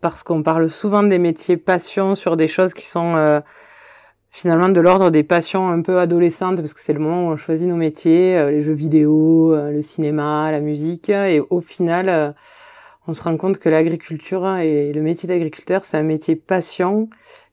Parce 0.00 0.22
qu'on 0.22 0.42
parle 0.42 0.68
souvent 0.68 1.02
des 1.02 1.18
métiers 1.18 1.56
passion 1.56 2.14
sur 2.14 2.36
des 2.36 2.48
choses 2.48 2.74
qui 2.74 2.86
sont 2.86 3.16
euh, 3.16 3.40
finalement 4.30 4.68
de 4.68 4.80
l'ordre 4.80 5.10
des 5.10 5.24
passions 5.24 5.68
un 5.68 5.82
peu 5.82 5.98
adolescentes, 5.98 6.60
parce 6.60 6.74
que 6.74 6.80
c'est 6.80 6.92
le 6.92 7.00
moment 7.00 7.26
où 7.28 7.32
on 7.32 7.36
choisit 7.36 7.66
nos 7.66 7.76
métiers, 7.76 8.36
euh, 8.36 8.50
les 8.50 8.62
jeux 8.62 8.72
vidéo, 8.72 9.52
euh, 9.52 9.72
le 9.72 9.82
cinéma, 9.82 10.52
la 10.52 10.60
musique. 10.60 11.08
Et 11.08 11.40
au 11.40 11.60
final, 11.60 12.34
on 13.06 13.14
se 13.14 13.22
rend 13.22 13.36
compte 13.36 13.58
que 13.58 13.68
l'agriculture 13.68 14.56
et 14.58 14.92
le 14.92 15.02
métier 15.02 15.28
d'agriculteur, 15.28 15.84
c'est 15.84 15.96
un 15.96 16.02
métier 16.02 16.36
passion 16.36 17.08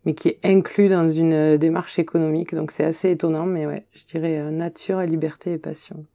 mais 0.05 0.13
qui 0.13 0.29
est 0.29 0.39
inclus 0.43 0.89
dans 0.89 1.09
une 1.09 1.33
euh, 1.33 1.57
démarche 1.57 1.99
économique. 1.99 2.53
Donc 2.53 2.71
c'est 2.71 2.83
assez 2.83 3.11
étonnant, 3.11 3.45
mais 3.45 3.65
ouais, 3.65 3.85
je 3.93 4.03
dirais 4.05 4.37
euh, 4.37 4.51
nature, 4.51 5.01
liberté 5.01 5.53
et 5.53 5.57
passion. 5.57 6.05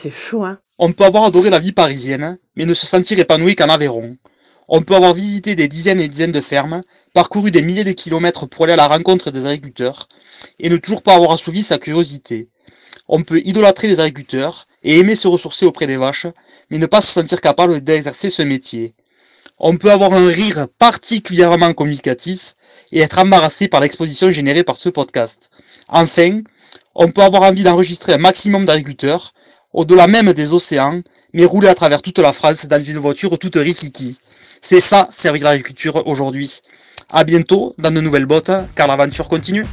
C'est 0.00 0.10
chaud, 0.10 0.44
hein 0.44 0.58
On 0.78 0.92
peut 0.92 1.04
avoir 1.04 1.24
adoré 1.24 1.50
la 1.50 1.58
vie 1.58 1.72
parisienne, 1.72 2.38
mais 2.54 2.66
ne 2.66 2.74
se 2.74 2.86
sentir 2.86 3.18
épanoui 3.18 3.56
qu'en 3.56 3.68
Aveyron. 3.68 4.16
On 4.68 4.82
peut 4.82 4.94
avoir 4.94 5.14
visité 5.14 5.54
des 5.54 5.68
dizaines 5.68 6.00
et 6.00 6.08
dizaines 6.08 6.32
de 6.32 6.40
fermes, 6.40 6.82
parcouru 7.14 7.50
des 7.50 7.62
milliers 7.62 7.84
de 7.84 7.92
kilomètres 7.92 8.46
pour 8.46 8.64
aller 8.64 8.72
à 8.72 8.76
la 8.76 8.88
rencontre 8.88 9.30
des 9.30 9.46
agriculteurs, 9.46 10.08
et 10.58 10.68
ne 10.68 10.76
toujours 10.76 11.02
pas 11.02 11.14
avoir 11.14 11.32
assouvi 11.32 11.62
sa 11.62 11.78
curiosité. 11.78 12.48
On 13.08 13.22
peut 13.22 13.40
idolâtrer 13.44 13.86
les 13.86 14.00
agriculteurs 14.00 14.66
et 14.86 15.00
aimer 15.00 15.16
se 15.16 15.26
ressourcer 15.26 15.66
auprès 15.66 15.88
des 15.88 15.96
vaches, 15.96 16.28
mais 16.70 16.78
ne 16.78 16.86
pas 16.86 17.00
se 17.00 17.12
sentir 17.12 17.40
capable 17.40 17.80
d'exercer 17.80 18.30
ce 18.30 18.42
métier. 18.42 18.94
On 19.58 19.76
peut 19.76 19.90
avoir 19.90 20.12
un 20.12 20.28
rire 20.28 20.68
particulièrement 20.78 21.72
communicatif 21.72 22.54
et 22.92 23.00
être 23.00 23.18
embarrassé 23.18 23.66
par 23.66 23.80
l'exposition 23.80 24.30
générée 24.30 24.62
par 24.62 24.76
ce 24.76 24.88
podcast. 24.88 25.50
Enfin, 25.88 26.40
on 26.94 27.10
peut 27.10 27.22
avoir 27.22 27.42
envie 27.42 27.64
d'enregistrer 27.64 28.12
un 28.12 28.18
maximum 28.18 28.64
d'agriculteurs, 28.64 29.34
au-delà 29.72 30.06
même 30.06 30.32
des 30.32 30.52
océans, 30.52 31.00
mais 31.32 31.44
rouler 31.44 31.68
à 31.68 31.74
travers 31.74 32.00
toute 32.00 32.20
la 32.20 32.32
France 32.32 32.66
dans 32.66 32.82
une 32.82 32.98
voiture 32.98 33.36
toute 33.38 33.56
rikiki. 33.56 34.20
C'est 34.62 34.80
ça, 34.80 35.08
servir 35.10 35.44
l'agriculture 35.44 36.06
aujourd'hui. 36.06 36.60
À 37.10 37.24
bientôt 37.24 37.74
dans 37.78 37.90
de 37.90 38.00
nouvelles 38.00 38.26
bottes, 38.26 38.52
car 38.76 38.86
l'aventure 38.86 39.28
continue. 39.28 39.66